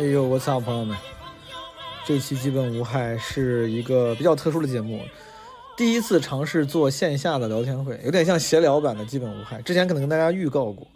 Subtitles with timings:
[0.00, 0.96] 哎呦，我操，朋友们，
[2.06, 5.02] 这期基本无害是一个比较特殊的节目，
[5.76, 9.60] 第一次尝试做线下的聊天会，有点像闲聊版的基本无害。
[9.60, 10.86] 之前可能跟大家预告过，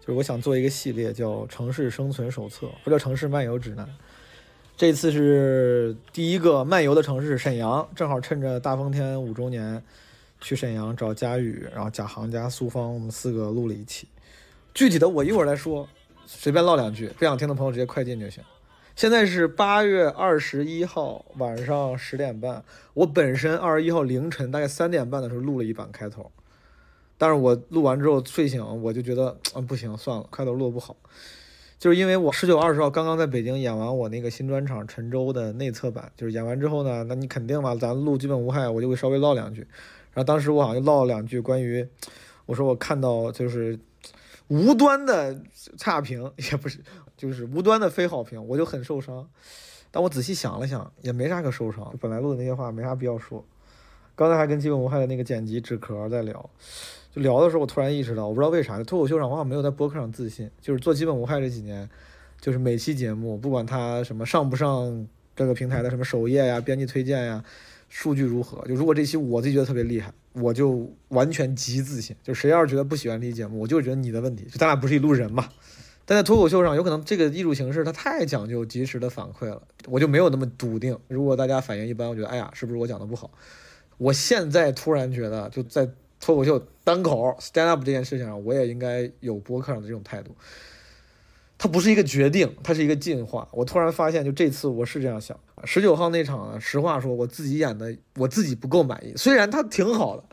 [0.00, 3.86] 就是我想做一个系列叫《城市生存手册》或者《城市漫游指南》。
[4.76, 9.82] 这次是第一个漫游的城市沈阳，正好趁着大风天五周年，
[10.38, 14.06] 去沈阳找佳宇，然后贾航加苏芳，我们四个录了一期。
[14.74, 15.88] 具体的我一会儿来说，
[16.32, 18.42] 随便唠两句，不想听的朋友直接快进就行。
[18.94, 22.62] 现在是八月二十一号晚上十点半，
[22.94, 26.30] 我本身二十一号凌晨大概三点半的时候录了一版开头，
[27.18, 30.94] 但是我录完之后睡醒，我就觉得嗯不行，算了，开头录不好。
[31.80, 39.62] 就是因为我十九、二十号刚刚在北京演完我那个新专场《陈州》的内测版，就是演完之后呢，那你肯定嘛，咱录基本无害，我就会稍微唠两句。
[40.12, 41.86] 然后当时我好像就唠了两句关于，
[42.46, 43.78] 我说我看到就是
[44.50, 45.40] 无端的
[45.78, 46.80] 差评，也不是，
[47.16, 49.28] 就是无端的非好评， 我就很受伤。
[49.92, 53.44] 但我仔细想了想，也没啥可受伤，本来录的那些话没啥必要说。
[54.16, 56.50] 刚才还跟基本无害的那个剪辑纸壳在聊。
[57.14, 60.50] 就聊的时候，我突然意识到，我不知道为啥，脱口秀上我好像没有在播客上自信。
[60.60, 61.88] 就是做基本无害这几年，
[62.40, 67.44] 就是每期节目，不管它什么上不上各个平台的什么首页呀、编辑推荐呀、
[67.88, 72.14] 数据如何，就如果这期我自己觉得特别厉害，我就完全极自信。
[72.22, 75.48] 就谁要是觉得不喜欢这期节目，我就觉得你的问题，就咱俩不是一路人嘛。
[76.04, 80.98] 但在脱口秀上，有可能这个艺术形式它太讲究及时的反馈了，我就没有那么笃定。
[81.08, 83.30] 如果大家反应一般，我觉得哎呀，是不是我讲的不好？
[83.98, 85.88] 我现在突然觉得，就在。
[86.22, 90.36] 脱口秀单口 stand up 这件事情上，我也应该有播客上的这种态度。
[91.62, 93.46] 它不是一个决定，它是一个进化。
[93.52, 95.38] 我突然发现，就这次我是这样想。
[95.64, 99.12] 十九号那场，实话说，我自己演的我自己不够满意。
[99.14, 100.24] 虽然它挺好的，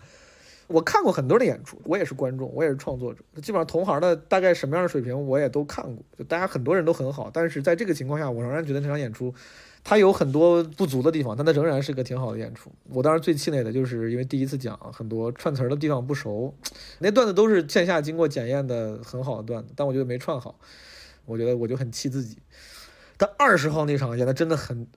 [0.67, 3.19] 我看过很多的演出，我也是观众，我也是创作者。
[3.41, 6.01] 基本上同行的大概什么样的水平，我也都看过。
[6.17, 9.35] 就大家很多人都很好，但是在这个情况下，我仍然觉得那场演出。
[9.83, 12.71] 它有很多不足的地方，但它仍然是个挺好的演出。
[12.89, 16.55] 我当时最气馁的就是因为第一次讲，很多串词儿的地方不熟，
[16.99, 20.57] 那段子都是线下经过检验的很好的段子，但我觉得没串好，
[21.27, 22.39] 我觉得我就很气自己。
[23.17, 24.87] 但二十号那场演的真的很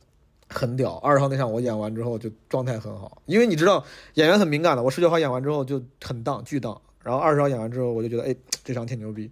[0.48, 9.30] 很屌，二十号那场我演完之后就状态很好，因为你知道演员很敏感的，我十九号演完之后就很荡巨荡，然后二十号演完之后我就觉得哎这场挺牛逼。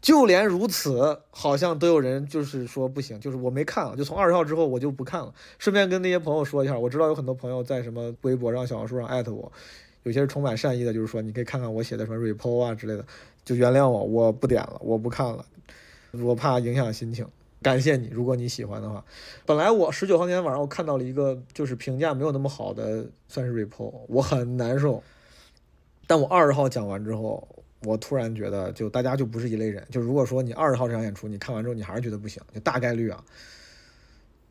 [0.00, 5.34] 就连如此，好像都有人就是说不行，就是我没看了，就从二十号之后我就不看了。
[5.58, 9.50] 顺便跟那些朋友说一下，我知道有很多朋友在什么微博上、小红书上艾特我，
[10.04, 13.04] 有些是充满善意的，就是说你可以看看我写的什么 repo 啊之类的，
[13.44, 15.44] 就原谅我，我不点了，我不看了，
[16.12, 17.26] 我怕影响心情。
[17.60, 19.04] 感谢你，如果你喜欢的话。
[19.44, 25.02] 本来我十九号那天晚上我看到了一个就是评价没有那么好的，算是 report，我很难受。
[26.06, 27.46] 但我二十号讲完之后。
[27.84, 29.86] 我突然觉得，就大家就不是一类人。
[29.88, 33.24] 就如果说你二十号这场演出，你看完之后你还是觉得不行，就大概率啊，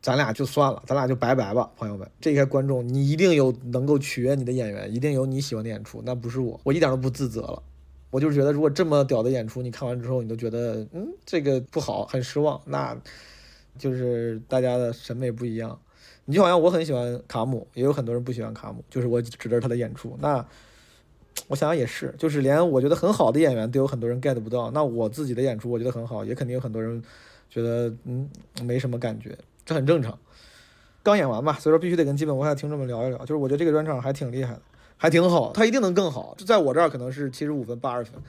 [0.02, 2.10] 咱俩就算了，咱俩就拜拜吧，朋友们。
[2.22, 7.62] 这些观众，你一定有能够取悦你的演员，一定有你喜欢的演出，那不是我，我一点都不自责了。
[8.10, 12.98] 我就是觉得，如果这么屌的演出，你看完之后你都觉得，嗯，这个不好，很失望，那
[13.78, 15.80] 就是大家的审美不一样。
[16.26, 20.46] 你就好像我很喜欢卡姆，也有很多人不喜欢卡姆，就是我指着他的演出，那。
[21.48, 24.72] 我想想也是，就是连我觉得很好的演员都有很多人 get 不到。
[24.72, 27.02] 那我自己的演出我觉得很好，也肯定有很多人
[27.48, 28.28] 觉得嗯
[28.64, 30.18] 没什么感觉，这很正常。
[31.04, 33.20] 刚演完嘛，所以说必须得跟基本无害的听众们聊一聊。
[33.20, 34.62] 就是我觉得这个专场还挺厉害的，
[34.98, 36.36] 还挺好，他一定能更好。
[36.38, 38.22] 就在我这儿可能是七十五分、八十分，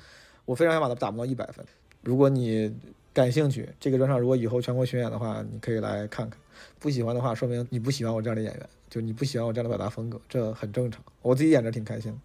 [0.44, 1.64] 我非常想把它打磨到一百分。
[2.02, 2.72] 如果你
[3.12, 6.38] 感兴趣，这个专场如果以后全国巡演的话，你可以来看看。
[6.78, 11.02] 不喜欢的话，说明你不喜欢我这样的演员，就你不喜欢我这样的表达风格，这很正常。
[11.22, 12.16] 我自己演着挺开心。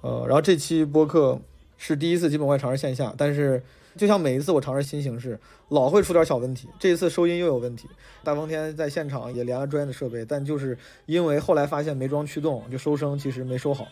[0.00, 1.38] 呃，然后这期播客
[1.76, 3.62] 是第一次基本会尝试线下，但是
[3.96, 5.38] 就像每一次我尝试新形式，
[5.68, 6.68] 老会出点小问题。
[6.78, 7.88] 这一次收音又有问题，
[8.22, 10.76] 大风天在现场也连了专业的设备，但就是
[11.06, 13.86] 因为后来发现没装驱动，就收声其实没收好。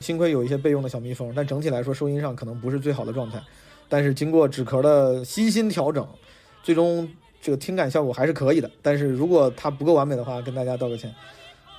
[0.00, 3.40] 幸亏有一些备用的小蜜蜂，但整体来说收音上可能不是最好的状态。
[3.88, 6.06] 但是经过纸壳的悉心调整，
[6.62, 7.08] 最终
[7.40, 8.70] 这个听感效果还是可以的。
[8.80, 11.14] 但是如果它不够完美的话，跟大家道个歉。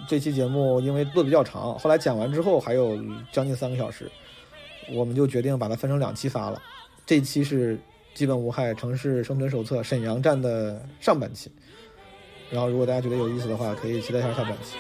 [0.08, 2.98] 这期节目因为录比较长，后来剪完之后还有
[3.32, 4.10] 将近三个小时，
[4.92, 6.62] 我们就决定把它分成两期发了。
[7.06, 7.78] 这期是
[8.14, 11.52] 基本无害城市生存手册沈阳站的上半期，
[12.50, 14.78] 然后如果大家觉得有意思的话，可以期待一下下半期。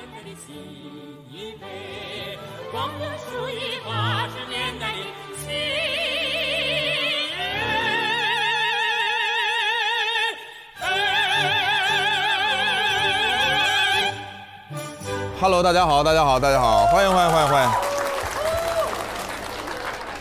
[15.42, 17.93] Hello，大家好，大家好，大家好，欢迎欢迎欢迎欢迎！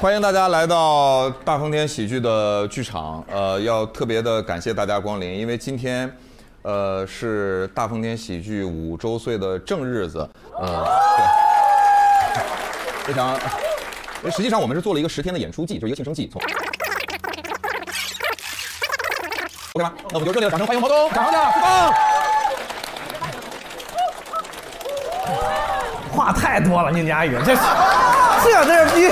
[0.02, 3.24] 欢迎大家来到大风天喜剧的剧场。
[3.30, 6.12] 呃，要特别的感谢大家光临，因为今天，
[6.62, 10.28] 呃，是大风天喜剧五周岁的正日子。
[10.60, 10.84] 呃，
[13.06, 13.38] 非常。
[14.28, 16.28] 实际上，我们是做了一个十天的演出季，就是一个庆生季。
[16.28, 16.42] 从
[19.74, 19.92] OK 吗？
[20.10, 21.94] 那我们就热烈的掌声欢迎毛东，掌声的棒！
[26.10, 27.54] 话太多了，宁佳宇，这
[28.42, 29.08] 这在这逼，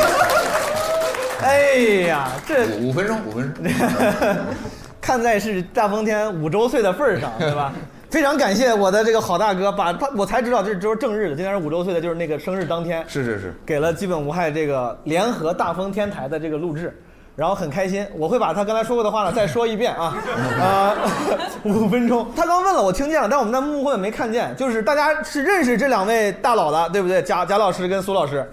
[1.45, 1.73] 哎
[2.07, 3.65] 呀，这五分钟，五分钟。
[5.01, 7.73] 看在是大风天五周岁的份儿上， 对吧？
[8.11, 17.01] 非常感谢我的这个好大哥，把他我才知道这就是正日子，今天是五周岁的，就是那个生日当天，是是是，给了基本无害这个联合大风天台的这个录制，
[17.37, 20.17] 然后很开心，我会把他刚才说过的话呢再说一遍啊，
[20.61, 20.95] 啊，
[21.63, 27.23] 五分钟，他刚问了，我听见了，但我们在幕后没看见，就是大家是认识这两位大佬的，对不对？
[27.23, 28.45] 贾贾老师跟苏老师。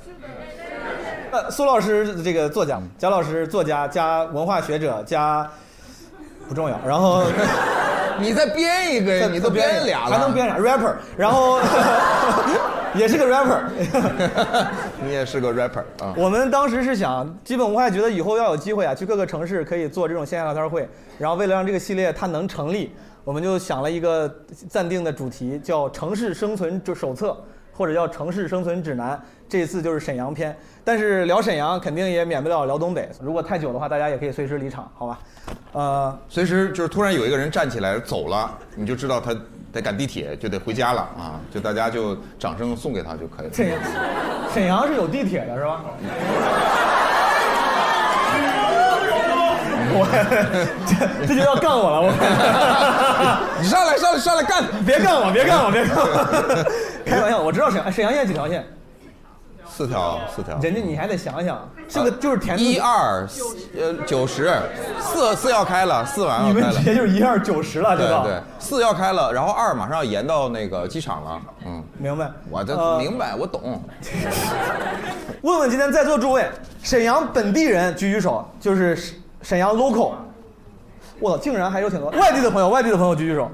[1.32, 5.50] 呃，苏老师这个作家，贾老师作家加文化学者加
[6.48, 7.24] 不重要，然后
[8.20, 11.60] 你再编一个呀，你都编俩了，还能编啥 rapper，然后
[12.96, 13.60] 也是个 rapper，
[15.04, 16.14] 你也是个 rapper 啊。
[16.16, 20.88] 我们当时是想，基本无害觉得以后要有机会啊，去各个城市可以做这种线下聊天会，
[21.18, 22.96] 然后为了让这个系列它能成立，
[23.26, 24.34] 我们就想了一个
[24.70, 27.32] 暂定的主题，叫《城市生存手册》
[27.78, 29.16] 或者叫《城市生存指南》。
[29.50, 30.54] 这次就是沈阳篇，
[30.88, 33.10] 但是聊沈阳肯定也免不了聊东北。
[33.20, 35.20] 如果太久的话，大家也可以随时离场，好吧？
[35.74, 39.36] 呃，随时就是突然有一个人站起来走了，你就知道他
[39.74, 41.42] 得赶地铁，就得回家了啊！
[41.54, 43.54] 就大家就掌声送给他就可以了。
[43.54, 43.78] 沈阳，
[44.54, 45.82] 沈阳是有地铁的是吧？
[50.00, 50.08] 我
[50.88, 54.64] 这这就要干我了，我 你上来上来上来干！
[54.86, 56.64] 别干我，别干我，别干我！
[57.06, 58.66] 开玩笑，我知道沈阳沈阳县几条线。
[59.78, 60.58] 四条，四条。
[60.58, 63.28] 人家你还得想想，这个就是填一二，
[63.80, 64.52] 呃，九十，
[65.00, 66.48] 四四要开了，四完了。
[66.48, 68.24] 你们直接就是一二九十了，对吧？
[68.24, 71.42] 对，四要开了，然后二马上要延到那个机场了。
[71.64, 72.28] 嗯，明白。
[72.50, 73.80] 我这明白，我懂。
[75.44, 76.50] 问问今天在座诸位，
[76.82, 78.98] 沈阳本地人举举手，就是
[79.44, 80.14] 沈阳 local。
[81.20, 83.48] 我操，竟然还有挺多外地的朋友，外地的朋友举举手。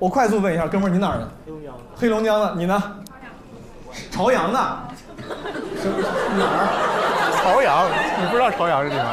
[0.00, 1.28] 我快速问一下，哥们儿，你哪儿的？
[1.46, 1.74] 黑龙江。
[1.94, 2.82] 黑龙江的，你呢？
[4.10, 6.68] 朝阳的，哪儿？
[7.42, 7.86] 朝阳，
[8.20, 9.06] 你不知道朝阳这地方？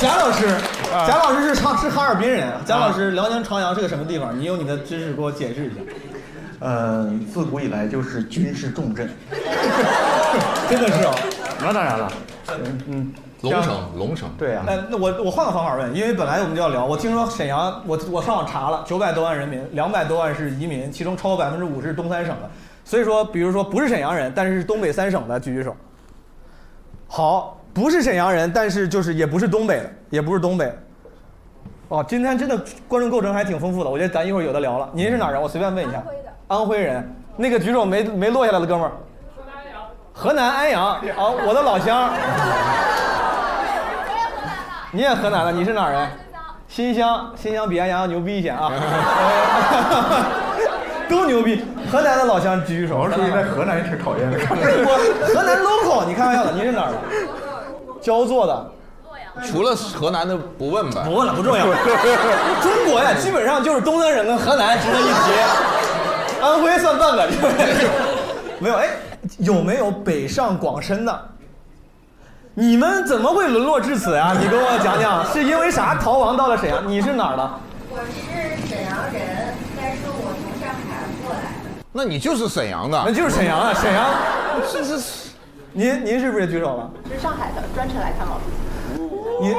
[0.00, 0.58] 贾老师，
[1.06, 2.52] 贾老师是长是哈尔滨人。
[2.66, 4.38] 贾老师，辽宁朝阳是个什么地方？
[4.38, 5.76] 你用你的知识给我解释一下。
[6.60, 9.08] 呃，自古以来就是军事重镇。
[10.68, 11.14] 真的是哦，
[11.60, 12.12] 那当然了。
[12.48, 13.12] 嗯嗯。
[13.50, 14.64] 龙城，龙城，对呀。
[14.66, 16.84] 哎，那我我换个方法问，因为本来我们就要聊。
[16.84, 22.50] 我听说沈阳，我我上网查了，九百多万人民，两百多万是移民，其中超过百分之五是东三省的。
[22.84, 25.74] 所以说，比如说不是沈阳人，但是是东北三省的，举举手。
[27.08, 30.70] 好，不是沈阳人，但是就是也不是东北的，也不是东北。
[31.88, 32.58] 哦，今天真的
[32.88, 34.88] 观众构成还挺丰富的，我觉得咱一会儿有的聊了。
[34.92, 35.40] 您是哪人？
[35.40, 35.98] 我随便问一下。
[35.98, 36.32] 安徽的。
[36.48, 38.92] 安徽人，那个举手没没落下来的哥们儿。
[39.34, 39.82] 河南安阳。
[40.12, 40.86] 河南安阳。
[40.86, 42.12] 啊，我的老乡。
[44.94, 46.08] 你也河南的，你是哪人？
[46.68, 48.70] 新乡，新乡比安阳要牛逼一些啊，
[51.10, 51.64] 都牛逼。
[51.90, 52.98] 河南的老乡举举手。
[52.98, 54.38] 我属于在河南也挺讨厌的。
[54.38, 54.96] 我
[55.34, 56.98] 河南 local，你开玩笑的，你是哪儿的？
[58.00, 58.70] 焦作的。
[59.44, 61.02] 除了河南的不问吧。
[61.04, 61.64] 不问了，不重要。
[61.64, 65.10] 中国呀， 基本上就是东三省跟河南值得一提，
[66.40, 67.28] 安徽算半个。
[68.60, 68.88] 没有，哎，
[69.38, 71.28] 有没有北上广深的？
[72.56, 74.32] 你们怎么会沦落至此啊？
[74.40, 76.88] 你跟我讲讲，是因为啥逃亡到了沈阳？
[76.88, 77.50] 你是哪儿的？
[77.90, 81.84] 我是沈阳人，但是我从上海过来的。
[81.92, 83.02] 那你就是沈阳的？
[83.04, 84.06] 那就是沈阳啊，沈阳。
[84.70, 85.30] 是是是。
[85.72, 86.88] 您您是不是也举手了？
[87.12, 89.42] 是上海的，专程来看毛主席。
[89.44, 89.52] 您。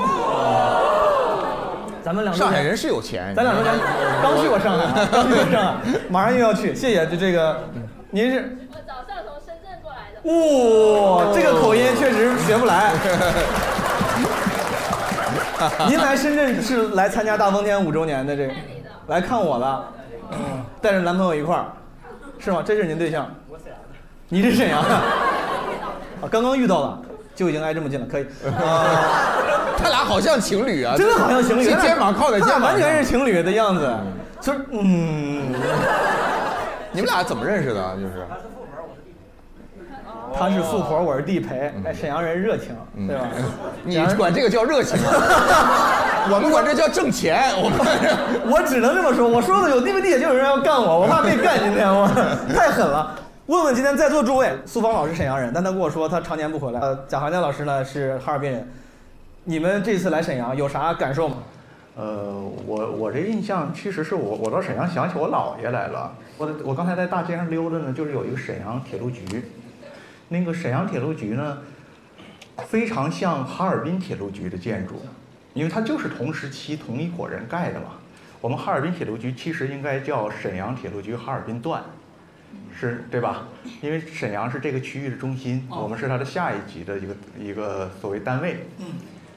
[2.02, 2.34] 咱们两。
[2.34, 3.34] 上海人是有钱。
[3.36, 3.74] 咱两周前
[4.24, 5.74] 刚去过上海，刚去过上海，
[6.10, 6.74] 马上又要去。
[6.74, 7.60] 谢谢，就这个。
[8.10, 8.58] 您是？
[8.72, 10.15] 我早上从深圳过来的。
[10.26, 12.92] 哇，这个口音确实学不来。
[15.88, 18.54] 您来深圳是来参加大风天五周年的这个？
[19.08, 19.84] 来看我的，
[20.82, 21.66] 带着男朋友一块儿，
[22.40, 22.64] 是吗？
[22.66, 23.30] 这是您对象？
[23.48, 23.84] 我沈阳的。
[24.30, 24.96] 你是沈阳的？
[24.96, 25.04] 啊，
[26.32, 27.00] 刚刚遇到了，
[27.36, 28.26] 就已经挨这么近了，可以。
[29.78, 33.96] 他俩好像情侣啊，真的好像情侣，肩膀靠在肩膀，完全是情侣的样子。
[34.42, 35.54] 就是嗯。
[36.92, 37.96] 你们俩怎么认识的？
[37.98, 38.26] 就是。
[40.38, 42.76] 他是富婆，我是地陪，哎，沈阳人热情，
[43.08, 43.28] 对吧？
[43.84, 46.28] 你管这个叫热情啊？
[46.30, 47.52] 我们管这叫挣钱。
[47.56, 47.80] 我们
[48.52, 51.58] 我只能这么说，我说的有 DVD 就有人要干我，我怕被干。
[51.60, 52.08] 今天我
[52.54, 53.18] 太狠了。
[53.48, 56.80] 问问今天在座诸位，苏芳老师沈阳人，但他跟我说他常年不回来。
[56.80, 58.68] 呃，贾华亮老师呢是哈尔滨人，
[59.46, 61.38] 你们这次来沈阳有啥感受吗？
[61.96, 62.34] 呃，
[62.66, 66.12] 我我这印象其实是我我到沈阳想起我姥爷来了。
[66.38, 69.24] 我我刚才在大街上溜达呢，就是有一个沈阳铁路局，
[70.30, 71.60] 那个沈阳铁路局呢，
[72.68, 75.02] 非常像哈尔滨铁路局的建筑，
[75.54, 77.92] 因为它就是同时期同一伙人盖的嘛。
[78.42, 81.84] 我们哈尔滨铁路局其实应该叫沈阳铁路局哈尔滨段，
[82.80, 83.48] 是对吧？
[83.82, 88.66] 因为沈阳是这个区域的中心，我们是它的下一级的一个一个所谓单位。
[88.80, 88.86] 嗯。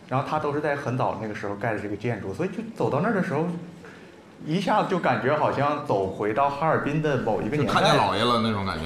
[0.09, 3.47] 然后它都是在很早那个时候盖的这个建筑，所以就走到那儿的时候，
[4.47, 7.73] 一下子就感觉好像走回到哈尔滨的某一个年代。
[7.73, 8.85] 看见姥爷了那种感觉。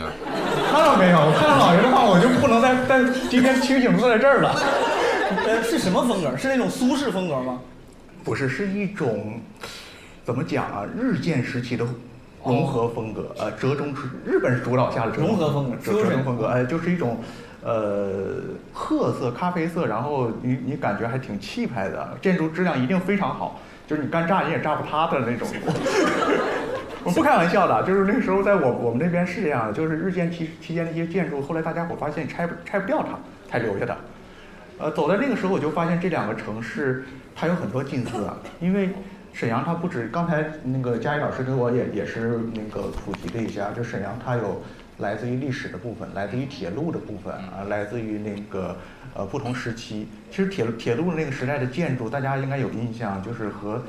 [0.70, 1.18] 看到没有？
[1.32, 4.54] 看到姥爷的话，我就不能再再今天清醒坐在这儿了。
[5.46, 6.36] 呃，是什么风格？
[6.36, 7.60] 是那种苏式风格吗？
[8.24, 9.40] 不是，是一种
[10.24, 10.84] 怎么讲啊？
[10.98, 11.86] 日渐时期的
[12.44, 13.94] 融合风格，呃，折中
[14.24, 17.18] 日本主导下的融合风格，折中风格，哎，就是一种。
[17.64, 18.42] 呃，
[18.72, 23.60] 褐色、咖啡色，然后你你感觉还挺气派的，建筑质量一定非常好，
[23.92, 25.46] 就是你干炸你也炸不塌的那种。
[27.04, 33.18] 我不开玩笑的，就是那时候在我我们那边是这样的，就是日建期期间的一些建筑，后来大家伙发现拆不拆不掉它，
[33.50, 33.94] 才留下的。
[34.78, 37.04] 呃，走在那个时候，我就发现这两个城市
[37.36, 38.88] 它有很多近似啊，因为
[39.34, 44.62] 沈阳它不止刚才那个佳怡老师给我也也是那个普及了一下，就沈阳它有。
[45.02, 48.74] 来自于历史的部分，来自于铁路的部分啊，来自于那个
[49.14, 50.08] 呃不同时期。
[50.30, 53.82] 其实铁路铁路那个时代的建筑，大家应该有印象，就是和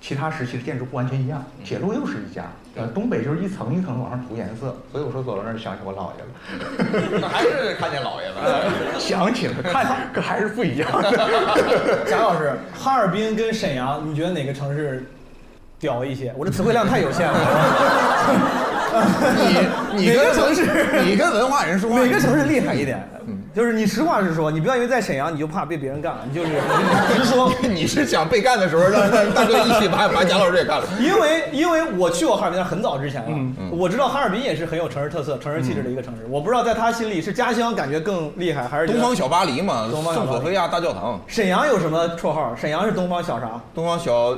[0.00, 1.44] 其他时期的建筑不完全一样。
[1.64, 4.74] 铁路又是一家，呃，东北就是一层一层往上涂颜色。
[4.90, 6.28] 所以我说走到那儿想起我姥爷了。
[7.20, 10.88] 那还是看见姥爷了， 想起了，看 可还是不一样。
[12.06, 15.04] 贾老师，哈尔滨跟沈阳，你觉得哪个城市
[15.78, 16.32] 屌一些？
[16.36, 17.38] 我这词汇量太有限了。
[19.87, 20.66] 你你跟城市，
[21.04, 23.06] 你跟文化人说话，哪个城市厉害一点？
[23.26, 26.50] 嗯，就是你实话实说，你不要因为在沈阳你就怕被别人干了，你就是
[27.16, 27.52] 直说。
[27.62, 30.86] 你是想被干的时候让大哥一起把把贾老师也干了？
[31.00, 33.28] 因为因为我去过哈尔滨，很早之前了，
[33.70, 36.20] 我知道哈尔滨也是很有城市特色、城市气质的一个城市。
[36.28, 39.88] 我不知道在他心里是家乡感觉更厉害，还是东方小巴黎嘛？
[39.90, 41.20] 东方圣索菲亚大教堂。
[41.26, 42.54] 沈阳有什么绰号？
[42.54, 43.60] 沈阳是东方小啥？
[43.74, 44.36] 东方小。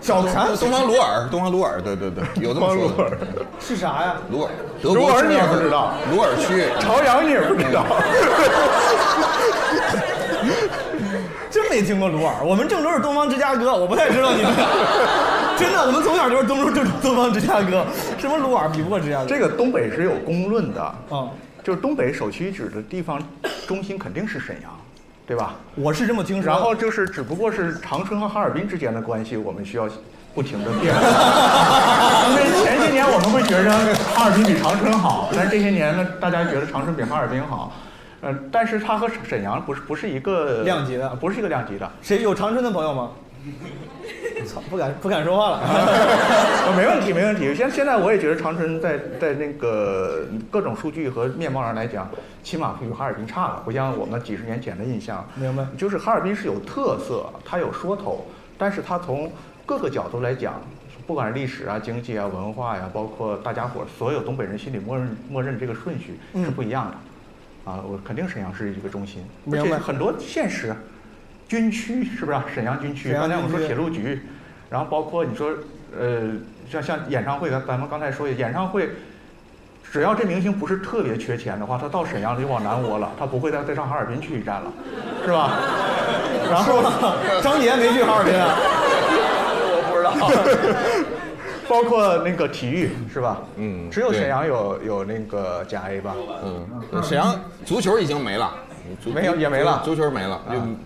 [0.00, 0.46] 小啥？
[0.58, 3.16] 东方鲁尔，东方鲁尔，对对对， 有这么说的。
[3.60, 4.14] 是啥呀？
[4.30, 4.50] 鲁尔，
[4.82, 5.92] 鲁尔你也不知道？
[6.10, 7.84] 鲁尔区，朝阳你也不知道？
[11.50, 12.34] 真没听过鲁尔。
[12.44, 14.52] 我们郑州是东方芝加哥，我不太知道你们。
[15.58, 17.84] 真的，我们从小就是东州正东方芝加哥，
[18.18, 19.26] 什么鲁尔比不过芝加哥。
[19.26, 21.28] 这个东北是有公论的嗯，
[21.62, 23.20] 就是东北首屈一指的地方
[23.66, 24.70] 中心肯定是沈阳。
[25.26, 25.54] 对吧？
[25.76, 26.52] 我是这么听说。
[26.52, 29.88] 然后就是，只不过是长春和哈尔滨之间的关系，我们需要
[30.34, 30.90] 不停的变。
[30.92, 33.70] 因为前些年我们会觉得
[34.12, 37.72] 哈尔滨比长春好，但这些年呢，大家觉得长春比哈尔滨好。
[38.22, 41.90] 嗯，但是它和沈阳不是不是一个量级的，不是一个量级的。
[42.02, 43.10] 谁有长春的朋友吗？
[44.46, 45.60] 操，不敢不敢说话了。
[46.76, 47.54] 没问题，没问题。
[47.54, 52.08] 现现在我也觉得长春在在那个各种数据和面貌上来讲，
[52.42, 53.62] 起码比哈尔滨差了。
[53.64, 55.26] 不像我们几十年前的印象。
[55.34, 55.66] 明白。
[55.76, 59.30] 就是哈尔滨是有特色，它有说头，但是它从
[59.66, 60.60] 各个角度来讲，
[61.06, 66.94] 不管是历史啊、经济啊、文化呀，包括大家伙所有东北人心里默认默认这个顺序是不一样的。
[67.64, 70.74] 啊，我肯定沈阳是一个中心，而且很多现实。
[71.48, 72.38] 军区是不是？
[72.54, 73.12] 沈阳军区。
[73.12, 74.22] 刚才我们说铁路局，
[74.70, 75.50] 然后包括你说，
[75.98, 76.30] 呃，
[76.70, 78.90] 像像演唱会，咱咱们刚才说演唱会，
[79.90, 84.72] 只要这明星不是特别缺钱的话，他到沈阳就往南窝了，他不会再再上哈尔滨去一站了，
[85.24, 85.58] 是吧？
[86.48, 86.80] 然后
[87.42, 88.54] 张杰没去哈尔滨啊？
[89.74, 90.14] 我不知道。
[91.70, 93.38] 包括那个体育是吧？
[93.56, 93.88] 嗯。
[93.90, 96.14] 只有沈阳有有那个甲 A 吧？
[96.44, 97.02] 嗯。
[97.02, 97.34] 沈阳
[97.64, 98.52] 足球已经没了。
[99.14, 100.40] 没有也没了，足球没了，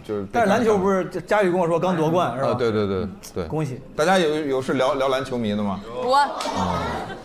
[0.04, 0.26] 就就。
[0.30, 2.52] 但是篮球不是佳宇跟我说刚夺冠是吧？
[2.52, 3.80] 对对对对，恭喜！
[3.96, 5.80] 大家有有是聊聊篮球迷的吗？
[6.04, 6.18] 我。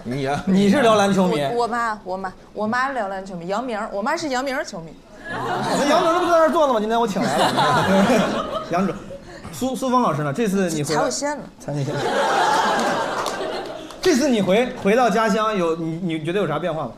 [0.03, 0.41] 你呀？
[0.47, 1.43] 你是聊篮球迷？
[1.53, 3.47] 我妈，我妈，我妈聊篮球迷。
[3.47, 4.93] 杨明，我妈是杨明球迷。
[5.29, 6.79] 那杨明这不在那儿坐呢吗？
[6.79, 8.45] 今天我请来了。
[8.71, 8.95] 杨总，
[9.51, 10.31] 苏苏峰老师呢？
[10.31, 11.43] 这次你回踩我线了。
[11.59, 11.93] 踩你线。
[14.01, 16.93] 这次你回回到家乡有你你觉得有啥变化吗？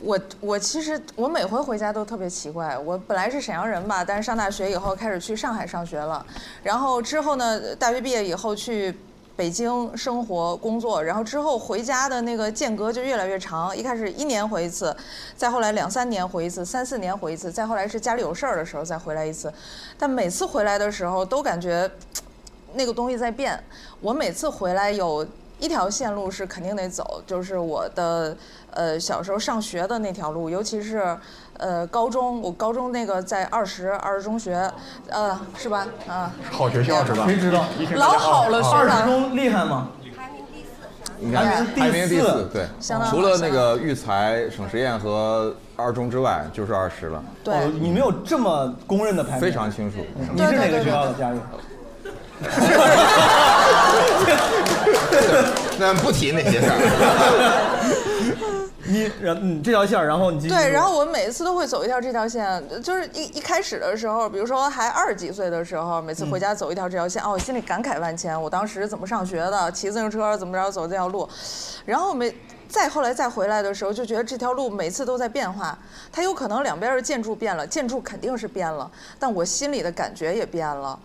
[0.00, 6.24] 我我其实我每回回家都特别奇怪，我本来是沈阳人吧，但是上大学以后开始去上海上学了，
[6.62, 8.94] 然后之后呢，大学毕业以后去
[9.34, 13.76] 北京生活工作，然后之后回家的那个间隔就越来越长。
[13.76, 14.96] 一开始一年回一次，
[15.36, 19.52] 再后来两三年回一次，三四年回一次，再后来是家里有事儿的时候再回来一次。
[19.98, 21.90] 但每次回来的时候都感觉
[22.74, 23.60] 那个东西在变。
[24.00, 25.26] 我每次回来有
[25.58, 28.36] 一条线路是肯定得走，就是我的
[28.70, 31.16] 呃小时候上学的那条路，尤其是
[31.56, 34.70] 呃高中，我高中那个在二十二十中学，
[35.08, 35.86] 呃是吧？
[36.06, 37.24] 啊，好学校是吧？
[37.26, 37.64] 谁知道？
[37.96, 39.04] 老好了，学二十。
[39.04, 39.88] 中厉害吗？
[40.16, 40.68] 排名第四，
[41.18, 49.40] 你看排名第排名第四四，对相当，好除了那个育才、省实验和二中之外，就是二十了，对，哦，你没有这么公认的排名？
[49.40, 49.98] 非常清楚。
[50.34, 51.14] 你是哪个学校的？
[51.14, 51.38] 佳玉？
[55.78, 56.74] 那不提那些事儿。
[58.90, 68.40] 你然嗯这条线儿，然后你继续对，说然后我每一次都会走一条这条线，就是一一开始的时候，比如说还二十几岁的时候，每次回家走一条这条线，哦，我心里感慨万千。
[68.40, 71.28] 我当时怎么上学的，骑自行车怎么着走这条路，
[71.84, 72.34] 然后每
[72.68, 75.76] 再后来再回来的时候，就觉得这条路每次都在变化。
[76.12, 80.98] 它有可能两边的建筑变了，建筑肯定是变了，但我心里的感觉也变了。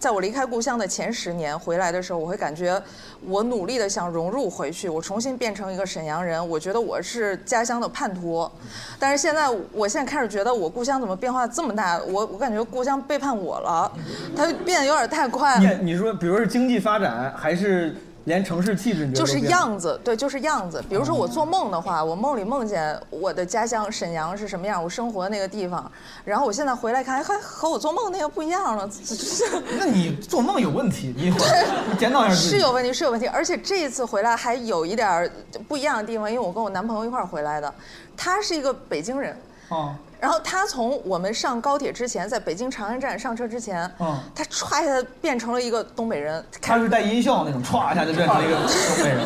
[0.00, 2.80] 在我离开故乡的前十年回来的时候，我会感觉
[3.26, 6.46] 我努力的想融入回去，我重新变成一个沈阳人。
[6.48, 8.50] 我觉得我是家乡的叛徒，
[8.98, 11.98] 但是现在我现在开始觉得我故乡怎么变化这么大？
[12.08, 13.90] 我我感觉故乡背叛我了，
[14.36, 15.60] 它变得有点太快了。
[15.60, 17.94] 你你说，比如是经济发展，还是
[18.24, 20.82] 连城市气质，你就是样子，对，就是样子。
[20.88, 25.90] 比如说我做梦的话，我梦里梦见我的家乡沈阳是什么样，我生活的那个地方，
[26.24, 28.88] 然后我现在回来看，还和我做梦那个不一样了，
[29.78, 31.36] 那你做梦有问题，你你
[31.98, 32.34] 检讨一下。
[32.34, 33.26] 是有问题，是有问题。
[33.26, 35.30] 而且这一次回来还有一点儿
[35.68, 37.72] 不一样的地方，因为我跟我男朋友一块儿回来的，
[38.16, 39.36] 他是一个北京人。
[39.68, 49.20] 啊，然后他从我们上高铁之前，在北京长安站上车之前，嗯他歘一下变成了一个东北人，他是带音效那种，歘一下就变成了一个东北人。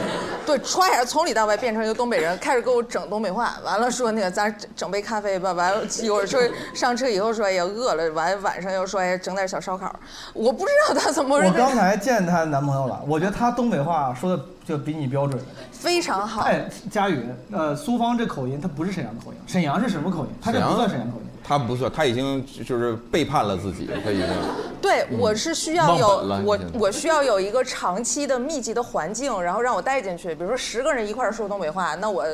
[0.49, 6.41] 对，歘一下从里到外变成一个东北人，开始给我整东北话，完了说那个咱整整杯咖啡吧，完了一会儿说
[6.73, 9.95] 上车以后说哎呀饿了，完晚上又说哎整点小烧烤，
[10.33, 15.39] 我不知道他怎么回事我刚才见她男朋友了，我觉得她东北话说的就比你标准。
[15.71, 16.41] 非常好。
[16.41, 20.31] 哎，佳宇，呃，苏芳这口音，他不是沈阳口音，沈阳是什么口音？
[20.41, 21.29] 他这不算沈阳口音。
[21.49, 24.27] 他不算，他已经就是背叛了自己，他已经。
[24.81, 26.07] 对，我是需要有
[26.45, 30.35] 我我需要有一个长期的密集的环境，然后让我带进去。
[30.35, 32.25] 比如说十个人一块儿说东北话，那我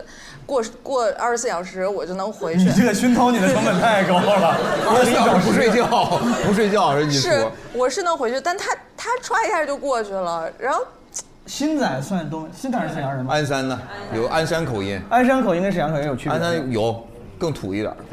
[0.44, 2.72] 过过二十四小时我就能回去 你。
[2.72, 10.84] 这个熏陶你的成本太高了，我给你找不睡觉，不睡觉是你是。，我是能回去，但他他歘一下就过去了，然后
[11.46, 13.32] 新仔算东，新仔是沈阳人吗？
[13.32, 13.78] 鞍山的，
[14.14, 16.32] 有鞍山口音，鞍山口音跟沈阳口音有区别。
[16.32, 17.06] 鞍山有
[17.38, 17.96] 更土一点儿。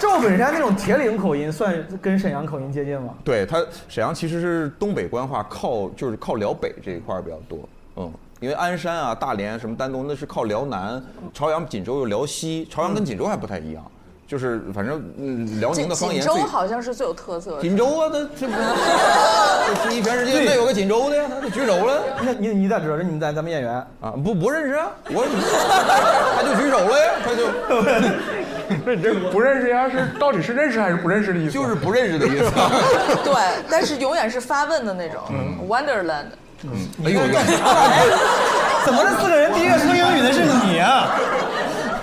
[0.00, 3.14] 赵本山那种铁岭口音算跟沈阳口音接近吗？
[3.24, 7.58] 对他，沈阳其实是东北官话靠就是靠辽北这一块儿比较多，
[7.96, 13.82] 嗯，因为鞍山啊、大连什么丹东那是靠辽南，朝阳、锦州又辽西，朝阳跟锦州还不太一样，
[14.26, 17.60] 就是反正嗯辽宁的方言锦州好像是最有特色的。
[17.60, 18.58] 锦州啊，那这不是
[19.84, 22.96] 这第一全世界那有个锦州的呀，他举手了那你你咋知道？
[22.96, 25.24] 这你们咱咱们演员，啊，不不认识啊，我
[26.36, 27.48] 他就举手了呀，他就
[28.86, 29.88] 那你这不认识呀？
[29.90, 31.52] 是到底是认识还是不认识的意思？
[31.52, 32.50] 就是不认识的意思。
[33.24, 33.34] 对，
[33.70, 35.20] 但是永远是发问的那种。
[35.68, 36.26] Wonderland，
[36.62, 36.70] 嗯
[37.04, 37.20] 哎呦，
[38.84, 41.14] 怎么这四个人第一个说英语的是你啊？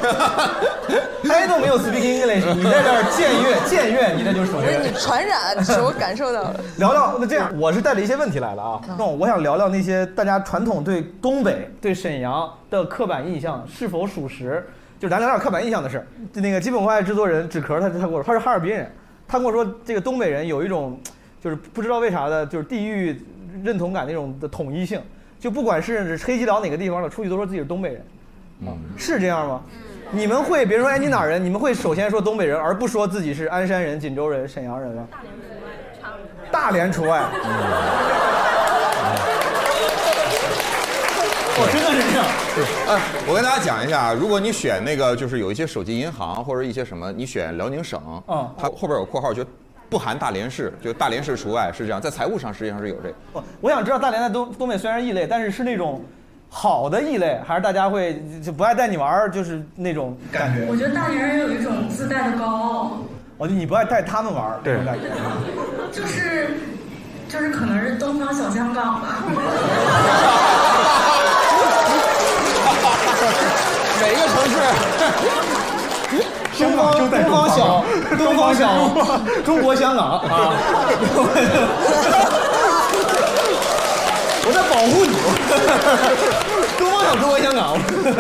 [1.24, 6.60] 他都没有 speak English，你在这儿僭越僭越，你这就属不是你于传染，是我感受到了。
[6.78, 7.18] 聊聊。
[7.20, 8.82] 那这样，我是带着一些问题来了啊。
[8.98, 14.68] 那我想聊聊那些大家传统对东北、对沈阳的刻板印象是否属实？
[15.00, 16.08] 就咱聊点刻板印象的事儿。
[16.34, 18.92] 就那个基本无害制作人纸壳他他跟我说他是哈尔滨人，
[19.28, 21.00] 他跟我说这个东北人有一种
[21.42, 23.20] 就是不知道为啥的，就是地域
[23.64, 25.02] 认同感那种的统一性，
[25.40, 28.06] 就不管是黑吉辽哪个地方的，出去都说自己是东北人。
[28.64, 29.62] 嗯，是这样吗？
[30.14, 31.44] 你们会，比如说，哎，你哪儿人？
[31.44, 35.08] 你们会首先说东北人，而不说自己是鞍山人、锦州人、沈阳人吗？
[36.52, 37.22] 大连除外。
[41.58, 42.26] 哦，真的是这样。
[42.90, 49.46] 哎，我跟大家讲一下，如果你选那个，就是有一些手机银行或者一些什么，你选辽宁省，嗯它后边有括号，就
[49.90, 53.16] 不含大连市，就大连市除外，是这样，在财务上实际上是有这个。
[53.32, 56.04] 我我想知道大连在东东北虽然异类，但是是那种
[56.54, 60.66] 好的异类，还是大家会就不爱带你玩儿，就是那种感觉？
[60.70, 62.92] 我觉得大连人有一种自带的高傲，
[63.38, 65.04] 我觉得你不爱带他们玩儿，这种感觉。
[65.94, 66.58] 就是
[67.30, 69.24] 就是可能是东方小香港吧。
[74.02, 74.56] 哪个城市？
[76.62, 77.84] 东方东方小
[78.18, 78.62] 东方小
[79.44, 80.52] 中国香港啊！
[84.44, 85.16] 我在保护你，
[86.80, 87.78] 东方小中国香港。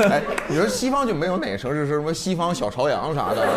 [0.09, 3.47] 哎，你说西方就没有哪个城市是什么西方小朝阳啥的？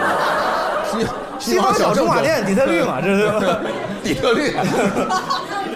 [0.90, 1.06] 西
[1.52, 3.28] 西方小驻马店底特律嘛，这是
[4.02, 4.52] 底特律。
[4.54, 4.64] 但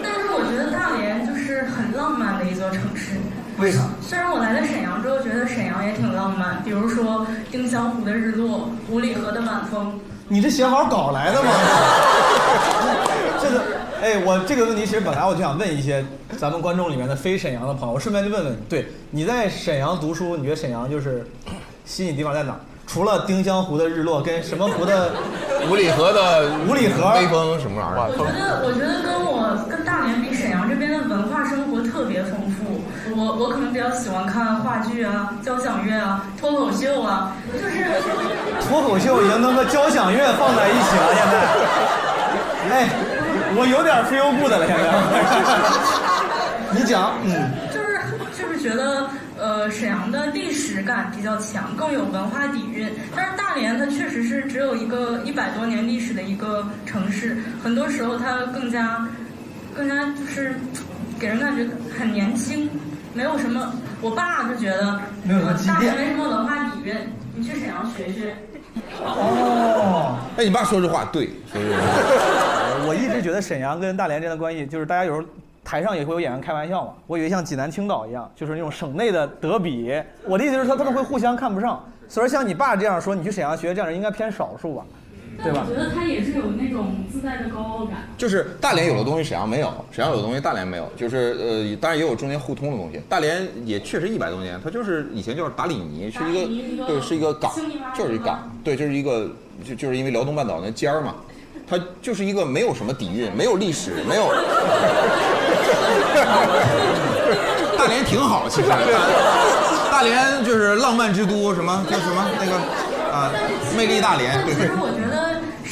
[0.02, 3.12] 但是我觉得大连就是很浪漫的一座城市。
[3.58, 3.80] 为啥？
[4.00, 9.98] 虽然我来了沈阳之后，觉得沈阳也挺浪漫，比如说丁香湖的日落、五里河的晚风。
[10.28, 11.50] 你这写好稿来的吗？
[14.00, 16.04] 这个，哎，我这个问题其实本来我就想问一些
[16.38, 21.26] 咱们观众里面的非沈阳的朋友，我顺便就问问，对，你在沈阳读书，你觉得沈阳就是
[21.84, 22.60] 吸引地方在哪儿？
[22.86, 25.10] 除了丁香湖的日落跟什么湖的
[25.70, 28.16] 五里河的五里河微风什么玩意儿？
[28.16, 32.80] 我觉得，我觉得跟我跟大连比，沈阳这边的文化生活特别丰富。
[33.14, 37.84] 我我可能比较喜欢看话剧啊、交响乐啊、脱口秀啊，就是
[38.66, 41.34] 脱口秀已经能和交响乐放在一起了，现在。
[42.70, 42.88] 哎，
[43.58, 44.78] 我有点 feel good 了，现在。
[46.70, 47.98] 你讲，嗯，就是
[48.38, 52.88] 就是觉得呃沈阳的历史感比较强，更有文化底蕴。
[53.16, 59.04] 但是大连它确实是只有一个一百多年历史的一个城市，很多时候它更加
[59.74, 60.54] 更加就是
[61.18, 61.66] 给人感觉
[61.98, 62.70] 很年轻，
[63.14, 63.72] 没有什么。
[64.00, 66.94] 我爸就觉得没有什么积淀大连没什么文化底蕴，
[67.34, 68.36] 你去沈阳学学。
[69.04, 70.16] 哦。
[70.36, 71.80] 哎，你爸说这话对，说这话。
[72.86, 75.26] 我一直觉得沈阳跟大连之间的关系，就是大家有时候
[75.64, 79.92] 台上也会有演员开玩笑嘛，我以为像济南、青岛一样，就是那种省内的德比。
[80.24, 81.84] 我的意思是说，他们会互相看不上。
[82.08, 84.84] 所以像你爸这样说，你去沈阳学这样的人应该偏少数吧，
[85.42, 85.74] 对吧我？
[85.74, 88.08] 觉得他也是有那种自带的高傲感。
[88.16, 93.00] 就是大连有的东西沈阳没有，沈阳有的东西大连没有，就是呃，当然也有中间互通的东西。
[93.08, 97.52] 大连也确实一百多年，它就是以前叫达里尼，是达里尼一个一个对，是一个港
[97.96, 99.30] 就是一港，对，就是一个
[99.66, 101.14] 就就是因为辽东半岛那尖儿嘛，
[101.68, 104.32] 它就是一个没有什么底蕴，没有历史，没有。
[107.78, 108.68] 大连挺好，其实。
[109.90, 112.52] 大连就是浪漫之都，什么叫什么那个
[113.12, 113.32] 啊，
[113.76, 114.68] 魅力大连，对对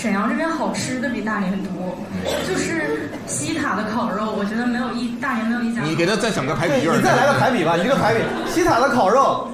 [0.06, 1.98] 沈阳这边好吃的比大连多，
[2.46, 5.82] 就是西塔的烤肉，我觉得没有一大连没有一家。
[5.82, 9.50] 你给他再整个排比句儿，你再来个排比吧，一个排比，西塔的烤肉，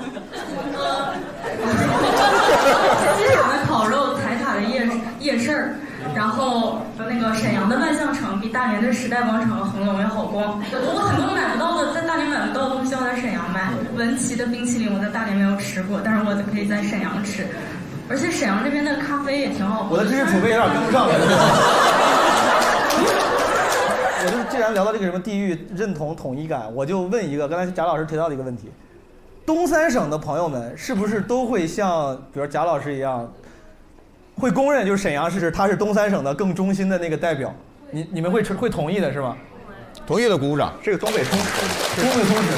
[3.16, 4.86] 西塔的烤肉，彩塔的夜
[5.20, 5.74] 夜市儿，
[6.14, 10.60] 然后那个沈阳的万象城比大连的时代广场和恒隆要好逛。
[10.70, 13.70] 我很多买不到的，在大连买不到的东西要在沈阳买。
[13.96, 17.46] 文琪的冰淇淋我在大连没有吃过，但是我可以在沈阳吃。
[18.08, 19.96] 而且沈阳这边的咖啡也挺好喝。
[19.96, 21.14] 我的知识储备有点跟不上了。
[24.24, 28.70] 我就是既然聊到这个什么地域认同统一感，我就问一个，刚才贾老师提到的一个问题：
[29.44, 33.32] 东三省的朋友们是不是都会像比如贾老师一样，
[34.36, 37.52] 会公认就是沈阳市他是东三省的更中心的那个代表？
[37.90, 39.36] 你你们会会同意的是吧？
[40.06, 40.72] 同意的鼓鼓掌。
[40.82, 42.48] 这个东北通史，东北通史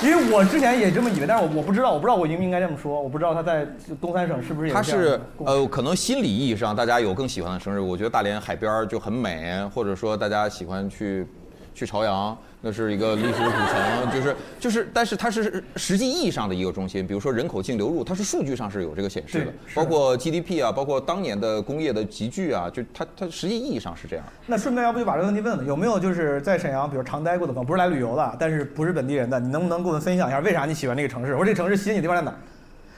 [0.00, 3.66] 对，因为我之前也这么以为，但是我我不知道，我不知道我应不应该这么说，我不知道他在
[4.00, 7.80] 东三省是不是也它是呃，可能心理意义上大家有更喜欢的生日。
[7.80, 11.26] 我觉得大连海边就很美，或者说大家喜欢去
[11.74, 17.06] 去朝阳，那是一个历史古城，就是就是，但是它是实际意义上的一个中心。
[17.06, 24.24] 比如说人口净流入，它是数据上是有这个显示的包括 GDP 啊，包括当年的工业的集聚啊，就它它实际意义上是这样。
[24.46, 31.32] 那顺便要不就把这个问题问问，有没有就是在沈阳，比如常待过的朋友，不是来旅游的，但是不是本地人的，你能不能给我们分享一下为啥你喜欢这个城市？
[31.32, 32.36] 我说这个城市吸引你的地方在哪儿？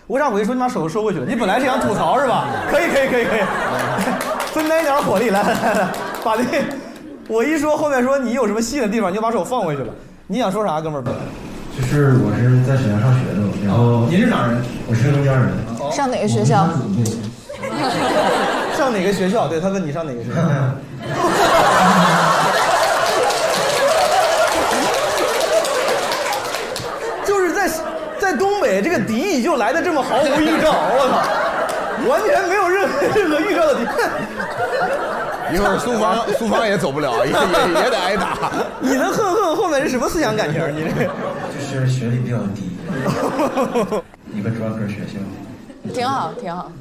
[0.09, 1.25] 为啥我一说你把手都收回去了？
[1.25, 2.48] 你本来是想吐槽是吧？
[2.68, 3.42] 可以可以可以可以，
[4.46, 5.92] 分担一点火力，来来来来，
[6.25, 6.42] 把这
[7.32, 9.88] 我一说后面说你有什么吸引的地方，你就把手放回去了。
[10.26, 11.04] 你想说啥，哥们儿？
[11.74, 14.62] 就是我是在沈阳上学的，然后您是哪儿人？
[14.86, 15.48] 我是黑龙江人，
[15.90, 16.68] 上哪个学校？
[18.76, 19.48] 上哪个学校？
[19.48, 20.42] 对他问你上哪个学校？
[27.24, 27.66] 就是在
[28.20, 31.16] 在东北，这个敌意就来的这么毫无预兆，我操，
[32.10, 33.86] 完全没有任何任何预兆的敌。
[35.52, 37.36] 一会儿苏芳 苏芳也走不了，也也
[37.84, 38.50] 也得挨打。
[38.80, 40.60] 你的恨恨后面是什么思想感情？
[40.74, 41.04] 你这
[41.72, 42.70] 就是学历比较低，
[44.34, 45.18] 一个专科学校。
[45.92, 46.70] 挺好，挺好。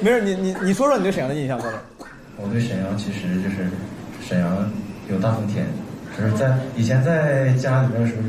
[0.00, 1.74] 没事，你你你说说你对沈阳的印象，哥们。
[2.36, 3.68] 我对沈阳其实就是
[4.26, 4.70] 沈阳
[5.08, 5.66] 有大风天，
[6.18, 8.28] 就是在以前在家里边的时候就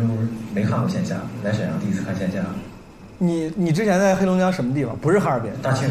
[0.53, 2.39] 没看过线下，来沈阳第一次看线下。
[3.17, 4.95] 你你之前在黑龙江什么地方？
[4.97, 5.89] 不是哈尔滨，大庆，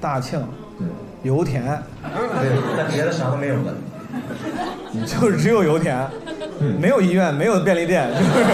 [0.00, 0.40] 大庆，
[0.78, 0.86] 对
[1.22, 1.62] 油田，
[2.02, 3.74] 对，但别的啥都没有了。
[5.06, 6.08] 就是只有油田，
[6.80, 8.44] 没有医院，没有便利店，就是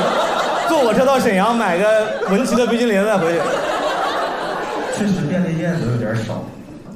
[0.68, 3.40] 坐火车到沈阳买个文琪的冰淇淋再回去。
[4.98, 6.44] 确实便利店都有点少。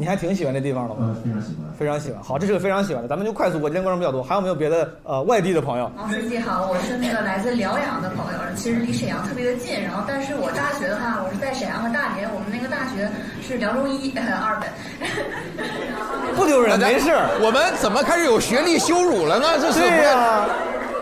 [0.01, 1.15] 你还挺喜欢这地方的吗？
[1.15, 1.73] 嗯，非常喜欢。
[1.79, 2.23] 非常喜欢。
[2.23, 5.93] 好，这是个非常喜欢的，咱们就快速过，今天观众比较多，还有没有别的呃外地的朋友？
[5.99, 9.79] 王书记好，我是那个来自辽阳的朋友，其实离沈阳特别的近。
[9.79, 13.11] 然后，但是我大学的话，我是在沈阳和大连，我们那个大学
[13.47, 14.71] 是辽中一呃二本。
[16.35, 17.13] 不丢人，没事。
[17.43, 19.47] 我们怎么开始有学历羞辱了呢？
[19.61, 20.49] 这是对呀、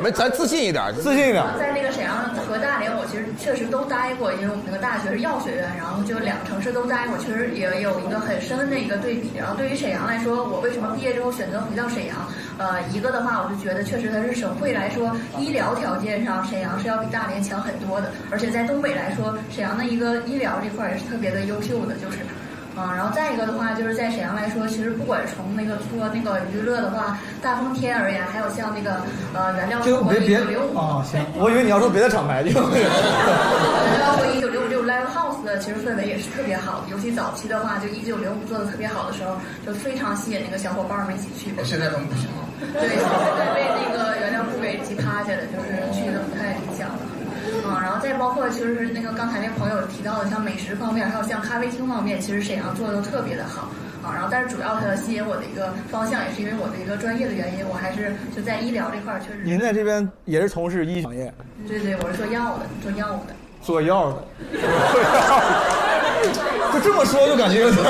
[0.00, 1.42] 没，咱自信一点，自信一点。
[1.58, 9.30] 在那个沈阳和大连，我其实确实都待过，因为我们那个大学是药学院，然后就两个城市都待过，确实也有一个很深的一个对比。
[9.37, 12.16] 然后对于沈阳来说，我为什么毕业之后选择回到沈阳？
[12.58, 22.18] 呃，一个的话，我就觉得确实它是省会来说，医疗条件上沈阳是要比大连强很多的，而且在东北来说，沈阳的一个医疗这块也是特别的优秀的，就是。
[22.79, 29.03] 啊，然后再一个的话，就是在沈阳来说，其实不管从那个说那个娱乐的话，大风天而言，还有像那个
[29.35, 36.87] 呃原料生活别别一九六五啊，行，我以为你要说别的厂牌， 就包括一九六六 Live House 的，其实氛围也是特别好的。
[36.91, 39.37] 尤其早期的话，就一九零五做的特别好的时候，
[39.67, 41.51] 就非常吸引那个小伙伴们一起去。
[41.64, 42.47] 现在他们不行了。
[42.73, 42.99] 对，现
[43.38, 46.21] 在被那个原料部给挤趴下了，就是去了。
[47.68, 53.68] 啊，然后再包括就是那个刚才那朋友提到的，像美食方面，还有像咖啡厅方面，其实沈阳做的都特别的好。
[54.00, 59.40] 啊，然后但是主要它吸引我的一个方向，也是因为我的一个专业的原因，我还是就在医疗这块儿确实。
[59.42, 61.33] 您在这边也是从事医行业，
[61.66, 63.35] 对对，我是做药的，做药的。
[63.62, 64.16] 做药的，
[66.73, 67.85] 就这么说就感觉有点，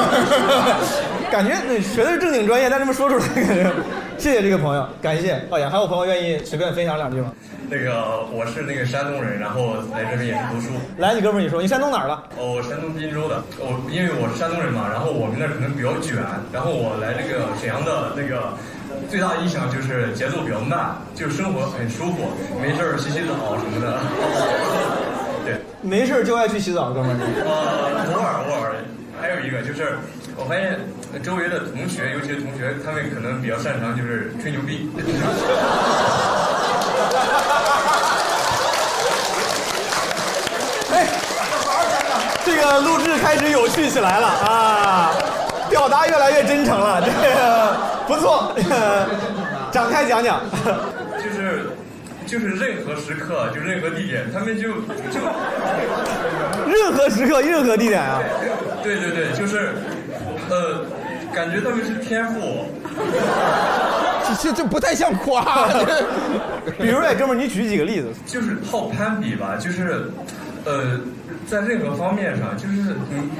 [1.30, 3.70] 感觉你学的是正经专业，但这么说出来感觉，
[4.18, 5.40] 谢谢这个朋友，感谢。
[5.50, 7.32] 哎呀，还有朋友愿意随便分享两句吗？
[7.70, 10.68] 那个我是那个山东人，然后来这边也是读书。
[10.96, 12.14] 来，你哥们儿，你说你山东哪儿的？
[12.38, 13.42] 哦，我山东滨州的。
[13.58, 16.16] 我因为我是山东人嘛，然后我们那儿可能比较卷，
[16.50, 18.54] 然后我来这个沈阳的那个
[19.10, 24.00] 最大的印象就是节奏比较慢，就生活很舒服，没事儿洗洗澡什么的。
[25.48, 27.16] 对，没事儿就爱去洗澡，哥们儿。
[27.42, 28.74] 呃，偶尔偶尔，
[29.18, 29.96] 还有一个就是，
[30.36, 30.78] 我发现
[31.22, 34.90] 周围的同学，尤其是同学，他们可能比较擅长就是吹牛逼。
[40.92, 41.06] 哎，
[42.44, 45.14] 这个录制开始有趣起来了啊，
[45.70, 47.74] 表达越来越真诚了，这个
[48.06, 48.52] 不错，
[49.72, 50.42] 展开讲讲。
[51.16, 51.70] 就是
[52.28, 54.68] 就是任何时刻，就任何地点，他们就
[55.10, 55.20] 就
[56.70, 58.20] 任何时刻、任何地点啊。
[58.82, 59.72] 对对对，就是
[60.50, 60.84] 呃，
[61.34, 62.66] 感觉他们是天赋。
[64.42, 65.68] 这这不太像夸。
[66.78, 68.08] 比如，哎，哥们儿，你举几个例子？
[68.26, 70.10] 就是好攀比吧，就是
[70.66, 71.00] 呃，
[71.46, 73.30] 在任何方面上，就是嗯，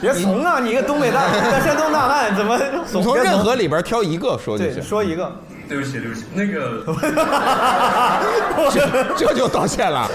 [0.00, 0.60] 别怂啊！
[0.60, 2.56] 你一个东北大， 在山东大汉，怎么
[2.86, 3.02] 怂？
[3.02, 4.82] 从任何里边挑一个说就对，行。
[4.82, 5.32] 说一个。
[5.68, 6.82] 对不起对不起，那个
[8.72, 10.08] 这这就道歉了。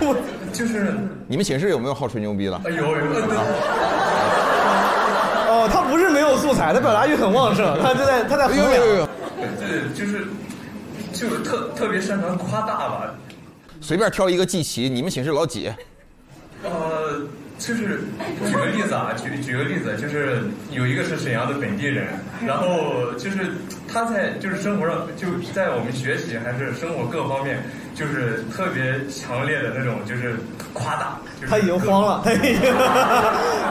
[0.00, 0.16] 我
[0.52, 0.94] 就是
[1.28, 2.60] 你们寝室有没有好吹牛逼的？
[2.64, 3.36] 哎有有对。
[5.52, 8.70] 哦，他不是没有素材，他表达欲很旺盛， 他就在他在衡量。
[8.72, 10.26] 对，就是
[11.12, 13.14] 就是特特别擅长夸大吧。
[13.80, 15.72] 随便挑一个季琦，你们寝室老几？
[16.64, 16.70] 呃，
[17.64, 18.00] 就是
[18.44, 22.08] 举个例子啊，举举个例子，就是有一个是沈阳的本地人，
[22.44, 23.52] 然后就是
[23.86, 27.62] 他在就是生活上，就在我们学习还是生活各方面，
[27.94, 30.36] 就是特别强烈的那种就是
[30.72, 31.18] 夸大。
[31.40, 32.60] 就是他已经慌了，他已经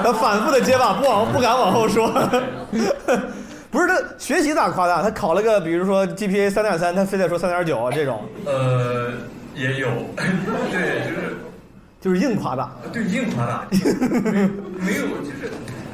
[0.03, 2.09] 他反复的结巴，不往不敢往后说。
[3.69, 5.01] 不是他学习咋夸大？
[5.01, 8.23] 他考了个比如说 GPA 三点三，他非得说三点九这种。
[8.45, 9.11] 呃，
[9.53, 9.89] 也有，
[10.71, 11.35] 对，就是
[12.01, 12.71] 就是硬夸大。
[12.91, 13.79] 对，硬夸大， 没
[14.79, 15.51] 没有，就是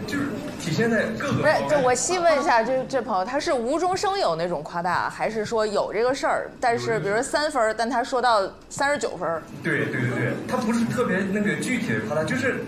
[0.08, 9.30] 就是体现在各个不是，就我细问一下，就是这朋友他是无中生有那种夸大，还是说有这个事儿，但是比如说三分，但他说到三十九分？
[9.62, 12.64] 对对对对，他不是特别那个具体的夸大，就是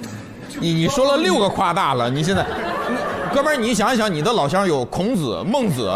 [0.60, 2.45] 你你说了六个夸大了，你现在，
[3.34, 5.89] 哥们儿，你想一想，你的老乡有孔子、孟子，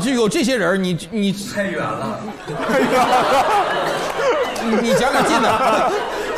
[0.00, 2.18] 就有这些人，你你太远了，
[4.64, 5.92] 你你讲讲近的。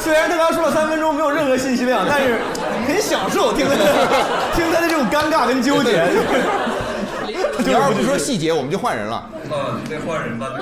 [0.04, 2.38] 虽然他刚说了三分钟没有任何信息量，但是
[2.86, 3.74] 很享受听他
[4.54, 6.04] 听他的这种尴尬跟纠结。
[7.64, 9.26] 你要是不说细节，我们就换人了。
[9.50, 10.46] 呃，得换人吧。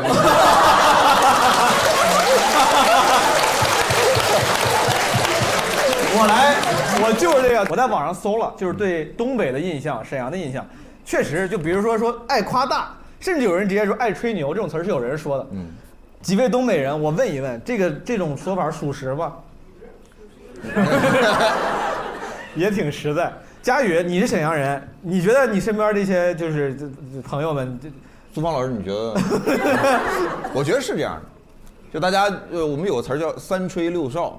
[6.14, 6.55] 我来，
[7.05, 10.64] 我就是这个，我在网上搜了，就是对东北的印象，沈阳的印象，
[11.05, 15.44] 确实就比如说说爱夸大，甚至有人直接说爱吹牛，这种词儿是有人说的。
[15.50, 15.66] 嗯，
[16.22, 19.35] 几位东北人，我问一问，这个这种说法属实吗？
[22.54, 23.32] 也挺实在。
[23.61, 27.88] 佳宇，你是沈阳人，你觉得你身边这些就是这这朋友们，这
[28.35, 29.14] 苏芳老师，你觉得？
[30.54, 31.22] 我觉得是这样的，
[31.92, 34.38] 就大家呃，我们有个词儿叫“三吹六哨”，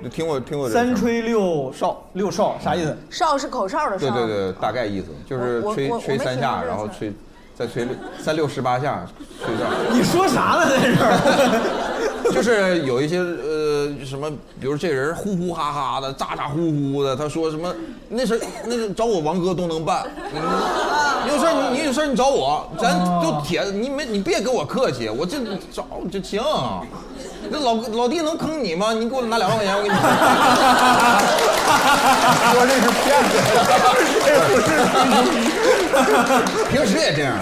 [0.00, 2.96] 你听过听过三吹六哨，六哨啥意思？
[3.10, 4.10] 哨是口哨的哨。
[4.10, 7.12] 对对对，大概意思就是吹吹三下，然后吹
[7.58, 9.04] 再吹六三六十八下，
[9.44, 9.72] 吹这样。
[9.92, 10.70] 你说啥呢？
[10.70, 12.30] 在这儿？
[12.30, 17.74] 就是有一些呃什么，比如这人呼呼哈哈的，咋咋呼呼的，他说什么
[18.10, 20.38] 那事那是找我王哥都能办，你
[21.24, 25.38] 你有事儿你你有事儿你找我，咱就铁，你没你别跟我客气，我这
[25.72, 26.40] 找就行。
[27.50, 28.92] 那老老弟能坑你吗？
[28.92, 29.94] 你给我拿两万块钱，我给你。
[32.52, 33.36] 说这是骗子，
[34.24, 34.62] 这不是
[36.70, 37.36] 平时也这样，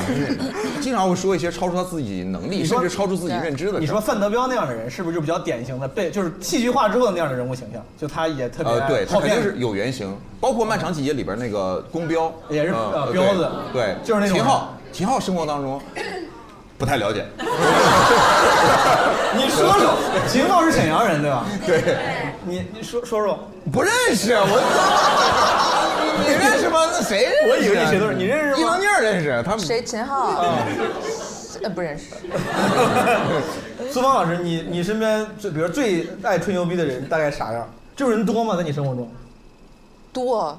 [0.81, 3.79] 经常会说一些超出他自己能力，甚至超出自己认知的。
[3.79, 7.83] 你说范德彪那样的人，是不是就比较典型的被就是戏剧化之后的那样的人物形象？
[7.97, 12.73] 就他也特别呃，对，他好骗肯定是有原型，包括《漫长季节》里边那个宫彪，也是
[13.13, 15.81] 彪子对，就是那种秦昊，秦昊生活当中
[16.79, 17.25] 不太了解，
[19.37, 19.97] 你说说，
[20.29, 21.45] 秦昊是沈阳人对吧？
[21.67, 21.97] 对，
[22.45, 23.39] 你你说说说，
[23.73, 24.47] 不认识我，
[26.21, 26.81] 你认识吗？
[26.93, 27.49] 那谁认识啊？
[27.51, 29.83] 我以为你谁都是你认识吗伊能静认识，他们谁？
[29.83, 30.45] 秦昊？
[31.63, 32.05] 呃，不认识。
[33.91, 37.67] 苏芳老师，你你身边最比如最爱吹牛逼的人大概啥样？
[37.97, 38.55] 这种人多吗？
[38.57, 39.11] 在你生活中？
[40.13, 40.59] 多。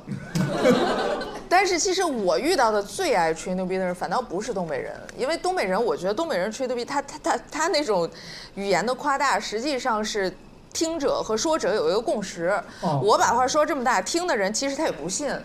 [1.50, 8.10] 但是其实我遇到的最爱吹牛逼的人，反倒不是东北人，因为东北人，我觉得东北人吹牛逼，他他他他那种
[8.56, 10.32] 语言的夸大，实际上是
[10.74, 12.62] 听者和说者有一个共识。
[12.82, 15.30] 哦我把话说这么大，听的人其实他也不信。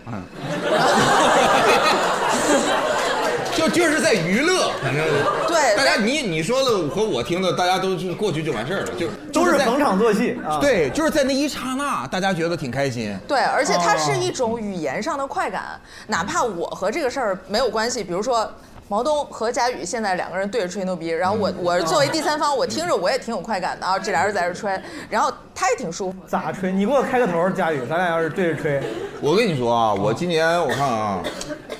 [3.55, 5.05] 就就是在娱乐，反正
[5.47, 10.59] 对大家你你说的和我听的，大家都是过去就完事儿了，就都是逢场作戏啊。
[10.59, 13.17] 对，就是在那一刹那，大家觉得挺开心。
[13.27, 18.51] 对，而且它是哦一种语言上的快感，哪怕我和这个事儿没有关系，比如说。
[18.93, 24.79] 毛东和佳宇现在两个人对着吹牛逼，然后我我作为第三方，我听着我也挺有快感的 啊，这俩人在这吹，
[25.09, 26.17] 然后他也挺舒服。
[26.27, 26.71] 咋吹？
[26.71, 28.79] 你给我开个头，佳宇，咱俩要是对着吹，
[29.19, 31.23] 我跟你说啊，我今年我看啊，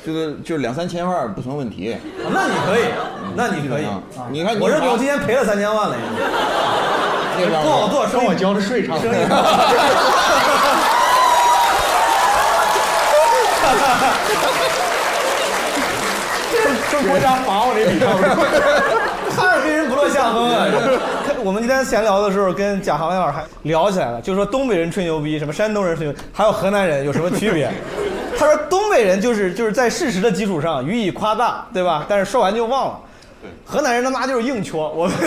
[0.03, 1.95] 就是就是两三千万不成问题。
[2.31, 2.85] 那你可以，
[3.35, 3.85] 那你可以。
[4.31, 7.47] 你看你我这好我今年赔了三千万了，已经。
[7.51, 9.13] 那不好做，跟我交的税差不多。
[16.93, 18.07] 跟国家罚我这笔账，
[19.35, 20.67] 哈尔滨人不落下风啊！
[21.43, 27.67] 我们今天闲聊的时候，跟贾航老师还聊起来了，就是说东北人吹牛逼，什么山东人吹牛逼，还有河南人有什么区别？
[28.37, 32.05] 他说东北人就是就是在事实的基础上予以夸大，对吧？
[32.07, 32.99] 但是说完就忘了。
[33.65, 35.15] 河南人他妈就是硬戳，我们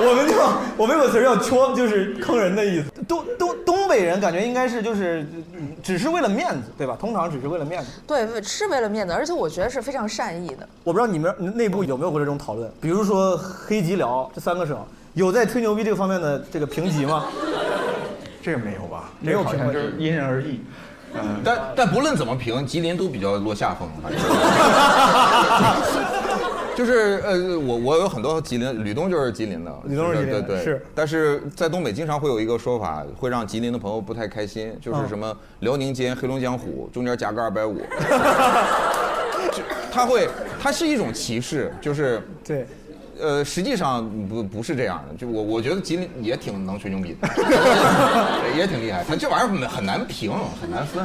[0.00, 0.34] 我们就
[0.76, 2.86] 我们有个词儿叫戳，就是坑人的意思。
[3.08, 5.26] 东东东北人感觉应该是就是
[5.82, 6.96] 只是为了面子，对吧？
[7.00, 7.88] 通常只是为了面子。
[8.06, 10.68] 对，是为了面子，而且我觉得是非常善意的。
[10.84, 14.78] 我不知道你们内部有没有过这种讨论，比如说黑吉辽这三个省
[15.14, 17.24] 有在吹牛逼这个方面的这个评级吗？
[18.42, 19.10] 这个没有吧？
[19.20, 20.60] 没有这个好像就是因人而异。
[21.12, 24.20] 嗯，但但不论怎么评，吉林都比较落下风，反正。
[26.80, 30.82] 就是呃，我我有很多吉林，吕东就是吉林的，吕东是吉林的对对是。
[30.94, 37.80] 但是在东北经常会有一个说法，会让吉林的朋友不太开心，就是什么辽宁尖黑龙江虎，中间夹个二百五，
[39.52, 39.62] 就
[39.92, 40.26] 他会，
[40.58, 42.66] 它是一种歧视，就是对。
[43.20, 47.28] 呃，实际上不不是这样的，就我我觉得吉林也挺能吹牛逼的，
[48.56, 49.04] 也挺厉害。
[49.06, 51.04] 他这玩意儿很难评，很难分。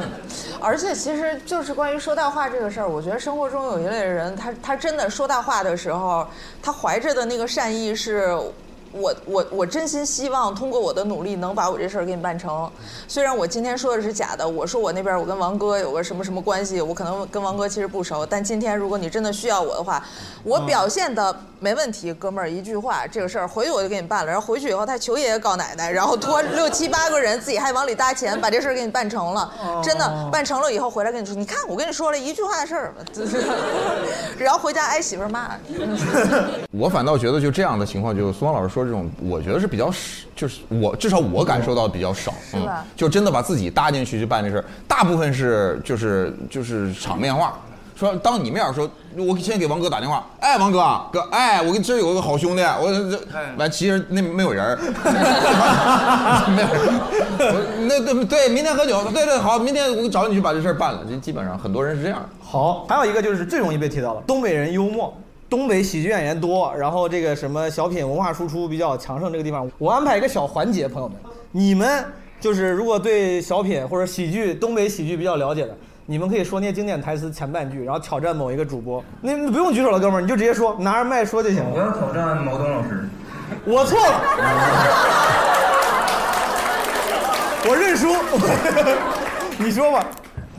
[0.60, 6.26] 而且其实就是关于说大话这个事儿，我觉得生活中有一类人，他他真的说大话的时候，
[6.62, 8.36] 他怀着的那个善意是。
[8.98, 12.70] 我我我真心希望通过我的努力能把我这事儿给你办成。
[13.06, 20.02] 虽然我今天说的是假的，我说我那边我跟王哥有个什么什么关系，我可能跟王哥其实不熟，但今天如果你真的需要我的话，
[20.42, 24.30] 我表现的没问题，哥们儿一句话这个事儿回去我就给你办了。
[24.30, 29.52] 然后回去以后他求爷爷告奶奶，然后托六七八个人，自己还往里搭钱，把这事儿给你办成了。
[29.82, 33.42] 真的办成了以后回来跟你说，你看我跟你说了一句话的事儿，就是，
[34.38, 35.50] 然后回家挨媳妇骂。
[36.72, 39.98] 我反倒觉得就这样的情况，就苏芳老师说这种，我觉得是比较少，
[40.34, 47.58] 就是我至少我感受到比较少，嗯是吧就真的把自己搭进去去办这事儿，大部分是就是就是场面话。
[47.98, 53.18] 说当你面儿说，我先给王哥打电话，哎，王哥哥，哎，我跟这儿有个好兄弟，我这
[53.56, 54.76] 完其实那没有人儿，
[56.54, 57.00] 没有人
[57.38, 62.22] 我那对对，明天喝酒，对对好，明天我找你去把这事儿办了，这基本上很多人是这样。
[62.38, 65.16] 好，还有一个就是最容易被提到的，东北人幽默。
[65.48, 71.16] 东北喜剧演员多，然后这个什么小品文化输出比较强盛，这个地方我安排一个小环节，朋友们，
[71.52, 72.04] 你们
[72.40, 75.76] 就是如果对小品或者喜剧东北喜剧比较了解的，
[76.06, 79.02] 你们可以说那些经典台词前半句，然后挑战某一个主播。
[79.20, 81.78] 那你不用举手了，哥们儿，你就直接说，拿着麦说就行我。
[81.78, 83.08] 要挑战毛东老师。
[83.64, 84.20] 我错了。
[87.68, 88.14] 我认输。
[89.64, 90.04] 你说吧。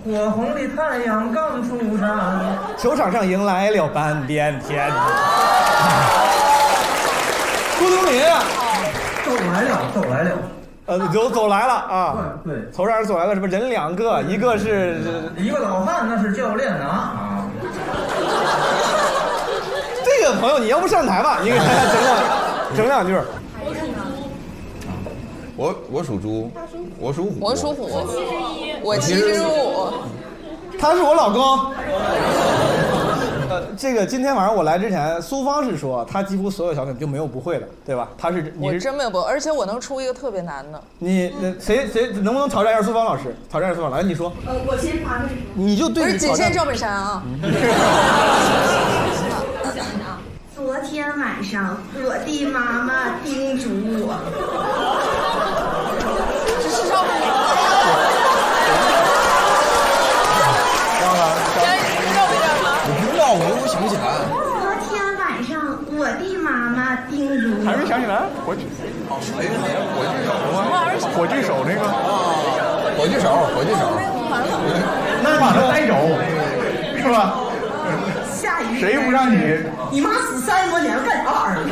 [0.07, 2.17] 火红的太阳刚出山，
[2.77, 4.89] 球场上迎来了半边天。
[7.77, 8.41] 郭冬临啊，
[9.25, 10.31] 走来了，走来了。
[10.85, 12.15] 呃，走走来了啊！
[12.45, 14.95] 对对，头上走来了什么人两个，一个是
[15.35, 17.43] 一个老汉，那是教练呐啊。
[20.05, 22.17] 这个朋友，你要不上台吧，你给大家整两
[22.77, 23.13] 整两句。
[25.57, 26.51] 我我属猪，
[26.99, 29.89] 我属虎，我属虎，七十一，我七十五。
[30.79, 31.73] 他是我老公。
[33.49, 38.09] 呃，这个今天晚上我来之前，苏芳是说他几乎所有小品就没有不会的，对吧？
[38.17, 40.79] 他是你我是真没有不，而且我能出一个特别难的。
[40.99, 43.35] 你那谁谁能不能挑战一下苏芳老师？
[43.49, 45.41] 挑战一下苏芳，来你说，呃，我先发个什么？
[45.55, 47.23] 你就对不是仅限赵本山啊。
[49.63, 50.16] 我想想啊，
[50.67, 52.91] 昨天晚上我的妈妈
[53.23, 53.69] 叮嘱
[54.03, 54.19] 我，
[56.59, 57.31] 这是赵本山。
[62.83, 64.27] 我不知道，我我想不起来。
[64.27, 65.55] 昨天晚上
[65.95, 68.67] 我的妈妈叮嘱我，还没想起来，火炬，
[69.07, 69.55] 哦，谁呀？
[69.95, 70.67] 火炬手吗？
[71.15, 71.87] 火炬手那个，
[72.99, 73.87] 火炬手，火炬手。
[75.23, 75.95] 那你把他带走，
[76.97, 77.46] 是吧？
[78.79, 79.57] 谁不让你？
[79.91, 81.63] 你妈死三十多年了，干啥玩意儿？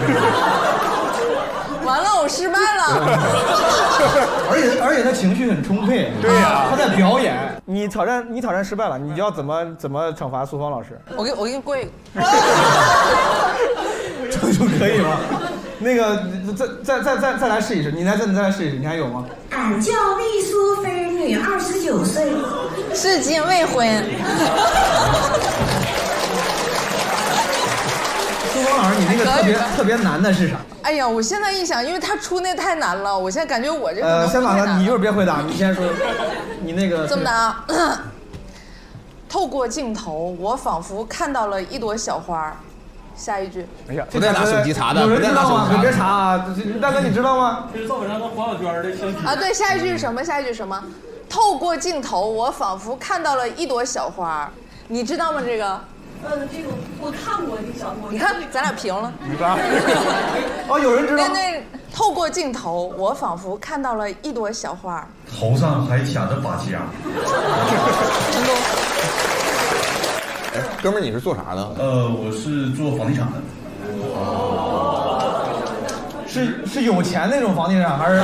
[1.86, 2.84] 完了，我失败了。
[4.49, 7.36] 而且而且他情绪很充沛，对呀他在表演。
[7.66, 10.99] 你挑战你挑战失败了，你要怎么怎么惩罚苏芳老师？
[11.16, 11.88] 我给我给你跪。
[14.32, 15.18] 这就可以吗？
[15.78, 16.16] 那个
[16.56, 19.26] 再再再再再来试一试，你来再再来试一试，你还有吗？
[19.51, 22.32] 俺叫魏淑芬，女，二十九岁，
[22.93, 23.86] 至今未婚。
[28.66, 30.55] 苏芳老师，你那个特别特别难的是啥？
[30.82, 35.86] 哎呀，我现在一想，因为他出那太难了，我现在感觉我这个呃，先把它，不太难你一会儿别回答，你先说，
[36.61, 38.03] 你那个这么难啊。
[39.30, 42.55] 透过镜头，我仿佛看到了一朵小花。
[43.16, 43.66] 下一句。
[43.89, 45.68] 哎呀，不带拿手机查的有人知道吗？
[45.70, 46.82] 不带拿手机查的你别查啊！
[46.82, 47.70] 大哥，你知道吗？
[47.74, 50.24] 这是赵本山和黄小娟的相亲啊，对，下一句是什么？
[50.24, 50.84] 下一句是什么？
[51.30, 54.49] 透过镜头，我仿佛看到了一朵小花。
[54.88, 55.41] 你知道吗？
[55.43, 55.80] 这个？
[56.26, 56.70] 呃，这个
[57.00, 59.14] 我看过这个小说，你看，咱俩平了。
[59.30, 59.58] 你吧。
[60.68, 61.34] 哦，有人知道那。
[61.34, 61.62] 那
[61.94, 65.08] 透过镜头，我仿佛看到了一朵小花。
[65.32, 66.82] 头上还卡着发夹。
[70.54, 71.62] 哎，哥们儿，你是做啥的？
[71.80, 73.42] 呃，我是做房地产的。
[76.28, 78.22] 是是有钱那种房地产，还是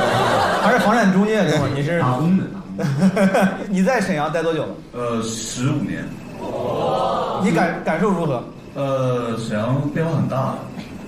[0.62, 1.66] 还是房产中介对吗？
[1.74, 2.44] 你是打工的。
[3.70, 4.74] 你在沈阳待多久了？
[4.92, 6.06] 呃，十五年。
[7.42, 8.44] 你感感受如何？
[8.74, 10.54] 呃，沈阳变化很大。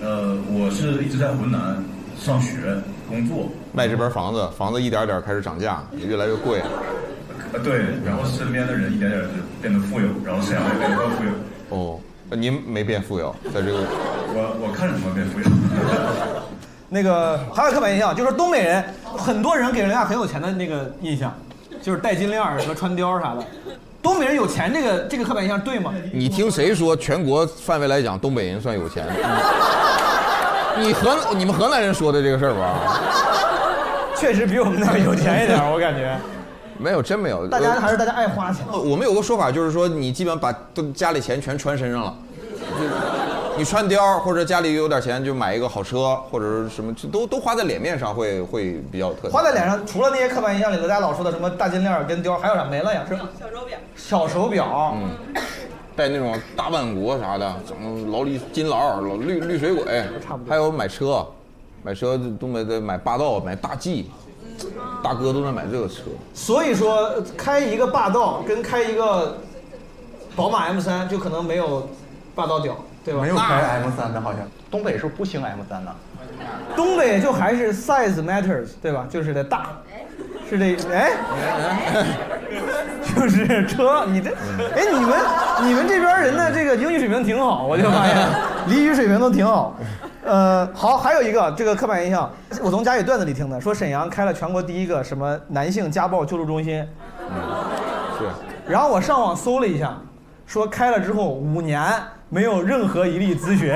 [0.03, 1.83] 呃，我是一直在浑南
[2.19, 2.77] 上学、
[3.09, 3.49] 工作。
[3.73, 6.61] 卖这边房子，房子一点点开始涨价，也越来越贵。
[7.53, 9.29] 呃，对，然后身边的人一点点就
[9.63, 11.31] 变得富有，然后沈阳也变得更富有。
[11.71, 11.99] 哦，
[12.31, 13.79] 您没变富有，在这个
[14.35, 15.47] 我我看着怎么变富有。
[16.91, 18.85] 那个还有刻板印象，就是东北人，
[19.17, 21.33] 很多人给人家很有钱的那个印象，
[21.81, 23.43] 就是戴金链儿和穿貂啥的。
[24.05, 25.91] 东北人有钱这个这个刻板印象对吗？
[26.13, 29.07] 你听谁说全国范围来讲，东北人算有钱？
[30.79, 33.01] 你河你们河南人说的这个事儿吧？
[34.15, 36.15] 确实比我们那儿有钱一点，我感觉。
[36.77, 37.47] 没有，真没有。
[37.49, 38.67] 大家还是大家爱花钱。
[38.71, 42.15] 呃我们有个说法，就是说你基本把都家里钱全穿身上了，
[42.79, 42.85] 就
[43.57, 49.33] 你穿貂或者家里有点钱就买一个好车或者是什么，就都都花在脸面上会会比较有特点。
[49.33, 53.05] 花在脸上，除了那些刻板印象里头大家老说的什么大金链跟貂，还有啥没了呀？
[53.09, 53.79] 是小手表。
[53.95, 54.97] 小手表。
[54.97, 55.11] 嗯，
[55.95, 60.05] 戴那种大万国啥的，什么劳力金劳、老绿绿水鬼，
[60.49, 61.25] 还有买车，
[61.83, 64.11] 买车东北的买霸道、买大 G，
[65.03, 66.03] 大哥都在买这个车。
[66.33, 69.39] 所以说，开一个霸道跟开一个
[70.35, 71.89] 宝马 M 三就可能没有
[72.35, 73.21] 霸道屌，对吧？
[73.21, 74.41] 没有开 M 三的，好像
[74.71, 75.93] 东北是不兴 M 三的。
[76.75, 79.07] 东北就还是 size matters，对吧？
[79.09, 79.69] 就是得大，
[80.49, 81.11] 是这哎，
[83.15, 85.19] 就是车，你这哎你们
[85.63, 88.17] 你们这边人的这个英语水平挺好，我就发现
[88.69, 89.77] 俚语水平都挺好。
[90.25, 92.29] 呃，好，还有一个这个刻板印象，
[92.63, 96.85] 我从家里段子里听的，说沈阳开了全国第一个什么男性家暴救助中心，
[98.19, 98.27] 是。
[98.67, 99.97] 然后我上网搜了一下，
[100.47, 101.81] 说开了之后五年
[102.35, 103.69] 没有任何一例咨询，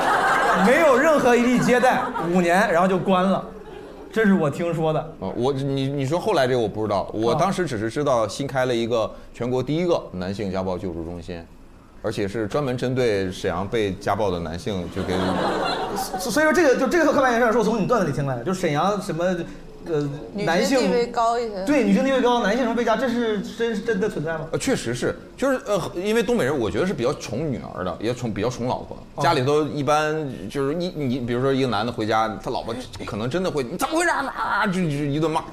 [0.64, 2.00] 没有任何一例接待，
[2.32, 3.44] 五年然后就关了，
[4.10, 5.12] 这是我听说的。
[5.18, 11.44] 哦，我你你说后来这个我不知道，我当时只是知道新开了一个全国第一个男性家暴救助中心，
[12.00, 15.14] 而且是专门针对沈阳被家暴的男性就给。
[16.18, 19.36] 所所以说这个就这个刻板印象是我从你段子里听来的，就沈阳什么
[19.86, 21.64] 呃女男性性地位高一些。
[21.64, 24.46] 对女性地位高，男性什么被家，这是真是真的存在吗？
[24.52, 28.96] 呃，确实是，就是呃，因为东北人，我觉得是比较宠女儿的，也宠比较宠老婆。
[29.14, 30.14] 哦家里头一般
[30.48, 32.74] 就是你你，比如说一个男的回家，他老婆
[33.04, 34.26] 可能真的会，你怎么回事啊？
[34.26, 35.44] 啊就就一顿骂，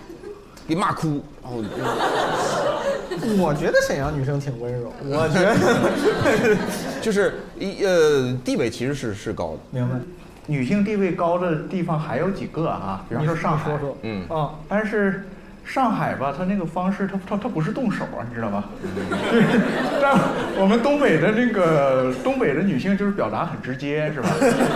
[0.68, 1.22] 给骂哭。
[1.44, 1.58] 然后
[3.40, 6.58] 我觉得沈阳女生挺温柔，我觉得
[7.02, 9.60] 就是一呃地位其实是是高的。
[9.72, 9.96] 明白。
[10.48, 15.28] 女性地位高的地方还有几个啊，比方说上海，说说嗯啊，但是
[15.66, 18.64] 上海吧，它那个方式，它它它不是动手啊，你知道吗？
[19.30, 19.44] 对，
[20.02, 20.18] 但
[20.60, 24.30] 我们东北的那个东北的女性就是表达很直接，是吧？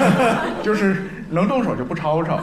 [0.62, 2.40] 就是能动手就不吵吵。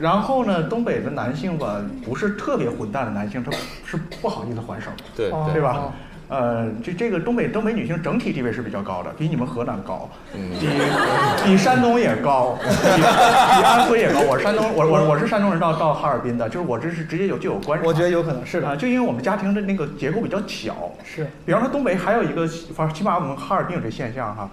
[0.00, 3.52] 然后呢，东北的男性吧，不是特别混蛋的男性，他
[3.86, 5.92] 是不好意思还手，对哦对吧？
[6.30, 10.68] 呃，这这个东北东北女性整体地位是比较高的，比你们河南高，比
[11.44, 14.20] 比山东也高，比比安徽也高。
[14.20, 17.84] 我山东，我我我是山东人到到哈尔滨的，就是我这是直接有就有关系。
[17.84, 21.26] 我觉得有可能是的啊，就因为我们家庭的那个结构比较小，是。
[21.44, 24.48] 比方说东北还有一个，反正起码我们哈尔滨有这现象哈，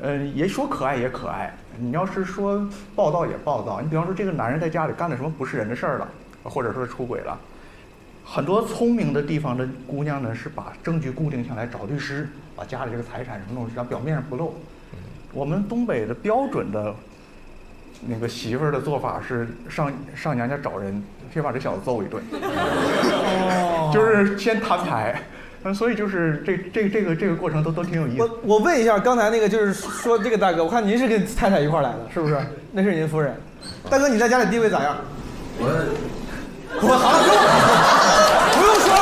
[0.00, 1.54] 呃，也说可爱也可爱。
[1.78, 6.08] 你要是说暴躁也暴躁，你比方说这个男人在家里干了什么不是人的事儿了，
[6.42, 7.38] 或者说出轨了，
[8.28, 14.54] 很多聪明的地方的姑娘呢是把证据固定下来，找律师，把家里这个财产什么东西让表面上不露。
[15.32, 16.94] 我们东北的标准的
[18.06, 21.00] 那个媳妇儿的做法是上上娘家找人，
[21.32, 25.22] 先把这小子揍一顿，哦 就是先摊牌。
[25.62, 28.22] 嗯，所以就是这这这个这个过程都都挺有意思。
[28.22, 32.38] 我我问一下，刚才那个就是说这个大哥，我看您是跟太太一块儿来的，是不是？
[32.72, 33.34] 那是您夫人。
[33.88, 34.96] 大哥，你在家里地位咋样？
[35.58, 35.66] 我
[36.78, 37.18] 我好了，
[38.52, 39.00] 不用说了，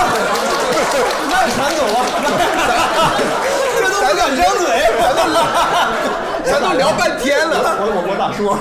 [1.28, 1.96] 那全走了，
[3.76, 4.64] 这都不敢张嘴，
[6.44, 8.56] 咱都聊半天了，我我我咋说？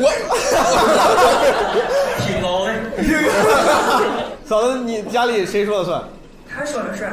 [0.00, 0.06] 我
[2.24, 2.68] 挺高的。
[4.46, 6.02] 嫂子，你家里谁说了算？
[6.48, 7.12] 他说了算。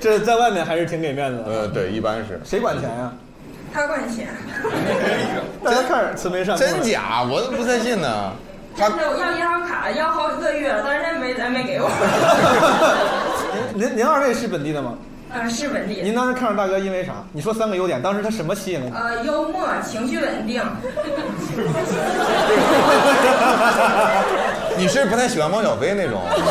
[0.00, 1.44] 这在外面还是挺给面子的。
[1.50, 2.40] 呃，对，一般是。
[2.44, 3.12] 谁管钱呀？
[3.72, 4.28] 他管钱。
[5.64, 6.60] 大家看慈眉善目。
[6.60, 7.24] 真假？
[7.28, 8.32] 我都不相信呢。
[8.76, 11.88] 他我要银行卡要好几个月了，但是没咱没给我。
[13.74, 14.94] 您您二位是本地的吗？
[15.32, 16.02] 呃，是本地的。
[16.02, 17.12] 您当时看上大哥因为啥？
[17.32, 18.92] 你说三个优点，当时他什么吸引了你？
[18.94, 20.62] 呃，幽默，情绪稳定。
[24.76, 26.42] 你是不太喜欢汪小菲那种，不喜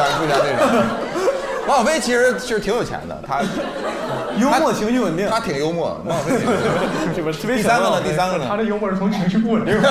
[0.00, 0.66] 欢不喜欢那种。
[1.68, 3.40] 汪小菲其实是挺有钱的，他
[4.38, 6.00] 幽默、情绪稳定，他挺幽默。
[7.14, 8.00] 第三个呢？
[8.02, 8.44] 第三个呢？
[8.48, 9.74] 他的幽默是从情绪不稳定。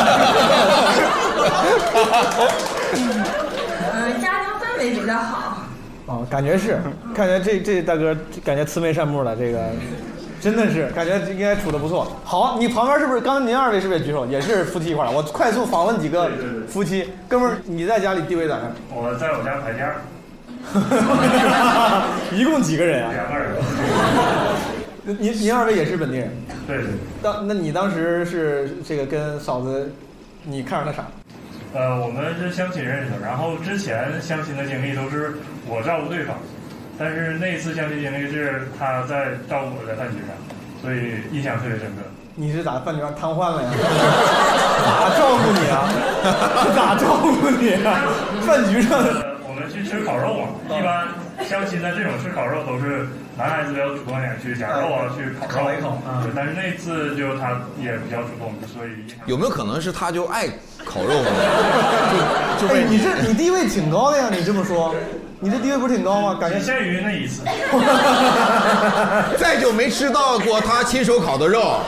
[3.93, 5.58] 呃，家庭氛围比较好。
[6.08, 6.80] 哦，感觉是，
[7.16, 9.60] 感觉这这大哥感觉慈眉善目的，这个
[10.39, 12.12] 真的是感觉应该处的不错。
[12.24, 14.26] 好，你旁边是不是刚才您二位是不是也举手？
[14.28, 15.12] 也是夫妻一块儿？
[15.12, 16.30] 我快速访问几个
[16.68, 18.72] 夫妻，哥们儿，你在家里地位咋样？
[18.93, 19.96] 我在我家排家，
[22.34, 23.11] 一共几个人啊？
[23.13, 23.55] 两个人。
[25.20, 26.32] 您您二位也是本地人？
[26.66, 26.88] 对对。
[27.22, 29.91] 当那你当时是这个跟嫂子，
[30.43, 31.05] 你看上他啥？
[31.74, 35.36] 呃，我们是相亲认识的，然后之前相亲的经历都是
[35.68, 36.36] 我照顾对方，
[36.97, 40.36] 但是那一次相亲经历是他在照顾我在饭局上，
[40.82, 42.01] 所以印象特别深刻。
[42.34, 43.70] 你是咋饭局上瘫痪了呀？
[44.84, 45.88] 咋照顾你啊？
[46.76, 47.88] 咋照顾你啊？
[48.41, 48.99] 饭局上。
[49.76, 51.08] 去吃烤肉嘛，一般
[51.48, 53.06] 相亲的这种吃烤肉都是
[53.38, 55.66] 男孩子比较主动点，去夹肉啊，去烤肉。
[55.66, 58.90] 烤一烤对，但是那次就他也比较主动，所以
[59.26, 60.48] 有没有可能是他就爱
[60.86, 61.30] 烤肉呢？
[62.60, 64.96] 就就哎，被你这你地位挺高的呀，你这么说，
[65.40, 66.38] 你这地位不是挺高吗？
[66.40, 67.44] 感觉仅限于那一次。
[69.38, 71.82] 再就没吃到过他亲手烤的肉。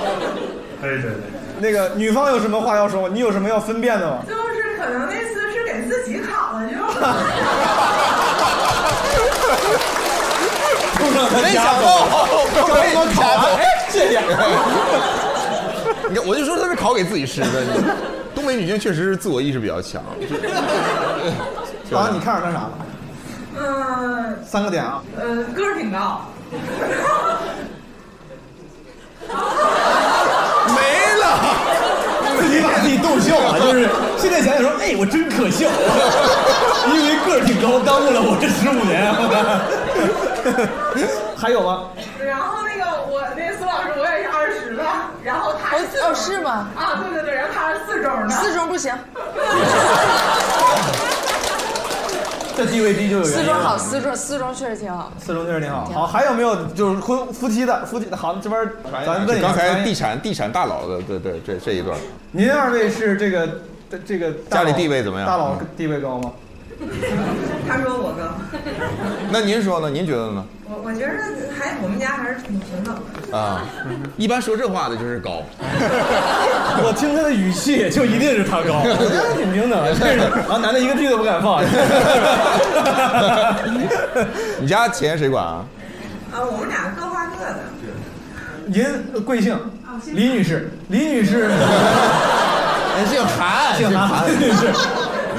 [0.81, 1.11] 对对对。
[1.59, 3.09] 那个女方有什么话要说吗？
[3.11, 4.19] 你有什么要分辨的吗？
[4.27, 6.75] 就是可能那次是给自己烤的，就
[11.41, 12.07] 没想到
[12.55, 14.19] 刚才我烤完，哎，谢谢。
[16.09, 17.47] 你看，我就说他是烤给自己吃的。
[18.35, 20.01] 东北女性确实是自我意识比较强。
[21.91, 22.71] 啊，你看着他啥了？
[23.59, 25.01] 嗯三个点啊。
[25.19, 26.21] 呃个儿挺高，
[30.67, 30.79] 没
[31.19, 31.39] 了，
[32.39, 35.67] 自己把自己逗笑了，就是现在想想说，哎，我真可笑，
[36.93, 39.11] 因为个儿挺高，耽误了我这十五年。
[41.37, 41.89] 还有吗？
[42.25, 44.83] 然后那个我那苏老师我也是二十的，
[45.23, 48.93] 然后他是哦是吗啊，对对对，然后他是四中的，四中不行。
[52.55, 55.11] 这地位低就有原因四中好，四中四中确实挺好。
[55.19, 55.85] 四中确实挺好。
[55.85, 58.09] 挺好，还有没有就是婚夫妻的夫妻？
[58.15, 58.67] 好，这边
[59.05, 61.95] 咱问一下刚才地产地产大佬的，对对，这这一段，
[62.31, 63.47] 您二位是这个
[64.03, 66.31] 这个家里地位怎么样大佬嗯地位高吗？
[67.67, 68.21] 他说我高，
[69.31, 69.89] 那您说呢？
[69.89, 70.45] 您觉得呢？
[70.69, 71.07] 我我觉得
[71.57, 72.95] 还我们家还是挺平等
[73.31, 73.37] 的。
[73.37, 73.63] 啊，
[74.17, 75.41] 一般说这话的就是高。
[76.83, 79.93] 我听他的语气就一定是他高， 我觉得挺平等的。
[79.93, 81.63] 这是然后男的一个屁都不敢放。
[84.59, 85.65] 你家钱谁管啊？
[86.33, 87.59] 啊，我们俩各花各的。
[88.65, 88.85] 您
[89.23, 89.57] 贵姓？
[90.13, 91.49] 李女士，李女士，
[93.09, 94.67] 姓韩姓韩，姓韩韩女士。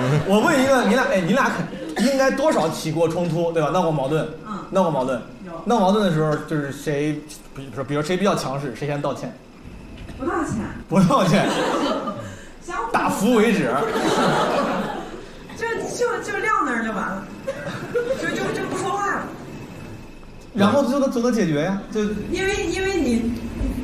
[0.27, 3.71] 我问一个，你俩，哎，你俩肯应该多少起过冲突，对吧？
[3.71, 4.27] 闹过矛盾，
[4.71, 5.21] 闹过矛盾。
[5.65, 7.21] 闹矛盾的时候，就是谁，
[7.55, 9.37] 比如说，比如谁比较强势，谁先道歉，
[10.19, 10.55] 不道歉，
[10.89, 11.49] 不道歉，
[12.93, 13.71] 打服为止。
[15.59, 17.25] 就就就撂那儿就完了，
[18.23, 19.23] 就就就不说话了。
[20.55, 23.33] 然后就能就能解决呀，就因为因为你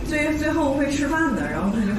[0.09, 1.93] 最最后会吃饭的，然后他就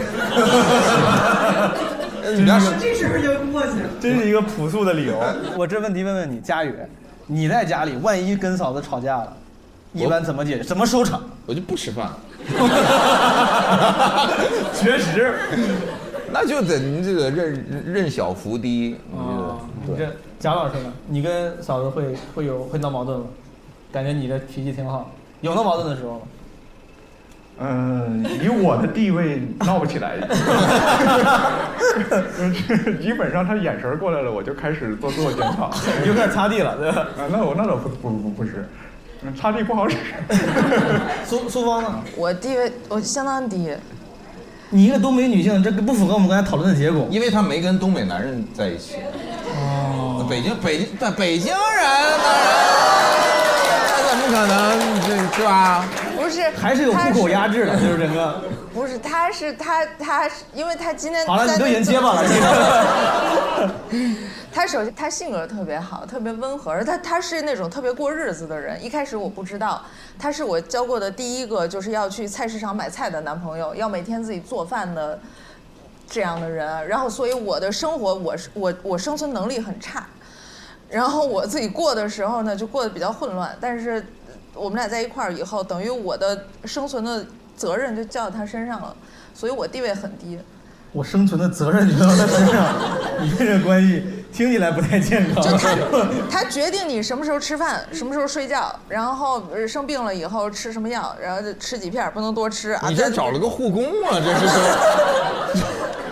[2.34, 3.90] 你要说这事儿就过去了。
[4.00, 5.22] 真是一个朴素的理由。
[5.58, 6.74] 我这问题问问你，佳宇，
[7.28, 9.34] 你在家里万一跟嫂子吵架了，
[9.94, 10.64] 一般怎么解决？
[10.64, 11.22] 怎么收场？
[11.46, 12.10] 我就不吃饭。
[14.74, 15.36] 确实，
[16.32, 20.92] 那就得您这个认认小伏低，哦你这个你这贾老师呢？
[21.08, 23.26] 你跟嫂子会会有会闹矛盾吗？
[23.92, 25.12] 感觉你的脾气挺好，
[25.42, 26.22] 有闹矛盾的时候吗？
[27.58, 30.18] 嗯，以我的地位闹不起来，
[33.02, 37.08] 基本上他眼神过来了，我就开始做自我检讨，你就开始擦地了，对吧？
[37.18, 38.68] 啊，那我那倒不不不不是，
[39.24, 39.96] 嗯擦地不好使。
[41.26, 42.02] 苏苏芳呢？
[42.18, 43.72] 我地位我相当低，
[44.70, 47.08] 你一个东北女性，这不符合我们刚才讨论的结果。
[47.10, 48.96] 因为他没跟东北男人在一起。
[49.58, 51.86] 哦，北京北京但北京人当然，
[53.88, 54.54] 那怎么可能？
[55.08, 55.86] 这是吧？
[56.26, 58.42] 不是，还是有户口压制的， 就是整个。
[58.74, 62.24] 不是，他是他他是，因为他今天好了，你都已经结巴了，
[64.52, 68.84] 他首先他性格特别好，特别温和，而他他是那种特别过日子的人。
[68.84, 69.84] 一开始我不知道，
[70.18, 75.20] 他是我交过的第一个就是要去菜市场买菜的男朋友，要每天自己做饭的
[76.10, 76.88] 这样的人。
[76.88, 80.08] 然后，所以我的生活，我是我我生存能力很差。
[80.90, 83.56] 然后我自己过的时候呢，就过得比较混乱。
[83.62, 84.04] 但是
[84.56, 87.26] 我们俩在一块儿以后，等于我的生存的
[87.56, 88.96] 责任就交到他身上了，
[89.34, 90.40] 所以我地位很低。
[90.92, 92.74] 我生存的责任就到他身上，
[93.22, 94.02] 你们这关系
[94.32, 95.44] 听起来不太健康。
[95.44, 95.76] 就他，
[96.32, 102.88] 他决定你什么时候吃饭，什么时候睡觉，然后呃生病了以后吃什么药，然后就吃几片，不能多吃啊。
[102.88, 104.22] 你这找了个护工啊？
[104.24, 105.66] 这是说。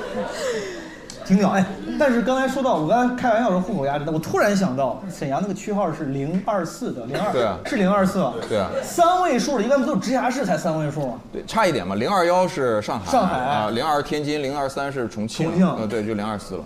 [1.26, 1.66] 挺屌哎！
[2.00, 8.34] 但是刚才说到，我刚才开玩笑说户口压制，我突然想到沈阳那个区号是零二四的零二，对啊是零二四吧？
[8.50, 11.14] 对啊三位数的，一般不都是直辖市才三位数吗？
[11.32, 11.96] 对，差一点嘛。
[11.96, 16.64] 零二幺是上海，上海啊，零二天津，零二三是重庆，重庆呃，对，就零二四了。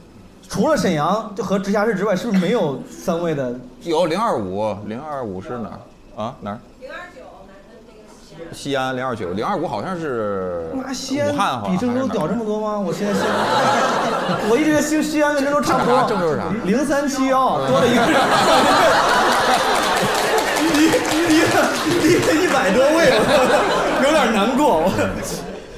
[0.50, 3.54] 除了沈阳就和直辖市之外，是不是没有三位的？
[3.84, 6.36] 有零二五，零二五是哪儿啊？
[6.42, 6.60] 哪儿？
[8.52, 12.80] 西安零二九，零二五好像是妈，西安武汉，好像比郑州屌这么多吗？
[12.80, 16.06] 我现在西安， 我一直觉得西西安跟郑州差不多。
[16.08, 18.20] 郑州是啥零三七幺，多了一个人，
[20.74, 20.90] 低
[21.28, 21.56] 低了
[22.02, 24.82] 低了一百多位，我有点难过。
[24.84, 24.92] 我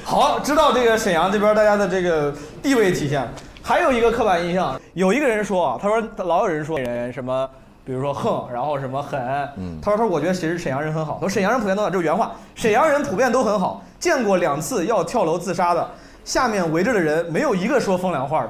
[0.04, 3.28] 好，知道这个沈阳这边大家的这个地位体现。
[3.62, 7.50] 还有一个刻板印象，有一个人说啊，他说老有人说人什么。
[7.90, 9.20] 比如说横，然后什么狠，
[9.58, 9.80] 嗯。
[9.82, 15.90] 他说他说我觉得其实沈阳人很好，他说沈阳人普遍都好，这是原话，沈阳人普遍都很好，见过两次要跳楼自杀的，
[16.24, 18.50] 下面围着的人没有一个说风凉话的，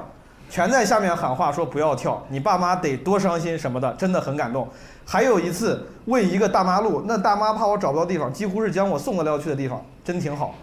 [0.50, 4.68] 全在下面喊话说不要跳，你爸妈得多伤心什么的，真的很感动。
[5.06, 10.54] 还有一次问一个大妈路，那大妈怕我找不到地方，几乎是将我送到了要去的地方，真挺好。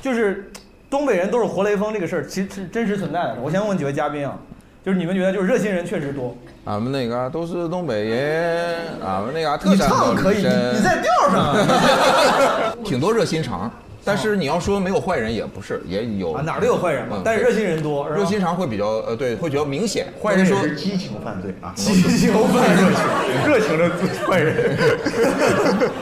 [0.00, 0.50] 就是
[0.88, 3.36] 东北人都是活雷锋这个事儿，其实是真实存在的。
[3.42, 4.38] 我先问几位嘉宾啊，
[4.82, 6.34] 就是你们觉得就是热心人确实多，
[6.64, 10.42] 俺们那嘎都是东北人，俺们那嘎特你产高唱可以，你
[10.76, 12.74] 你在调上啊。
[12.84, 13.70] 挺多热心肠。
[14.04, 20.06] 但是你要说没有坏人也不是，也有啊哪儿都有坏人嘛嗯但是热心人多热心肠会比较呃对，会比较明显。
[20.20, 22.86] 坏人说激情犯罪啊， 激情犯罪
[23.46, 23.88] 热情的
[24.26, 24.76] 坏人。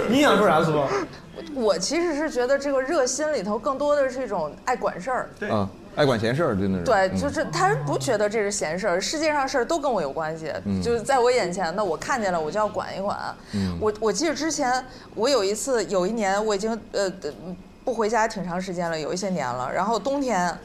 [0.09, 0.73] 你想说啥，苏？
[1.55, 5.29] 我其实是觉得这个热心里头更多的是一种爱管事儿。
[5.51, 6.85] 啊，爱管闲事儿，真的是。
[6.85, 13.19] 对，嗯就是他不觉得这是闲事儿，世界上事儿都跟我有关系，嗯就是在我眼前，的我看见了我就要管一管。
[13.55, 14.85] 嗯我我记得之前
[15.15, 17.33] 我有一次有一年我已经呃呃
[17.85, 20.57] 不回家挺长时间了，有一些年了，然后冬天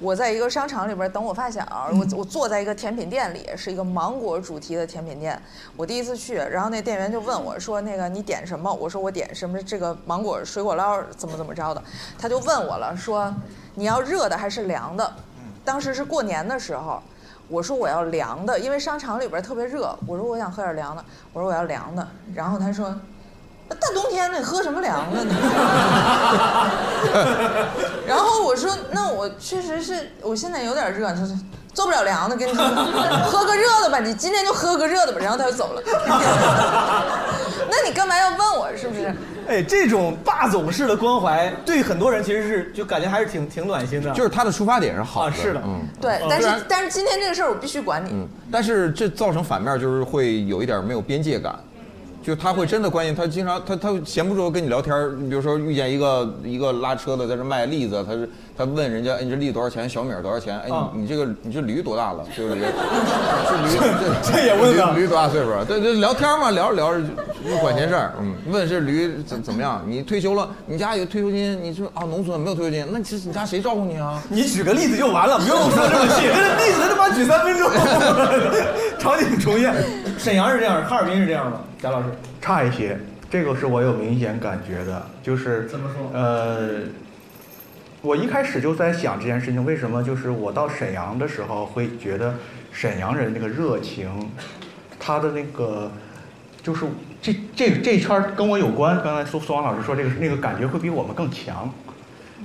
[0.00, 5.40] 我在一个商场里边等我发小，我我坐在一个甜品店里，是一个芒果主题的甜品店。
[5.76, 11.82] 我第一次去，然后那店员就问我说：“那个你点什么？”我说：“我点什么这个芒果水果捞，怎么怎么着的。”
[12.18, 13.30] 他就问我了，说
[13.76, 15.12] ：“你要热的还是凉的？”
[15.66, 17.02] 当时是过年的时候，
[17.48, 19.94] 我说我要凉的，因为商场里边特别热。
[20.06, 22.08] 我说我想喝点凉的，我说我要凉的。
[22.34, 22.98] 然后他说。
[23.74, 25.34] 大冬天的，你喝什么凉的呢？
[28.06, 31.28] 然后我说，那我确实是，我现在有点热，他说
[31.72, 32.64] 做不了凉的，跟你说，
[33.30, 35.18] 喝个热的吧，你今天就喝个热的吧。
[35.20, 35.82] 然后他就走了。
[37.70, 39.14] 那你干嘛要问我是不是？
[39.48, 44.10] 哎，这种霸总式的关怀，对很多人其实是就感觉还是挺挺暖心的。
[44.12, 48.10] 就是他的出发点是好的，是的，嗯，对，但是但是今天这个事儿我必须管你。
[48.12, 51.54] 嗯，但是这造成反面就是会有一点没有边界感。
[52.30, 59.88] 就他会真的关心，他经常他他闲不住跟你聊天你比如说遇见一个一个拉车的在这卖栗子，他是他问人家，哎，你这栗子多少钱？
[59.88, 60.56] 小米多少钱？
[60.60, 62.24] 哎，你你这个你这驴多大了？
[62.36, 62.68] 就 是驴，是
[63.66, 63.80] 驴，
[64.22, 65.50] 这也问驴驴多大岁数？
[65.64, 68.12] 对对，聊天嘛，聊着聊着就管闲事儿。
[68.20, 69.82] 嗯，问这驴怎怎么样？
[69.84, 70.48] 你退休了？
[70.66, 71.60] 你家有退休金？
[71.60, 72.86] 你说啊，农村没有退休金？
[72.92, 74.22] 那其实你家谁照顾你啊？
[74.28, 76.28] 你举个例子就完了，不用说这么细。
[76.30, 77.68] 这例子他妈举三分钟，
[79.00, 79.74] 场景重现。
[80.20, 81.62] 沈阳是这样，哈尔滨是这样吗？
[81.78, 82.08] 贾老师
[82.42, 82.98] 差一些，
[83.30, 86.10] 这个是我有明显感觉的，就是怎么说？
[86.12, 86.80] 呃，
[88.02, 92.34] 我一开始就在想这件事情，为什么就是我到沈阳的时候会觉得
[92.70, 94.10] 沈阳人那个热情，
[94.98, 95.90] 他的那个
[96.62, 96.84] 就是
[97.22, 99.02] 这这这一圈跟我有关。
[99.02, 101.72] 刚才苏苏王老师说这个那个感觉会比我们更强。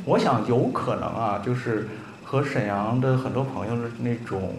[0.05, 1.89] 我想有可能啊，就是
[2.23, 4.53] 和沈阳的很多朋友的那种，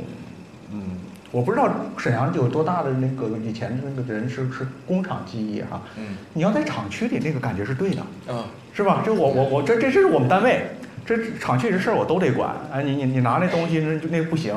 [0.71, 0.99] 嗯。
[1.33, 1.69] 我不知道
[1.99, 9.03] 沈阳有多大的那个以前的那个人是是工厂记忆哈，嗯，你要在厂区里那个感觉是对的，嗯，是吧？
[9.05, 10.63] 这我我我这这是我们单位，
[11.05, 14.55] 这厂区这事儿我都得管，哎，你你你拿那东西那那不行，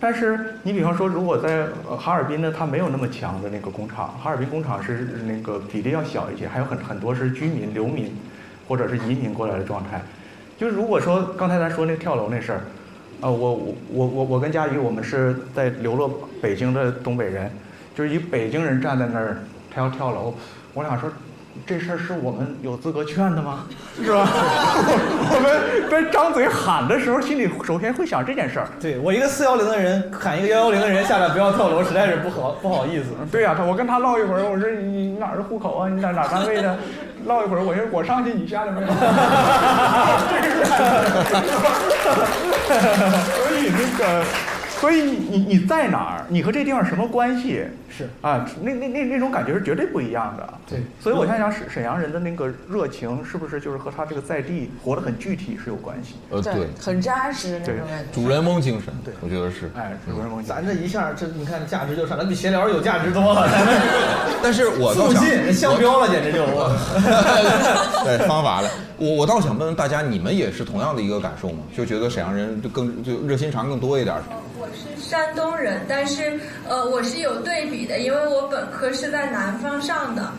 [0.00, 8.14] 但是你比方说如果在哈尔滨呢，它没有那么强的那个工厂，哈尔滨工厂是那个比例要小一些，还有很很多是居民流民
[8.66, 10.02] 或者是移民过来的状态，
[10.58, 12.60] 就是如果说刚才咱说那跳楼那事儿。
[13.22, 13.54] 啊，我
[13.92, 17.48] 我我我跟佳怡，我们是在流落北京的东北人，
[17.94, 19.38] 就是一北京人站在那儿，
[19.70, 20.34] 他要跳楼，
[20.74, 21.08] 我俩说，
[21.66, 23.66] 这事儿是我们有资格劝的吗？
[24.02, 24.26] 是吧？
[25.30, 28.66] 我们在张嘴喊的时候，心里首先会想这件事儿。
[28.80, 33.06] 对我一个四幺零的人喊一个幺幺零的人下来不要跳楼，实在是不好不好意思。
[33.30, 35.88] 对呀，他我跟他唠一会儿，我说你你哪儿的户口啊？
[35.88, 36.76] 你哪哪单位的？
[37.26, 38.86] 唠一会儿，我说我上去，你下来没有？
[43.36, 44.24] 所以那个，
[44.82, 46.26] 所以你你你在哪儿？
[46.28, 47.62] 你和这地方什么关系？
[47.88, 50.54] 是啊，那那那那种感觉是绝对不一样的。
[50.68, 56.14] 对，所以我想想沈沈阳人的那个热情，是不是就是和他这个在地活得很具体是有关系？
[56.30, 58.10] 呃，对，很扎实那种感觉。
[58.12, 59.70] 主人翁精神，对，我觉得是。
[59.76, 63.48] 哎，主人翁，咱这一下，这你看价值就上，咱比闲聊有价值多了。
[64.42, 66.44] 但是我倒想，相标了，简直就。
[68.02, 68.68] 对，方法了。
[68.96, 71.58] 我我倒想问问大家，你们也是同样的一个感受吗？
[71.76, 74.16] 就觉得沈阳人就更就热心肠更多一点？
[74.62, 76.38] 我是山东人，但是
[76.68, 80.32] 呃，我是有对比的，因为我本科是在南方上的。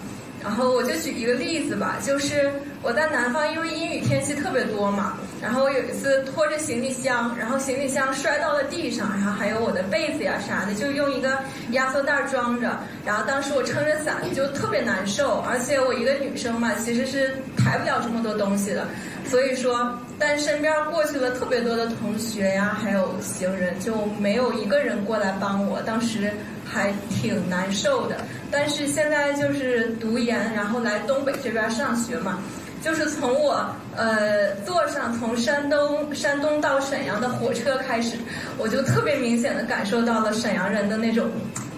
[0.44, 5.14] 然后我就举一个例子吧，就是我在南方，因为阴雨天气特别多嘛。
[5.42, 11.40] 然后有一次拖着行李箱，然后行李箱摔到了地上，然后还有我的被子呀啥的，就用一个
[11.72, 12.78] 压缩袋装着。
[13.06, 18.86] 然后当时我撑着伞，就特别难受，而且我一个女生嘛，其实是抬不了这么多东西的。
[19.26, 25.82] 所以说，但身边过去了特别多的同学呀，还有行人，就没有一个人过来帮我。
[25.82, 26.32] 当时
[26.74, 28.16] 还挺难受的。
[28.50, 32.40] 但是现在就是读研，然后来东北这边上学嘛，
[32.84, 33.66] 就是从我
[33.96, 38.18] 呃坐上从山东山东到沈阳的火车开始，
[38.58, 41.30] 我就特别明显的感受到了沈阳人的那种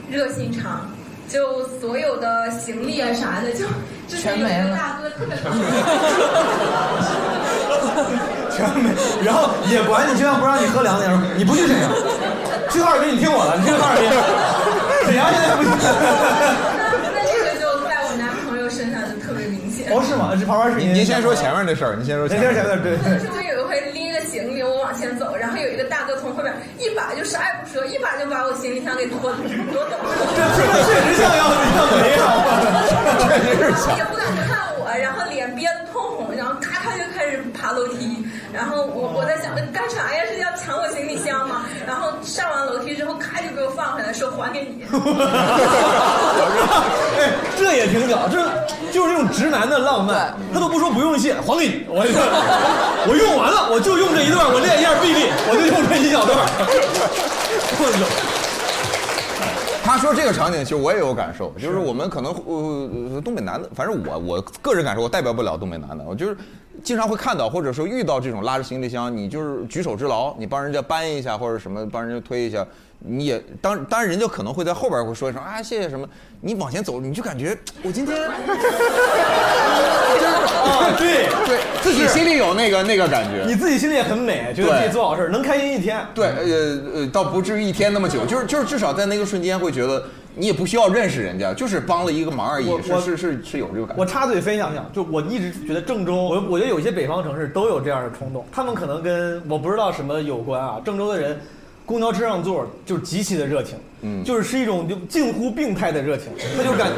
[0.09, 0.89] 热心肠，
[1.29, 3.65] 就所有的行李啊啥的，就
[4.17, 4.75] 全没了。
[4.75, 5.35] 大哥特别
[8.55, 8.89] 全没，
[9.23, 11.89] 然后也管你，就像不让你喝凉的，你不去沈阳，
[12.69, 14.09] 去哈尔滨，你听我的，你去哈尔滨，
[15.05, 15.71] 沈阳现在不行。
[17.13, 19.91] 那这个就在我男朋友身上就特别明显。
[19.93, 20.33] 哦，是吗？
[20.33, 22.53] 这旁边是您您先说前面的事儿，您先说前面。
[22.53, 22.97] 前面对。
[23.19, 29.31] 是不是有一回拎着行李我往前走，然后有一个大哥从后面一把就啥也不说，一把就把我行李箱给拖拖
[29.89, 30.09] 走了。
[30.33, 32.25] 这这确实像要要没有，
[33.21, 33.95] 确实是像。
[33.97, 38.25] 也不敢看我，然后脸憋得通红，然后咔咔就开始爬楼梯。
[38.51, 40.23] 然后我我在想，干啥呀？
[40.31, 41.65] 是要抢我行李箱吗？
[41.85, 44.83] 然后上完楼梯之后，咔就给我放下来，说还给你。
[47.19, 48.41] 哎， 这也挺屌，这
[48.91, 52.03] 就是这种直男的浪漫，他都不说不用谢，还给你，我
[53.07, 56.37] 我用完了，我就用这一段，我练一下臂力，我就用这一小段。
[59.85, 66.35] 他说这个场景，其实我也有感受，就是我们可能呃东北男的，反正我我个人感受，我代表不了东北男的，我就是
[66.83, 72.65] 经常会看到或者说遇到这种拉着行李箱，你就是举手之劳，你帮人家搬一下或者什么，帮人家推一下，
[72.97, 76.09] 你也当当然人家可能会在后边会说一声啊谢谢什么，
[76.45, 78.29] 你往前走你就感觉我今天， 啊，
[80.95, 86.05] 对对，自己心里有那个那个感觉，你自己心里也很美，觉得自己做好事儿，能开心一天。
[86.13, 90.03] 对，呃呃，倒不至于一天那么久，就是就是至少在那个瞬间会觉得
[90.35, 93.99] 你也不需要认识人家，就是帮了一个忙而已我，我是是是是有这个感觉。
[93.99, 100.79] 我插嘴分享一下，就我一直觉得郑州，我我觉得有些北方城市都有这样的冲动，他们可能跟我不知道什么有关啊。
[100.85, 101.41] 郑州的人，
[101.85, 104.23] 公交车上座就是极其的热情，嗯。
[104.23, 106.27] 就是是一种就近乎病态的热情，
[106.57, 106.91] 他就感，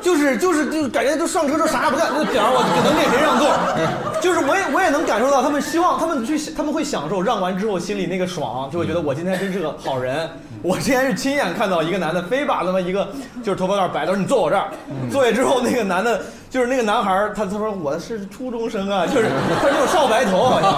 [0.00, 10.28] 就是就是就感觉就上车就啥也不干，就讲我能给谁让座，就是我也我也能感受到他们希望他们去他们会享受让完之后心里那个爽，就会觉得我今天真是个好人。
[10.62, 13.08] 我之前是亲眼看到一个男的非把他妈一个
[13.42, 14.68] 就是头发有点白的，说你坐我这儿，
[15.10, 16.22] 坐下之后那个男的
[16.52, 19.26] 就是那个男孩儿他他说我是初中生啊， 就是
[19.58, 20.70] 他就少白头好像，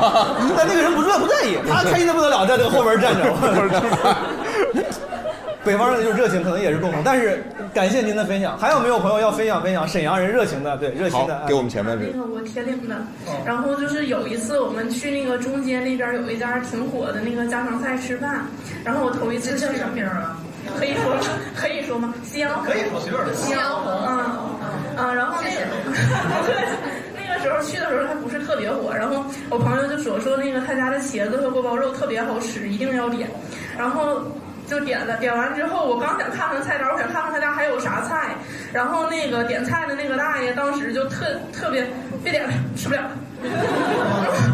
[0.56, 3.24] 但那个人不在不在意， 他开心的不得了，在这个后边站着。
[5.64, 7.00] 北方人就是热情，可能也是共同。
[7.02, 10.76] 但是感谢您的分享，还有没有朋友要分享分享沈阳人热情的？
[10.76, 11.42] 对，热情的。
[11.48, 12.12] 给我们前面这个。
[12.14, 12.94] 那个我铁岭的，
[13.44, 18.46] 然后就是有一次我们去那个中间那边有一家挺火的那个家常菜吃饭，
[18.84, 20.36] 然后我头一次叫什么名啊？
[20.78, 21.20] 可以说吗
[21.56, 22.14] 可以说吗？
[22.24, 22.64] 夕阳红。
[22.64, 24.56] 可以说随便说夕阳红，嗯
[24.96, 25.56] 嗯，然后那个
[27.16, 33.28] 那个时候去的时候还不是特别火，然后我朋友就说说那个他家的茄子和锅包肉特别好吃，一定要点，
[33.78, 34.22] 然后。
[34.66, 38.34] 就点了，点完之后，我刚想看看菜单，我想看看他家还有啥菜。
[38.72, 41.86] 然后那个点菜的那个大爷当时就特特别，
[42.22, 43.02] 别点了，吃不了。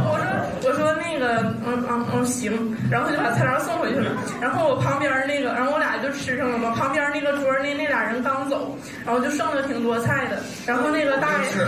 [0.71, 4.12] 我说那个嗯嗯嗯行，然后就把菜单送回去了。
[4.41, 6.71] 然后我旁边那个，然后我俩就吃上了嘛。
[6.77, 10.39] 旁边那个桌那那俩人刚走，然后就剩了挺多菜的。
[10.64, 11.51] 然后那个大爷，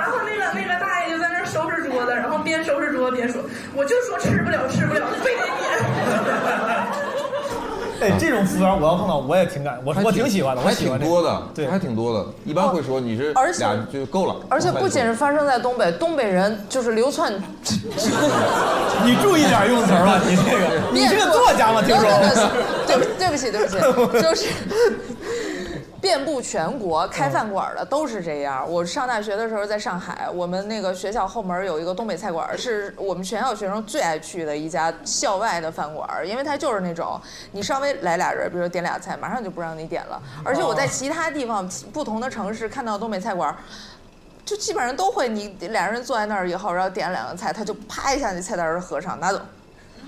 [0.00, 3.42] 然后那个那个大爷就在那收拾桌子，然后边收拾桌子边说，
[3.74, 6.85] 我就说吃不了吃不了，非得点。
[8.00, 12.26] 哎，这种服务员我要碰到，我也挺感，我我挺喜欢的，我还喜欢这个挺多的，对，还挺多的。
[12.44, 17.32] 一般会说你是而且俩就够了，而且不仅是发生在东北，东北人就是流窜。
[19.04, 21.82] 你注意点用词儿吧，你这个，你这个作家吗？
[21.82, 22.08] 听说？
[22.86, 24.46] 对不对不起对不起，就是
[26.00, 28.70] 遍布全国开饭馆的都是这样。
[28.70, 37.20] 我上大学的时候在上海，我们那个学校后门有一个东北菜馆，是我们全校学生最爱去的一家校外的饭馆，因为它就是那种
[37.52, 40.20] 你稍微来俩人，比如说点俩菜，马上就不让你点了。
[40.44, 43.56] 而且我在其他地方不同的城市看到东北菜馆。
[44.44, 49.40] 就基本上都会，你俩人坐在那儿以后，然后点两个菜，他就啪一下那菜单儿合上，拿走。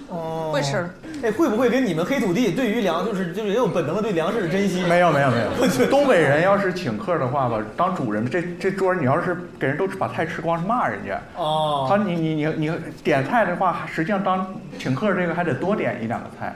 [0.09, 0.88] 哦会吃。
[1.22, 4.82] 哎，会不会跟你们黑土地对于粮就是就是也有本能的对粮食的珍惜？
[4.84, 11.20] 没有没有没有，东北人要是请客的话吧，当主人这这桌你要是给人都把菜吃光，是骂人家。
[11.36, 11.86] 哦。
[11.88, 14.46] 他你你你你点菜的话，实际上当
[14.78, 16.54] 请客这个还得多点一两个菜。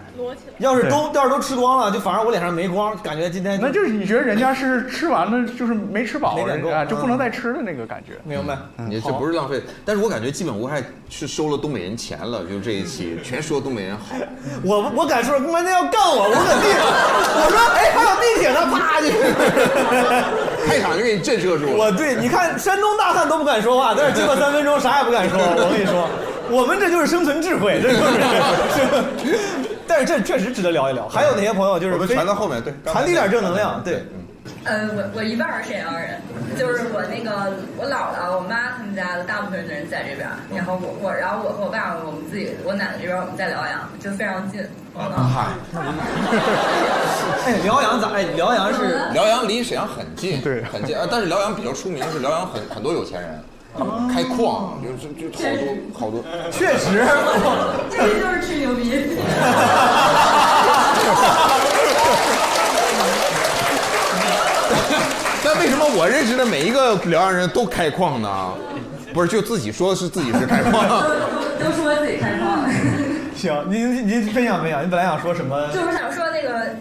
[0.59, 8.12] 要是都对要是都吃光了，就反而我脸上没光，感觉今天那就是你觉得人家是吃完了就是没吃饱，没点够人家就不能嗯再吃的那个感觉。
[8.22, 8.57] 明白？
[8.86, 10.80] 你这不是浪费，但是我感觉基本无害
[11.11, 14.14] 是收了东北人钱了，就这一期全说东北人好。
[14.64, 16.68] 我我敢说，公安那要干我，我搁地，
[17.34, 19.09] 我说哎，还有地铁呢，啪就，
[20.66, 21.72] 开场就给你震慑住了。
[21.76, 25.38] 我对，你看山东大汉都不敢说话，但是经过三分钟啥也不敢说。
[25.38, 26.09] 我跟你说，
[26.51, 29.38] 我们这就是生存智慧，这就是。
[29.86, 31.07] 但是这确实值得聊一聊。
[31.09, 34.05] 还有哪些朋友就是我们传到后面，对，传递点正能量，对。
[34.64, 36.20] 呃，我我一半儿是沈阳人，
[36.59, 44.62] 就是我那个我姥姥、我妈他们家的大部分的人在这边，然后我我然后我和我爸我们自己我奶奶这边我们在辽阳，就非常近。
[44.95, 45.47] 啊，嗨，
[47.47, 48.11] 哎，辽阳咋？
[48.14, 50.97] 哎，辽阳是辽阳离沈阳很近，对，很近。
[50.97, 53.43] 啊，但是辽阳比较出名是辽阳很很多有钱人，
[53.76, 55.66] 他们开矿，就就就好多
[55.99, 56.22] 好多。
[56.53, 57.05] 确实，
[57.90, 59.16] 这就是吹牛逼。
[65.53, 68.55] 但为什么我认识的每一个辽阳人都开矿呢？
[69.12, 70.72] 不是，就自己说是自己是开矿。
[71.61, 72.66] 都说自己开矿。
[73.36, 75.68] 行，您您分享分享，您本来想说什么？
[75.74, 76.74] 就是想说那个，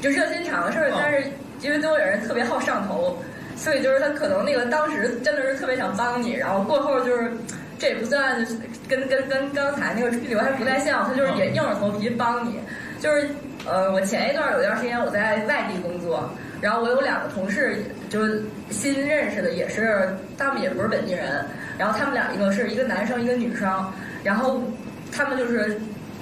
[0.00, 3.18] 就热心肠的事儿，但是因为都有人特别好上头，
[3.54, 7.30] 所以就是他可能那个当时真的是特别想帮你，然后过后就是
[7.78, 8.46] 这也不算
[8.88, 12.58] 跟跟跟刚才那个理由还不太像，他就是也硬着头皮帮你。
[12.98, 13.28] 就是
[13.66, 16.28] 呃，我前一段有段时间我在外地工作，
[16.60, 21.44] 然后我有两个同事，就是新认识的，也是他们也不是本地人，
[21.78, 23.92] 然后他们俩一个是一个男生一个女生，
[24.22, 24.62] 然后
[25.12, 25.78] 他们就是。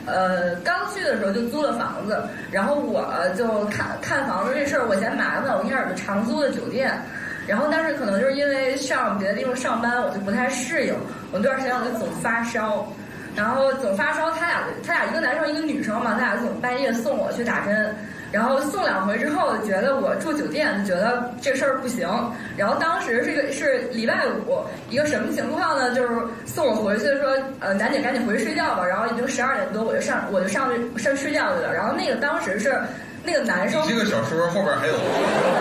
[0.09, 2.23] 呃，刚去的时候就租了房子，
[2.53, 6.97] 然后我就看看房子这事儿，我嫌麻烦，我一开始就长租的酒店，
[7.45, 10.95] 然后但是可能就是因为上别的地方上班，我就不太适应，
[11.33, 12.87] 我那段时间我就总发烧，
[13.35, 17.93] 然后总发烧，他俩他俩一个男生一个女生嘛，他俩总半夜送我去打针。
[18.37, 22.07] 然后送两回之后，觉得我住酒店，就觉得这事儿不行。
[22.55, 25.95] 然后当时是个是礼拜五，一个什么情况呢？
[25.95, 26.11] 就是
[26.45, 28.85] 送我回去说，呃，楠姐赶紧回去睡觉吧。
[28.85, 31.73] 然后已经十二点多，我就上我就上去上睡觉去了。
[31.73, 32.79] 然后那个当时是
[33.25, 34.93] 那个男生，这个小说后边还有，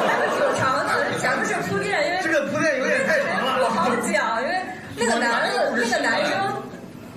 [0.06, 4.56] 还有挺长的，前面是铺垫，因为这个铺垫有点太长了，不好讲，因为
[4.98, 6.35] 那个男的那个男生。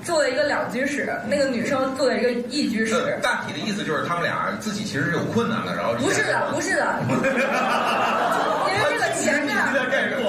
[0.09, 3.19] 住了一个两居室，那个女生住了一个一居室。
[3.21, 6.97] 大体的意思就是他们俩自己其实是有困难的，然后不是的，不是的，
[8.65, 9.55] 因为这个前面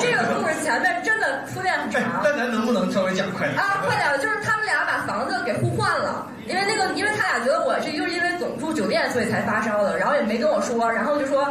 [0.02, 2.20] 这个故事前面真的铺垫很长。
[2.26, 3.58] 但咱能不能稍微讲快点？
[3.58, 4.20] 啊，快点！
[4.20, 11.48] 就是他们俩把房子给互换了，因为那个，因为他俩觉得我是就是因为总住酒店所以才发烧的，然后也没跟我说，然后就说。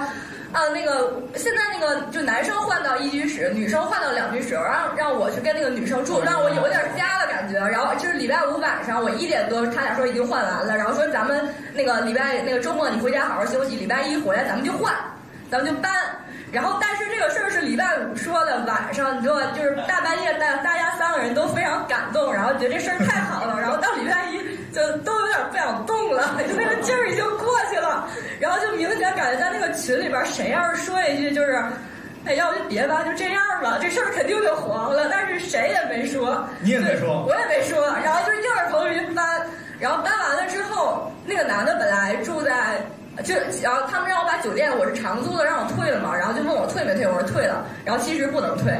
[0.53, 7.59] 啊，那个现在那个就男生换到一居室，女生换到两居室，让让我去跟那个女生住，让我有点家的感觉。
[7.68, 14.94] 然后就是礼拜五晚上，我一点多，他俩说已经换完了，然后说咱们那个礼拜那个周末你回家好好休息，礼拜一回来咱们就换，
[15.51, 15.92] 咱们就搬。
[16.51, 28.09] 然后，但是这个事儿是礼拜五说的，晚上你知道就是大半夜，大大家三个人都非常感动，然后觉得这事儿太好了，然后到礼拜一就都有点不想动了， 就那个劲儿已经过去了，
[28.39, 31.62] 然后就明显感觉在那个群里边，谁要是说一句就是，
[32.25, 35.09] 哎，要不就别吧，就这样吧，这事儿肯定就黄了。
[35.11, 39.47] 但是谁也没说，你也没说，我也没说，然后就硬着头皮搬，
[39.79, 42.81] 然后搬完了之后，那个男的本来住在。
[43.25, 48.73] 就然后他们让我把酒店我是长租的让我退了嘛，然后就问我退没退，我说退了，然后其实不能退，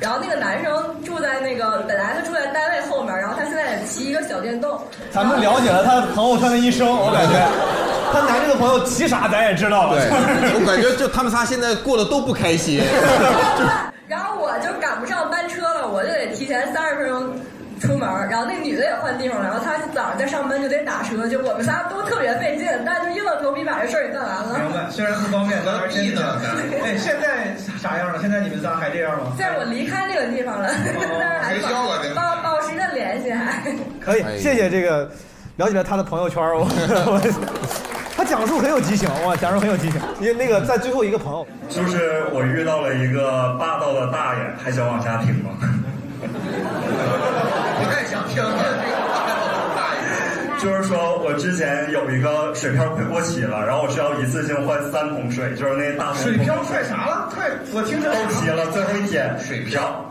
[0.00, 4.80] 然后那个男生住在那个本来他住在单位后面，然后他现在也骑一个小电动。
[5.12, 7.34] 咱们了解了他朋友圈的一生，我感觉
[8.10, 9.98] 他男这个朋友骑啥咱也知道了。
[10.00, 10.08] 对，
[10.58, 12.80] 我感觉就他们仨现在过得都不开心。
[14.08, 17.32] 然后我就赶不上班车了，我就得提前三十分钟。
[17.80, 24.58] 出门，然后那女的也换地方了，然后她早上在上班就得打车，就我们仨都特别费劲，但就硬着头皮把这事儿给干完了。
[24.58, 26.22] 明白，虽然不方便，但是 真的。
[26.84, 28.18] 哎，现在啥样了？
[28.20, 29.32] 现在你们仨还这样吗？
[29.36, 30.68] 现在我离开这个地方了，
[31.18, 33.62] 但是还保保持着联系还。
[34.00, 35.10] 可以，谢谢这个，
[35.56, 36.68] 了解了他的朋友圈，我
[38.14, 39.98] 他讲述很有激情，哇，讲述很有激情。
[40.20, 45.50] 因为那个在最后一个朋友，就是我遇到了一个霸道的大爷，还想往下听吗？
[48.34, 48.90] 不太想听。
[50.60, 57.30] 就是说我之前有一个水漂快过期了，然后我需要一次性换三桶水，就是那大水漂快啥了？
[57.34, 60.04] 快，我听着到期了，最后一天水漂。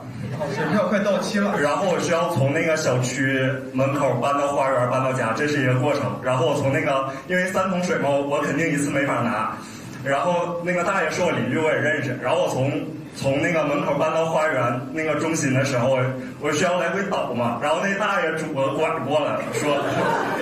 [0.56, 6.18] 水票快到期了，然后我需要从那个小区门口搬到花园，搬到家，这是一个过程。
[6.24, 9.56] 然后我从那个，因为三桶水嘛，我肯定一次没法拿。
[10.02, 12.18] 然后那个大爷是我邻居，我也认识。
[12.24, 12.72] 然后我从
[13.20, 16.00] 从那个门口搬到花园那个中心的时候，
[16.40, 17.60] 我需要来回倒嘛。
[17.62, 19.76] 然后那大爷拄个拐过来，说：“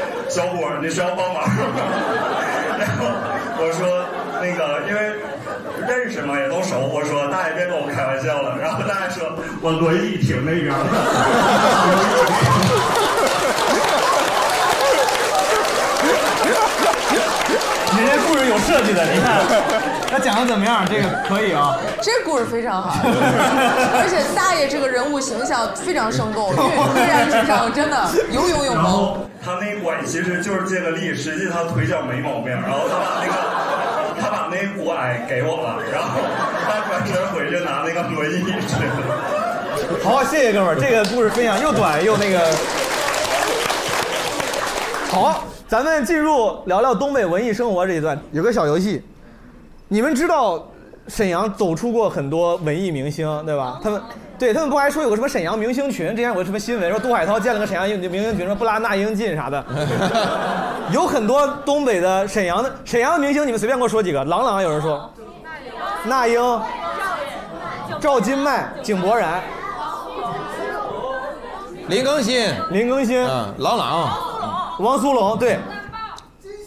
[0.30, 1.42] 小伙，你需要帮忙。”
[2.78, 3.08] 然后
[3.58, 4.06] 我说
[4.40, 5.02] ：“那个，因为
[5.88, 9.28] 认识嘛，也都熟。”我说：“大爷别跟我开玩笑了。”然后大爷说
[9.62, 10.78] ：“我轮椅停那边了。”
[18.00, 19.41] 你这故事有设计的，你看，
[20.10, 20.86] 他讲的怎么样？
[20.88, 21.76] 这个可以啊。
[22.00, 26.54] 这故事非常好， 而且大爷这个人物形象非常生动，
[26.95, 29.28] 跃跃然纸上，真的有勇有谋。
[29.43, 32.52] 他那拐其实就是借个力，实际他腿脚没毛病。
[32.54, 33.34] 然后他把那个
[34.22, 36.22] 他把那拐给我了，然后
[36.68, 38.93] 他转身回去拿那个轮椅去了。
[40.04, 42.41] 好，谢谢哥们儿，这个故事分享又短又那个。
[45.10, 48.18] 好，咱们进入聊聊东北文艺生活这一段。
[48.32, 49.03] 有个小游戏，
[49.89, 50.65] 你们知道
[51.09, 53.78] 沈阳走出过很多文艺明星，对吧？
[53.84, 54.01] 他们
[54.39, 56.07] 对他们不还说有个什么沈阳明星群？
[56.11, 59.65] 之前有个什么新闻说杜海涛建了个沈阳明星群，说不拉那英进啥的。
[60.93, 64.24] 有很多东北的沈阳的沈阳的明星，你们随便给我说几个。
[64.24, 65.11] 郎朗有人说，
[66.05, 66.61] 那英、
[67.99, 69.41] 赵金麦、井柏然。
[71.89, 74.09] 林更新，林更新，嗯，郎朗，
[74.80, 75.58] 王苏泷，对，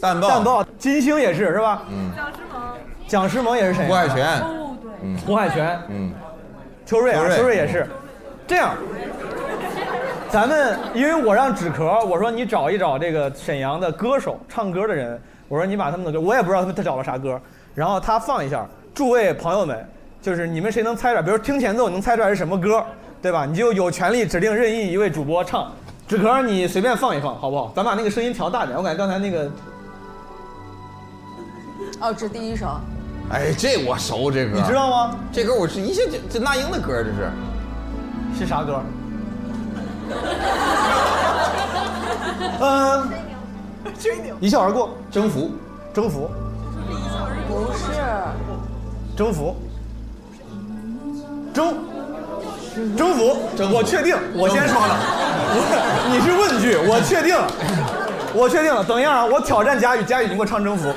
[0.00, 1.82] 蛋豹，蛋豹，金星也是是吧？
[1.88, 2.10] 嗯，
[3.06, 4.08] 蒋诗萌也是沈阳的。
[4.08, 4.42] 胡海泉，
[5.02, 6.12] 嗯，胡海泉，嗯，
[6.84, 7.86] 邱瑞啊，邱瑞也是。
[8.46, 8.74] 这样，
[10.28, 17.40] 咱们因为我让纸壳，我说你找一找这个沈阳的歌手，唱歌的人，我说你把他们的歌，我也不知道他们他找了啥歌，
[17.74, 19.88] 然后他放一下，诸位朋友们，
[20.20, 22.84] 就是你们谁能猜出来，比如听前奏你能猜出来是什么歌，
[23.22, 23.46] 对吧？
[23.46, 25.70] 你就有权利指定任意一位主播唱。
[26.10, 27.70] 纸壳你随便放一放，好不好？
[27.72, 29.48] 咱把那个声音调大点，我感觉刚才那个
[32.00, 32.66] 哦，这第一首，
[33.30, 35.14] 哎，这我熟，这歌你知道吗？
[35.30, 37.30] 这歌我是一下就这那英的歌，这是。
[38.36, 38.82] 是啥歌？
[42.60, 43.08] 嗯，
[44.40, 45.52] 一笑而过，征服，
[45.94, 46.28] 征服，
[47.46, 47.86] 不是，
[49.16, 49.54] 征服，
[51.54, 51.76] 征，
[52.96, 53.36] 征服，
[53.72, 54.80] 我确定，我先说
[56.10, 57.46] 你是问句，我确定了，
[58.32, 60.92] 我确定了，等一下啊，我挑战佳宇，佳宇你给 我唱征服。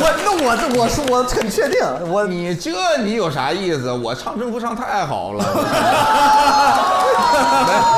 [0.00, 3.90] 我那我这我说我很确定，我你这你有啥意思？
[3.90, 5.44] 我唱征服唱太好了。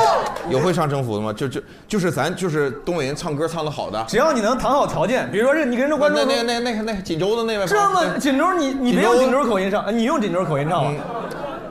[0.51, 1.31] 有会唱征服的吗？
[1.33, 10.91] 就就就是咱就是东北人唱歌唱的好的，只要你能谈好条件，比如说是你跟着观众那那那那个那个锦州的那位，这么锦州你你别用锦州口音唱，你用锦州口音唱吧。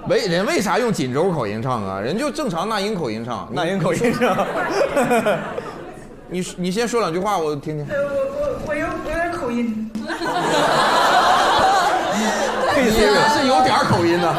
[0.09, 2.01] 为人为啥用锦州口音唱啊？
[2.01, 4.47] 人就正常那英口音唱，那英口音唱。
[6.29, 7.87] 你你先说两句话，我听听。
[7.89, 9.91] 呃，我我我有我有点口音。
[12.83, 14.35] 你是有点口音的，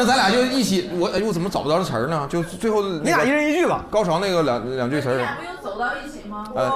[0.00, 2.26] 那咱俩就一起，我哎呦我怎么找不着这词儿呢？
[2.30, 3.84] 就最后你俩一人一句吧。
[3.90, 5.18] 高潮那个两两句词儿。
[5.36, 6.46] 不就走到一起吗？
[6.54, 6.72] 呃，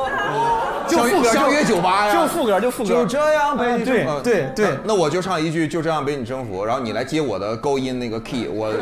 [0.87, 2.91] 就副歌，相约酒吧呀，就副歌，就副歌。
[2.91, 8.67] 就这样被你对对对，那我就唱一句，就这样被你征服，然后你来接我的高音那个 key，我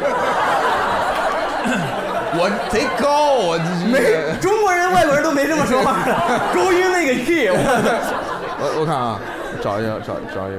[2.34, 3.57] 我贼高，我
[3.93, 6.12] 没中国人、外国人都没这么说话的，
[6.53, 9.20] 高音那个 key，我 我看啊，
[9.62, 10.59] 找一下，找找一个。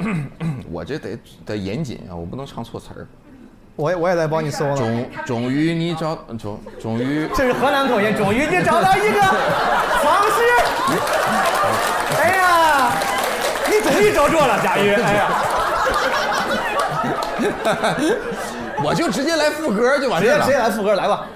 [0.70, 3.06] 我这得得严谨啊，我不能唱错词儿。
[3.76, 4.76] 我也我也在帮你搜了。
[4.76, 8.14] 终终于你找终终于，这是河南口音。
[8.16, 9.20] 终于你找到一个
[10.02, 10.42] 方式。
[12.18, 12.92] 哎呀，
[13.68, 14.90] 你终于找着了，佳宇。
[14.90, 15.28] 哎呀，
[18.84, 20.44] 我就直接来副歌就完事了。
[20.44, 21.26] 直接来副歌，来吧。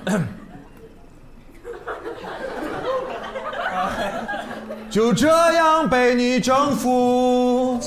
[4.90, 7.80] 就这样被你征服。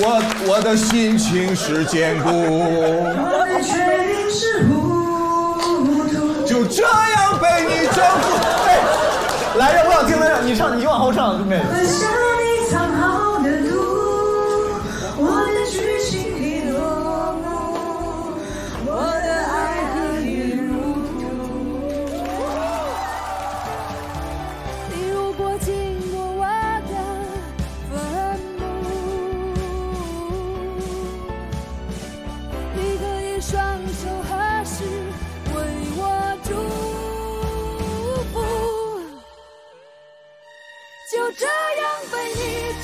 [0.00, 0.06] 我
[0.46, 2.28] 我我的心情是坚固。
[2.30, 3.72] 我的决
[4.06, 6.44] 定是糊涂。
[6.46, 8.36] 就这样被你征服。
[8.66, 8.68] 哎，
[9.56, 11.86] 来着，我想听他唱，你唱，你往后唱，妹分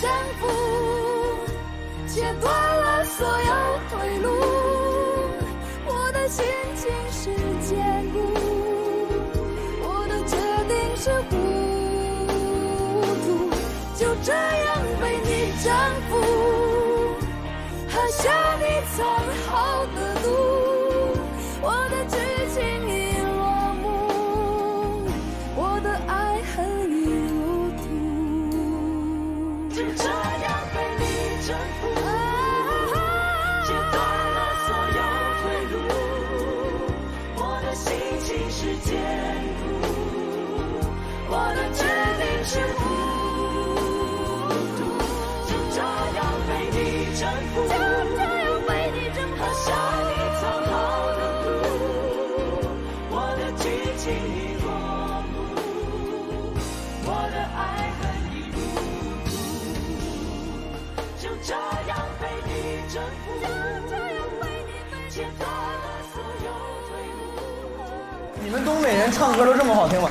[0.00, 0.42] 征服，
[2.08, 3.52] 切断了所有
[3.90, 4.28] 退路，
[69.14, 70.10] 唱歌都这么好听吗？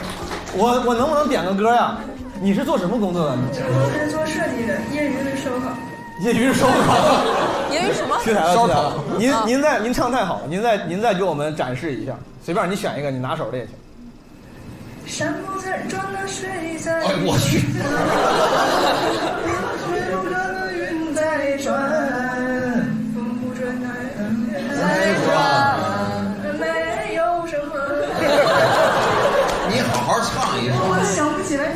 [0.55, 1.97] 我我能不能点个歌呀？
[2.41, 3.35] 你是做什么工作的？
[3.35, 5.71] 我是做设计的，业余的烧烤。
[6.21, 6.95] 业余烧烤。
[7.71, 8.17] 业余什么？
[8.23, 9.03] 去台了，烧去台了烤。
[9.17, 12.13] 您您再您唱太好了，您再您再给我们展示一下，
[12.43, 13.73] 随便你选一个你拿手的也行。
[15.05, 17.01] 山不在转了，水在。
[17.01, 17.59] 哎我去。
[19.83, 21.73] 水不转了，云在转，
[23.13, 23.85] 风不转，太
[24.75, 24.81] 在
[25.25, 25.27] 转。
[26.59, 27.73] 没有什么。
[29.69, 30.21] 你好好
[30.53, 30.75] 唱一首。
[30.85, 31.73] 我想不起来，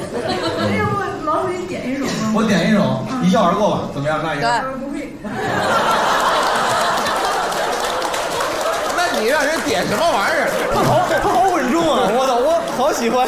[0.77, 2.11] 要不老给你点一首吗？
[2.35, 4.19] 我点一首《一笑而过》吧，怎么样？
[4.23, 4.47] 那一个。
[4.79, 5.13] 不会。
[8.95, 10.47] 那你你让人点什么玩意儿？
[10.73, 12.07] 他好，他好稳重啊！
[12.13, 13.27] 我操，我好喜欢。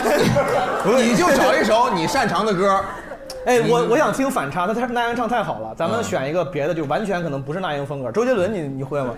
[0.98, 2.80] 你就找一首你擅长的歌。
[3.46, 8.12] 哎，我我想听反差，他他那英唱太好了，咱们选一个别的，就完全可能不是那英风格。
[8.12, 9.14] 周杰伦，你你会吗？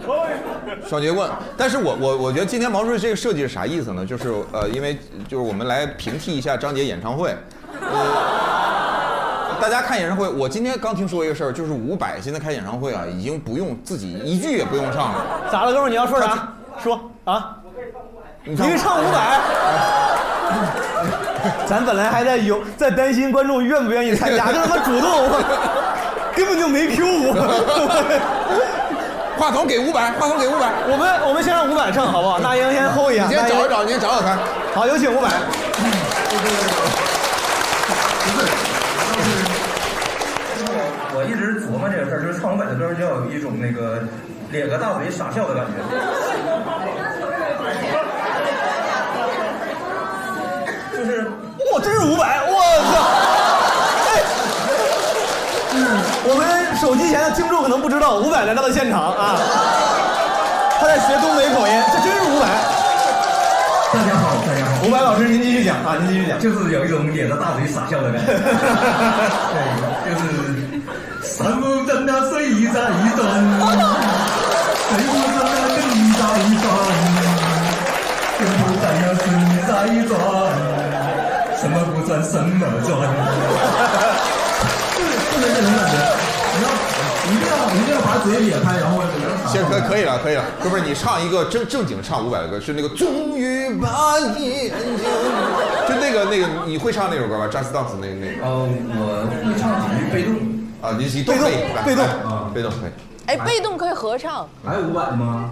[0.87, 4.05] 双截棍，但是我我我觉得今天毛主席这个设计是啥意思呢？
[4.05, 7.35] 就是呃，因为就是我们来平替一下张杰演唱会，
[7.81, 15.25] 呃，大家看演唱会，我今天刚听说一个事儿，就是伍佰现在开演唱会啊，已经不用自己一句也不用唱了。
[15.51, 15.89] 咋了，哥们儿？
[15.89, 16.53] 你要说啥？
[16.79, 17.57] 说啊！
[18.43, 19.39] 你你唱伍佰。
[21.65, 25.29] 咱本来还在有在担心观众愿不愿意参加，这他妈主动，
[26.35, 27.33] 根本就没 Q 我。
[29.37, 30.69] 话筒给五百，话筒给五百。
[30.87, 32.37] 我们我们先让五百唱好不好？
[32.39, 33.25] 那英先 hold 一下。
[33.25, 34.37] 你先找一找，你先找找他。
[34.75, 35.29] 好，有请伍佰。
[41.13, 44.03] 我一直琢磨这个事儿，就是唱五百的歌就要有一种那个
[44.51, 45.81] 咧个大嘴傻笑的感觉。
[51.01, 51.25] 就是，
[51.73, 52.41] 哇，真是五百！
[52.45, 52.53] 我
[52.93, 52.93] 操！
[56.29, 56.45] 我们
[56.77, 59.33] 手机前的听众可能不知道，五百来到了现场啊，
[60.79, 62.45] 他在学东北口音，这真是五百。
[63.91, 66.37] 大家好，大家好，伍佰老师，您继续讲啊，您继续讲。
[66.39, 68.37] 就是有一种咧着大嘴傻笑的感觉。
[69.49, 69.57] 对，
[70.05, 70.21] 就是
[71.25, 75.81] 山不转啊，水一转， 水不转啊，更
[76.13, 76.21] 在
[76.61, 76.69] 转，
[78.41, 79.25] 天不转啊，水
[79.67, 79.69] 在
[80.07, 80.11] 转。
[81.61, 82.89] 什么不转，什么转？
[84.97, 85.93] 就是就是这种感觉，
[86.57, 86.65] 你要
[87.29, 88.93] 一定要一定要把嘴咧开，然后
[89.47, 90.43] 行，可可以了，可以了。
[90.63, 94.97] 哥们儿，你唱一个正正经唱五百的歌，是那个终于把眼睛，
[95.87, 98.43] 就那个那个，你会唱那首歌吧？Just Dance 那那个。
[98.43, 100.33] 哦，我会唱几句被动。
[100.81, 102.91] 啊，你你都可以，被动啊，被动可以。
[103.27, 104.49] 哎，被动可以合唱。
[104.65, 105.51] 还有伍佰的吗？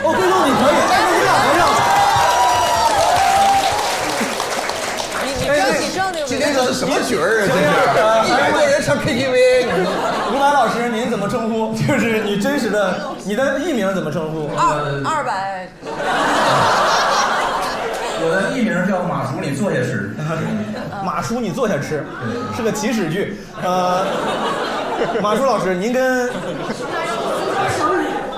[0.00, 1.60] 哦，被动你可以，但是你俩合唱。
[5.24, 6.26] 你争你争那个。
[6.26, 7.44] 今天这是什么曲儿啊？
[7.46, 9.36] 这是一百多人唱 KTV。
[10.32, 11.74] 伍佰老师，您怎么称呼？
[11.86, 14.50] 就是你真实的，你的艺名怎么称呼？
[14.56, 15.68] 二二百。
[18.24, 20.16] 我的艺名叫马叔，你坐下吃。
[21.04, 22.06] 马叔，你坐下吃，
[22.56, 23.36] 是个起始句。
[23.62, 24.06] 呃，
[25.20, 26.30] 马叔老师，您跟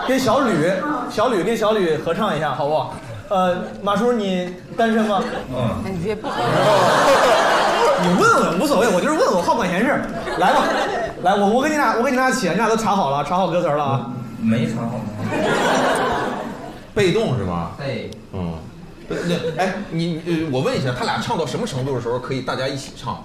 [0.08, 0.72] 跟小吕，
[1.10, 2.94] 小吕跟小吕合唱一下，好不好？
[3.28, 5.22] 呃，马叔，你单身吗？
[5.50, 5.92] 嗯。
[5.92, 6.28] 你别不。
[8.02, 10.00] 你问问无所谓，我就是问我，好管闲事。
[10.38, 10.64] 来吧，
[11.22, 14.10] 来，我我给你俩，我给你俩起，你俩都查好了，查好歌词了啊？
[14.40, 15.00] 没查好。
[16.94, 17.72] 被动是吧？
[17.78, 18.10] 对。
[18.32, 18.54] 嗯。
[19.08, 23.22] 那哎，你呃，我问一下，他俩唱到什么程度的时候可以大家一起唱？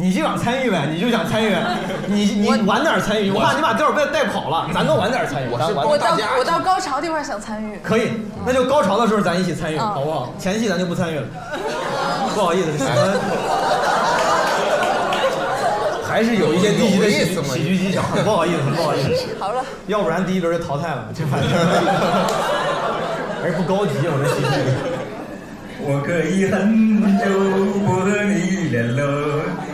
[0.00, 1.52] 你就想参与呗，你就想参与，
[2.06, 5.48] 你你晚点参与，我怕你把调带带跑了，咱都晚点参与。
[5.50, 7.80] 我是我到我到高潮地方想参与。
[7.82, 8.12] 可以，
[8.46, 10.32] 那就高潮的时候咱一起参与，嗯好不好？
[10.38, 11.24] 前戏咱就不参与了，
[12.32, 12.68] 不好意思，
[16.08, 19.10] 还是有一些低级的喜剧喜剧技巧，很不好意思，很不好意思。
[19.40, 21.50] 好了，要不然第一轮就淘汰了，这反正
[23.42, 24.46] 还是不高级，我这喜剧。
[25.80, 27.24] 我可以很久
[27.86, 29.06] 不和你联络，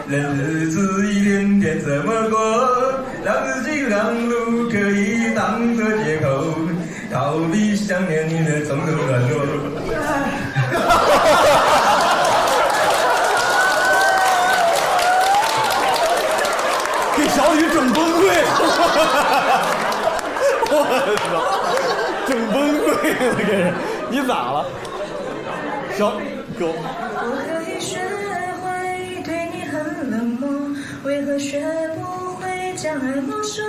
[0.07, 2.39] 任日子一天天怎么过，
[3.25, 6.29] 让自己让路可以当作借口，
[7.11, 9.41] 逃避想念你的种种软弱。
[17.17, 18.49] 给小雨整崩溃了，
[20.69, 20.73] 我
[21.17, 21.25] 操，
[22.29, 23.49] 整崩溃了，这是
[24.11, 24.55] 你咋了？
[25.97, 26.11] 小
[26.59, 26.63] 狗，
[31.15, 31.61] 为何学
[31.95, 33.63] 不会将爱没收？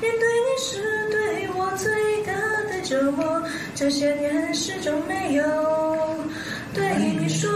[0.00, 1.86] 面对你是对我最
[2.24, 2.32] 大
[2.68, 3.40] 的折磨，
[3.76, 5.44] 这些年始终没有
[6.74, 6.84] 对
[7.16, 7.48] 你说。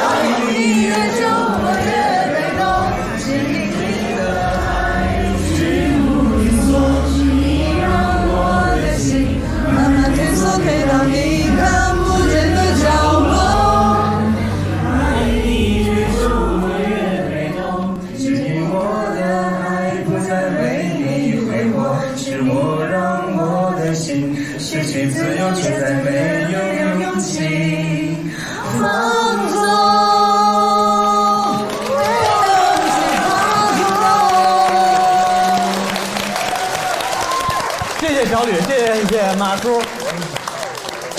[0.00, 2.07] 爱 你越久，我越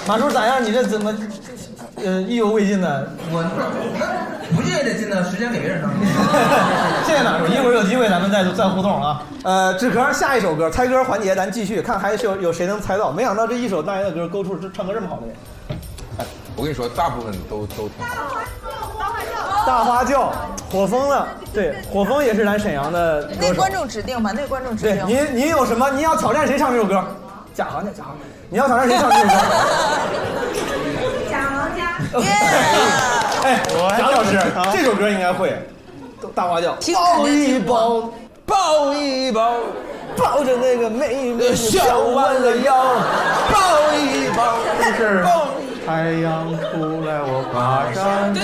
[0.10, 0.64] 马叔咋样？
[0.64, 1.16] 你这怎么，
[1.98, 3.04] 呃，意犹未尽呢？
[3.30, 3.44] 我
[4.56, 5.92] 不介意的进的，时间给别人当。
[7.06, 9.22] 谢谢马叔，一会儿有机会咱们再再互动啊。
[9.44, 13.12] 呃，纸壳下一首歌猜歌环节咱继续，看还是有有谁能猜到。
[13.12, 15.36] 没想到这一首大爷的歌勾出这唱歌这么好的人。
[16.56, 18.40] 我跟你说，大部分都都挺好。
[19.68, 20.34] 大花轿，
[20.72, 23.72] 火风的，对，火风也是咱沈阳的歌手那观。
[23.72, 25.08] 众指定吧，那观众指对，定。
[25.08, 25.88] 您您有什么？
[25.92, 27.06] 您要挑战谁唱这首歌？
[27.60, 29.34] 贾行家，贾行家，你要想让谁唱这首歌？
[31.30, 32.00] 贾行家。
[33.44, 33.60] 哎，
[33.98, 34.40] 贾老师，
[34.72, 35.60] 这首歌应该会。
[36.34, 38.10] 大花轿，抱一抱，
[38.46, 39.56] 抱一抱，
[40.16, 42.74] 抱着那个妹妹笑弯了腰，
[43.52, 44.56] 抱一抱，
[44.96, 45.26] 是
[45.86, 48.42] 太阳出来我爬山坡，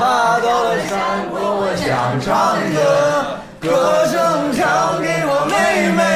[0.00, 0.98] 爬到了山
[1.30, 1.86] 坡，我想
[2.20, 2.82] 唱歌，
[3.60, 5.54] 歌声唱给我妹
[5.94, 6.15] 妹。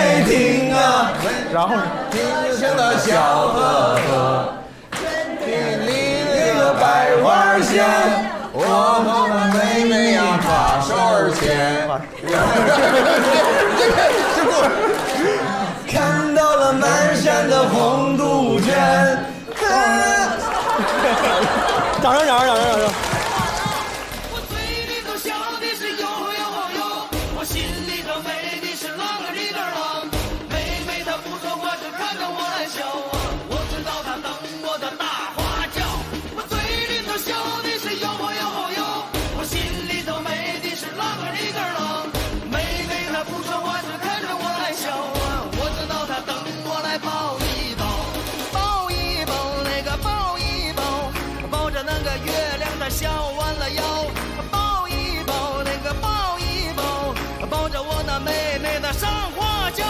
[1.53, 1.75] 然后
[2.13, 2.21] 听
[2.57, 4.53] 声的小河河，
[4.95, 5.47] 你
[5.85, 7.85] 那个百花鲜，
[8.53, 11.91] 我帮了妹妹呀把手儿牵。
[15.89, 18.69] 看到了满山的红杜鹃。
[22.01, 23.10] 掌声，掌声，掌声，掌声！
[52.91, 53.09] 笑
[53.39, 53.83] 弯了腰，
[54.51, 57.15] 抱一抱那个抱一抱，
[57.49, 59.85] 抱着我那妹妹的上花轿。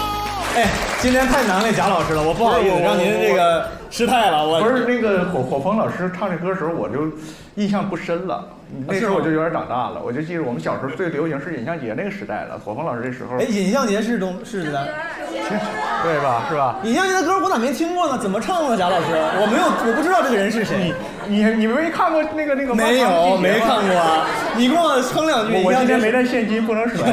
[0.54, 0.68] 哎，
[1.00, 4.46] 今天太难为贾老师了，我不好意思让您这个失态了。
[4.46, 7.10] 我不是那个火火风老师唱这歌的时候，我就
[7.54, 8.46] 印象不深了。
[8.86, 12.58] 那时候我就有点长大了，我就记得我们小时候最流行是尹相杰那个时代了。
[12.58, 14.88] 火风老师这时候，哎，尹相杰是东是的，
[16.02, 16.44] 对吧？
[16.48, 16.78] 是吧？
[16.84, 18.16] 尹相杰的歌我咋没听过呢？
[18.18, 18.76] 怎么唱的？
[18.76, 19.06] 贾老师，
[19.40, 20.94] 我没有，我不知道这个人是谁。
[21.26, 22.74] 你你没看过那个那个？
[22.74, 24.26] 没有，没看过啊。
[24.56, 25.62] 你给我哼两句。
[25.64, 27.08] 我今天没带现金，不能甩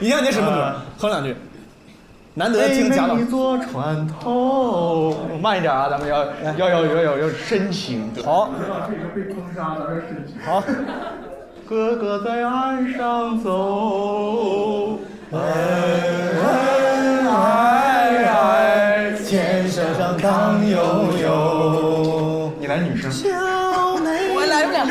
[0.00, 0.06] 你。
[0.06, 0.74] 尹相杰什么歌？
[0.98, 1.34] 哼两句。
[2.38, 3.20] 难得听贾老师。
[3.20, 6.22] 妹妹坐船头，慢一点啊，咱们要
[6.58, 8.12] 要要要要要深情。
[8.22, 8.50] 好。
[9.14, 10.36] 被封杀了，要深情。
[10.44, 10.62] 好。
[11.66, 14.98] 哥哥在岸上走，
[15.32, 15.38] 哎
[17.24, 17.30] 哎
[18.26, 20.76] 哎，肩手上荡悠
[21.22, 22.52] 悠。
[22.60, 23.10] 你来女生。
[24.34, 24.84] 我来不了。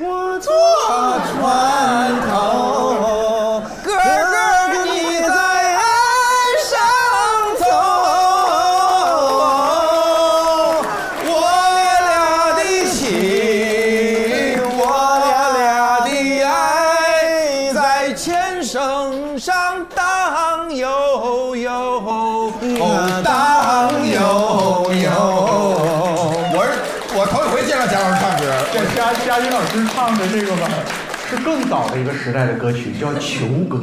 [0.00, 0.52] 我坐
[31.68, 33.78] 早的一个时代的歌曲，叫《求歌》，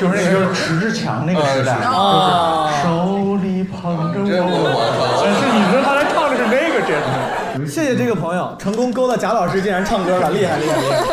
[0.00, 5.22] 就是那个迟志强那个时代，就是手里捧着我。
[5.22, 7.66] 但是你说他来唱的是那个，真的。
[7.66, 11.04] 谢谢这个朋友，成功勾到贾老师竟然唱歌了，厉害厉害厉害！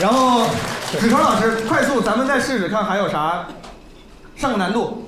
[0.00, 0.46] 然后
[0.90, 3.46] 子成老师，快速咱们再试试看还有啥，
[4.36, 5.06] 上个难度。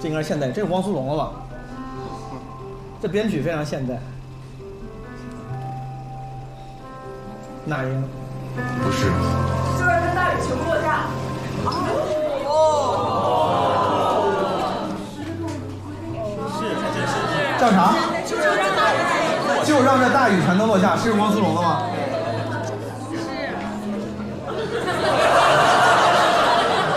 [0.00, 1.30] 这应该是现代，这是汪苏泷了吧？
[3.02, 3.98] 这编曲非常现代。
[7.70, 8.02] 那英
[8.82, 9.04] 不是，
[9.78, 11.06] 就是跟大雨求不落下。
[17.60, 17.94] 叫啥？
[18.26, 18.96] 就是让大雨
[19.64, 21.82] 就让这大雨全都落下，是汪苏泷的吗？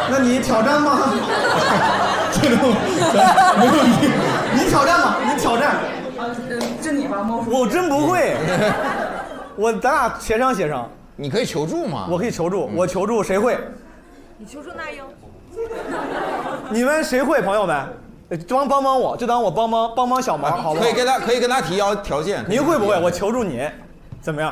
[0.10, 1.14] 那你挑战吗？
[2.34, 2.74] 这种
[3.60, 4.10] 没问题，
[4.56, 5.76] 你挑战吧，你挑战。
[6.18, 6.26] 啊，
[6.82, 7.52] 就你吧，猫叔。
[7.52, 8.36] 我真不会，
[9.56, 10.90] 我咱俩协商协商。
[11.16, 12.08] 你可以求助吗？
[12.10, 13.58] 我可以求助，我求助谁会？
[14.38, 15.04] 你求助那英。
[16.70, 17.40] 你们谁会？
[17.42, 17.76] 朋友们，
[18.30, 20.84] 呃帮帮帮我，就当我帮帮帮帮小忙，好不好？
[20.84, 22.44] 可以跟他可以跟他提要条件。
[22.50, 23.00] 您会不会？
[23.00, 23.70] 我求助你，
[24.20, 24.52] 怎么样？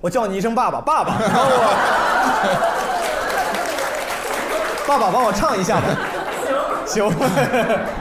[0.00, 1.62] 我叫你一声爸爸，爸爸，然后我，
[4.88, 5.86] 爸爸帮我唱一下吧。
[6.84, 7.16] 行，行，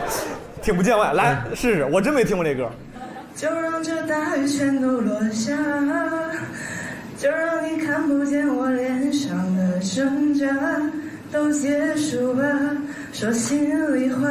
[0.64, 2.68] 听不见外，来试试，我真没听过这歌。
[3.42, 5.58] 就让这大雨全都落下，
[7.18, 10.46] 就让你看不见我脸上的挣扎，
[11.32, 12.44] 都结束吧，
[13.12, 14.30] 说心里话，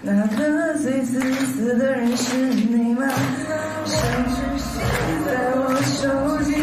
[0.00, 3.04] 那个最自私的人是你吗？
[3.84, 3.98] 甚
[4.28, 4.78] 至写
[5.26, 6.06] 在我手
[6.44, 6.54] 机，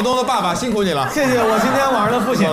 [0.00, 2.48] 毛东的爸爸辛苦你了，谢谢我今天晚上的父亲，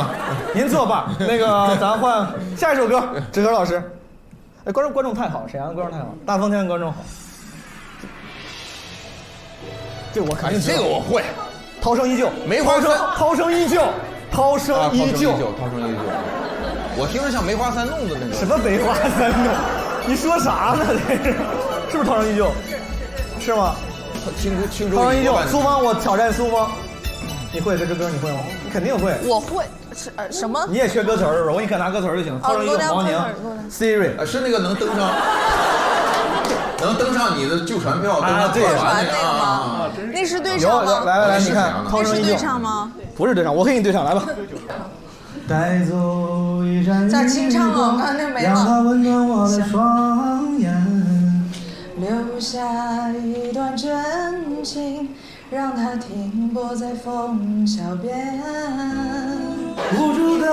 [0.53, 1.07] 您作罢。
[1.17, 3.01] 那个咱换下一首歌，
[3.31, 3.81] 志哥老师。
[4.65, 6.97] 哎，观众观众太好，沈阳的观众太好，大风天的观众好。
[10.11, 11.23] 这我肯定这个我会。
[11.81, 13.81] 涛声依旧，梅花涛声三涛声依旧，
[14.29, 15.31] 涛啊声依旧。
[15.31, 15.99] 涛声依旧。
[16.97, 18.33] 我听着像梅花三弄的那个。
[18.33, 19.53] 什么梅花三弄？
[20.05, 20.85] 你说啥呢？
[21.07, 21.31] 这是
[21.91, 22.51] 是不是涛声依旧？
[23.39, 23.73] 是吗？
[24.37, 26.69] 庆祝庆祝涛声依旧苏芳，我挑战苏芳。
[27.53, 28.09] 你会这支歌？
[28.09, 28.39] 你会吗？
[28.63, 29.15] 你肯定会。
[29.25, 29.63] 我会
[29.95, 30.65] 是呃什么？
[30.69, 31.51] 你也缺歌词儿是吧？
[31.51, 32.39] 我给你看拿歌词儿就行。
[32.41, 33.17] 涛声依旧，给我毛宁
[33.71, 35.11] ，Siri，啊是那个能登上，
[36.81, 39.91] 能登上你的旧船票，登上对特船那个啊吗？
[40.13, 41.03] 那是对有唱吗？
[41.05, 42.35] 来来来，你看，那是对。
[42.35, 42.91] 唱吗？
[43.15, 44.23] 不是对唱，我给你对唱，来吧。
[45.47, 50.75] 带走一盏在清唱了日光刚才没了让它温暖我的双眼。
[51.97, 55.15] 留下一段真情，
[55.49, 58.41] 让它停泊在枫桥边。
[59.95, 60.47] 无助的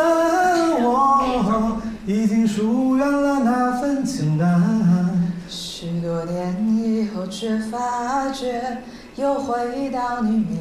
[0.80, 5.32] 我已经疏远了那份情感。
[5.48, 8.78] 许多年以后，却发觉
[9.16, 10.58] 又回到你面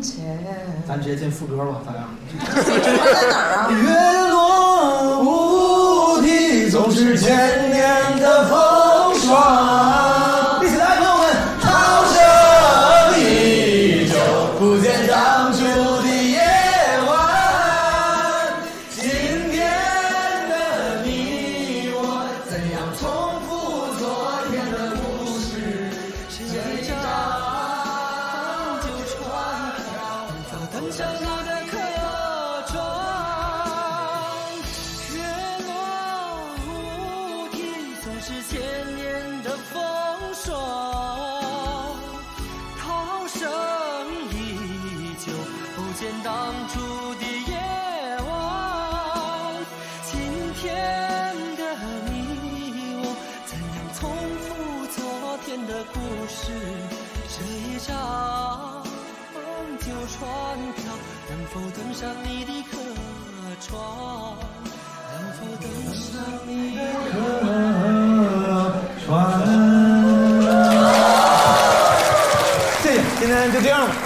[0.00, 0.38] 前。
[0.86, 2.04] 咱直接进副歌吧，咱俩。
[2.62, 3.70] 在哪啊？
[3.70, 10.11] 月落乌啼，总是千年的风霜。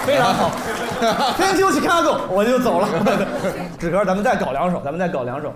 [0.06, 0.50] 非常好。
[1.36, 2.88] Thank you Chicago，我就走了。
[3.76, 5.52] 纸壳，咱们再搞两首，咱们再搞两首。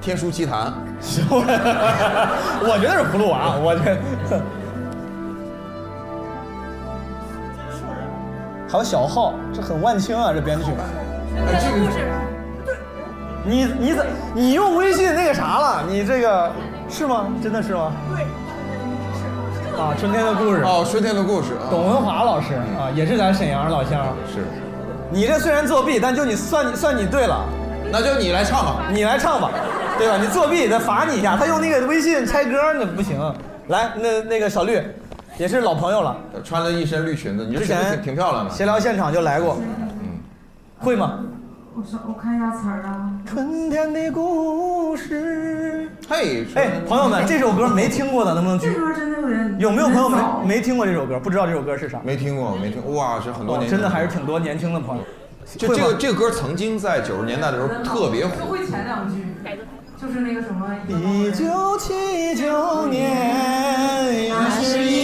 [0.00, 0.72] 天书奇谭，
[2.60, 3.96] 我觉得是葫芦娃，我这。
[8.68, 10.72] 还有小号，这很万青啊，这编曲。
[11.36, 11.78] 哎，这个
[13.46, 15.84] 你你怎你用微信那个啥了？
[15.88, 16.50] 你这个
[16.94, 17.26] 是吗？
[17.42, 17.90] 真的是吗？
[18.14, 18.22] 对。
[19.76, 20.62] 啊，春天的故事。
[20.62, 21.66] 哦，春天的故事啊。
[21.68, 24.06] 董文华老师啊，也是咱沈阳老乡。
[24.32, 24.44] 是。
[25.10, 27.44] 你这虽然作弊，但就你算你算你对了。
[27.90, 28.84] 那就你来唱吧。
[28.92, 29.50] 你来唱吧，
[29.98, 30.16] 对吧？
[30.16, 31.36] 你作弊，得罚你一下。
[31.36, 33.18] 他用那个微信猜歌，那不行。
[33.66, 34.80] 来，那那个小绿，
[35.36, 38.50] 也是老朋友了，穿了一身绿裙子，你这之前裙子挺挺漂亮的。
[38.52, 39.56] 闲聊现场就来过。
[40.00, 40.20] 嗯，
[40.78, 41.18] 会吗？
[41.74, 43.10] 我说我看一下词儿啊。
[43.26, 45.53] 春天的故事。
[46.08, 48.78] 嘿，哎，朋友们，这首歌没听过的能不能举这？
[48.78, 51.18] 歌真的有点有没有朋友们没没听过这首歌？
[51.18, 52.00] 不知道这首歌是啥？
[52.04, 52.94] 没听过，没听过。
[52.94, 55.04] 哇，这很多哦年前真的还是挺多年轻的朋友。
[55.56, 58.46] 就这个这个歌曾经在九十年代的时候特别就火。
[58.46, 59.24] 会前两句，
[60.00, 60.66] 就是那个什么。
[60.88, 65.03] 一九七九年，又是一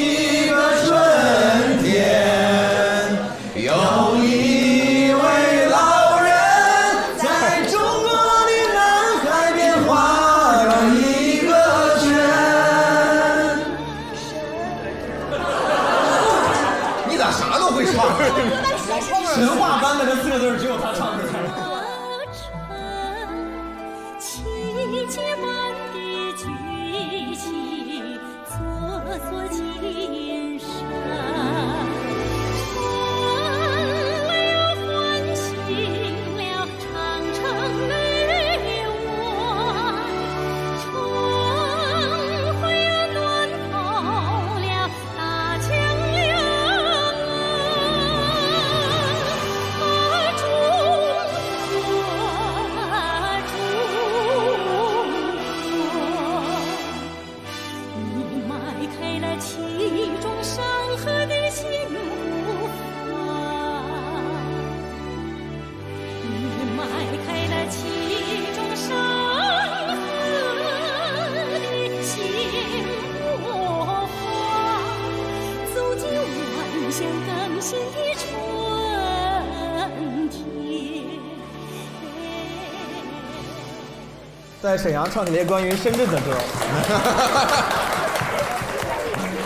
[84.62, 86.32] 在沈阳唱起了一个关于深圳的歌。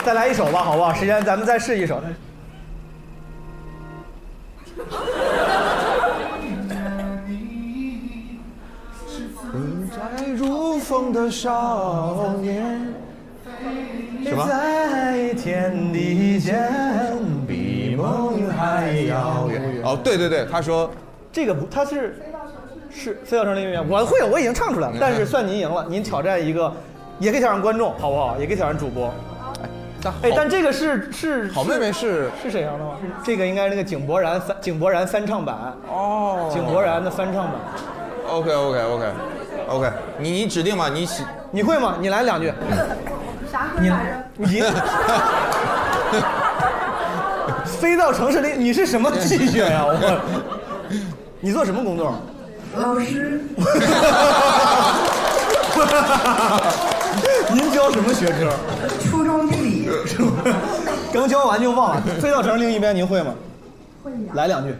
[0.04, 0.92] 再来一首吧，好不好？
[0.92, 2.02] 时间咱们再试一首。
[9.52, 12.92] 你在如风的少年，
[14.24, 14.46] 什么？
[14.48, 16.68] 在天地间，
[17.46, 19.80] 比梦还遥远。
[19.84, 20.90] 哦，对对对，他说
[21.32, 22.20] 这个不，他是
[23.04, 26.72] 是飞到城林园，我会，我已经唱出来了，但是算您赢了，您挑战一个，
[27.18, 28.38] 也可以挑战观众，好不好？
[28.38, 29.12] 也可以挑战主播。
[30.22, 32.92] 哎，但这个是是好妹妹是是沈阳的吗？
[33.22, 35.54] 这个应该是那个井柏然翻井柏然翻唱版
[35.90, 37.54] 哦，井柏然的翻唱版。
[38.30, 39.06] OK OK OK
[39.68, 41.96] OK，你你指定吧，你喜你会吗？
[42.00, 42.52] 你来两句。
[43.52, 43.96] 啥来着？
[44.36, 44.62] 你
[47.64, 49.84] 飞到城市里，你是什么气血呀？
[49.86, 49.94] 我，
[51.40, 52.14] 你做什么工作？
[52.76, 53.40] 老师。
[57.52, 58.52] 您教什么学科？
[59.04, 59.88] 初中地理。
[61.12, 62.02] 刚教完就忘了。
[62.20, 63.34] 飞到城另一边，您会吗？
[64.02, 64.18] 会呀。
[64.34, 64.74] 来两句。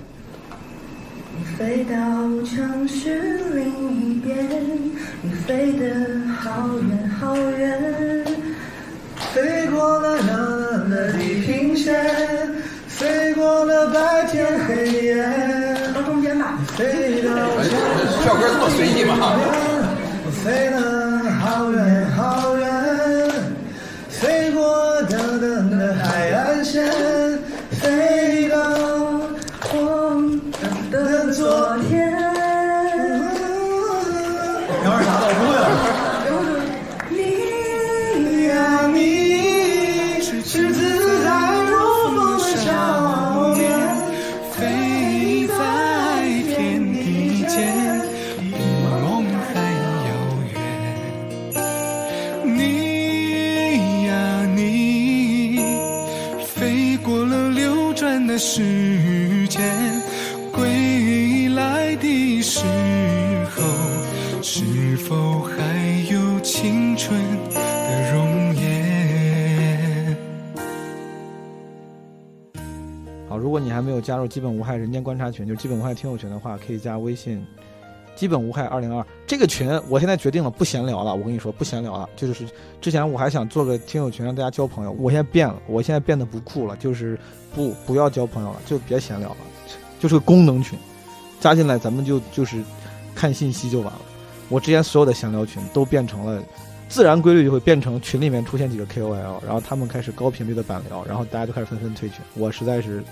[1.58, 1.94] 飞到
[2.44, 4.36] 城市另一边，
[5.22, 5.94] 你飞得
[6.40, 8.24] 好远好远，
[9.32, 11.94] 飞过了蓝蓝的地平线，
[12.88, 15.24] 飞过了白天黑夜。
[16.76, 17.30] 飞到
[18.22, 19.12] 跳歌这么随意吗？
[20.44, 20.76] 飞得
[21.40, 22.62] 好远好远，
[24.10, 26.84] 飞过等等的海岸线，
[58.34, 59.62] 的时间，
[60.52, 62.64] 归来的时
[63.54, 63.62] 候，
[64.42, 65.54] 是否还
[66.12, 67.16] 有青春
[67.52, 70.16] 的容颜？
[73.28, 77.40] 好，如果你还没有加入基本无害人间观察群，就基本无害听友群的话，可以加微信
[78.14, 79.68] “基本无害二零二”这个群。
[79.88, 81.14] 我现在决定了，不闲聊了。
[81.14, 82.08] 我跟你说，不闲聊了。
[82.16, 82.46] 就是
[82.80, 84.92] 之前我还想做个听友群，让大家交朋友。
[84.92, 87.18] 我现在变了，我现在变得不酷了，就是
[87.54, 89.36] 不不要交朋友了，就别闲聊了，
[89.98, 90.78] 就是个功能群。
[91.40, 92.62] 加进来咱们就就是
[93.14, 94.00] 看信息就完了。
[94.48, 96.42] 我之前所有的闲聊群都变成了。
[96.86, 102.18] 自然规律就会变成群里面出现几个 KOL，然后他们开始高频率的板聊，然后大家就开始纷纷退群。
[102.34, 103.02] 我实在是，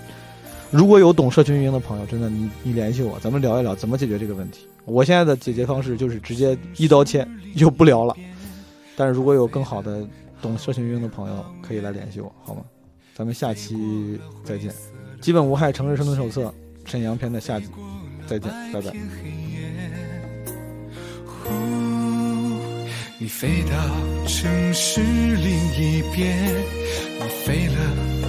[0.73, 4.67] 如果有懂社群运营的朋友，真的你你联系我，咱们聊一聊怎么解决这个问题。
[4.85, 8.17] 我现在的解决方式就是直接一刀切，就不聊了。
[8.95, 10.03] 但是如果有更好的
[10.41, 12.61] 懂社群运营的朋友，可以来联系我，好吗？
[13.13, 14.73] 咱们下期再见。
[15.21, 16.51] 基本无害城市生存手册
[16.85, 17.67] 沈阳篇的下集
[18.25, 18.91] 再见，拜拜。
[23.19, 26.65] 你飞到城市另一边，
[27.19, 28.22] 你飞了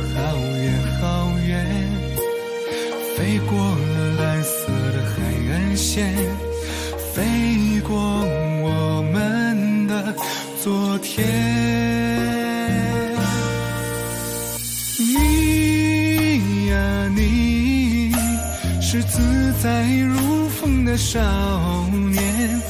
[3.24, 5.16] 飞过了蓝色的海
[5.50, 6.14] 岸线，
[7.14, 10.14] 飞过我们的
[10.62, 11.24] 昨天。
[14.98, 18.12] 你呀你，
[18.82, 21.18] 是自在如风的少
[21.90, 22.60] 年，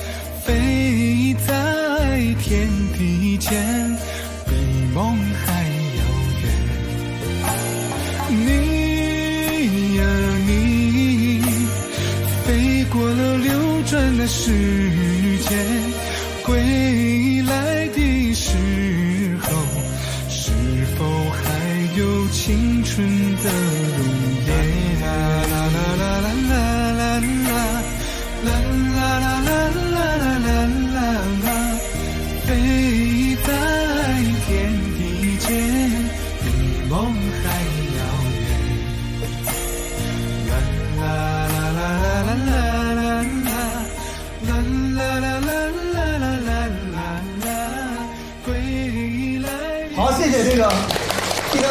[0.44, 3.93] 飞在天地间，
[13.94, 14.50] 转的时
[15.48, 15.56] 间，
[16.42, 18.50] 归来的时
[19.40, 19.52] 候，
[20.28, 20.50] 是
[20.98, 21.44] 否还
[21.96, 23.52] 有青春的
[23.98, 24.13] 路？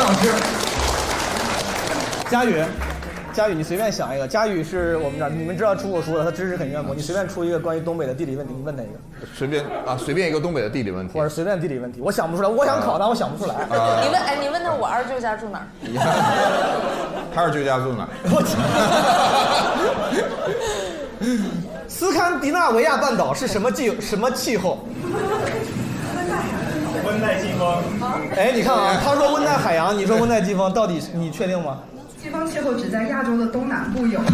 [0.03, 0.29] 老师。
[2.29, 2.61] 佳宇，
[3.31, 4.27] 佳宇，你随便想一个。
[4.27, 6.93] 佳宇是我们这儿，你们知道出过书的，他知识很渊博。
[6.93, 8.89] 你随便出一个关于东北的地理问题，你问哪个？
[9.33, 11.13] 随便啊，随便一个东北的地理问题。
[11.17, 12.49] 我是随便地理问题，我想不出来。
[12.49, 13.55] 我想考但，我想不出来。
[13.55, 15.67] 啊你问哎，你问他我二舅家住哪儿？
[17.33, 18.09] 他二舅家住哪儿？
[18.25, 18.43] 我
[21.87, 24.85] 斯堪的纳维亚半岛是什么气什么气候？
[27.13, 27.77] 温带季风。
[28.35, 31.79] 哎，你看啊，他说温带海洋，你说温带季风，到底你确定吗？
[32.19, 34.19] 季风气候只在亚洲的东南部有。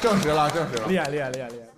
[0.00, 0.86] 证实了，证实了。
[0.88, 1.77] 厉害，厉害，厉害，厉害。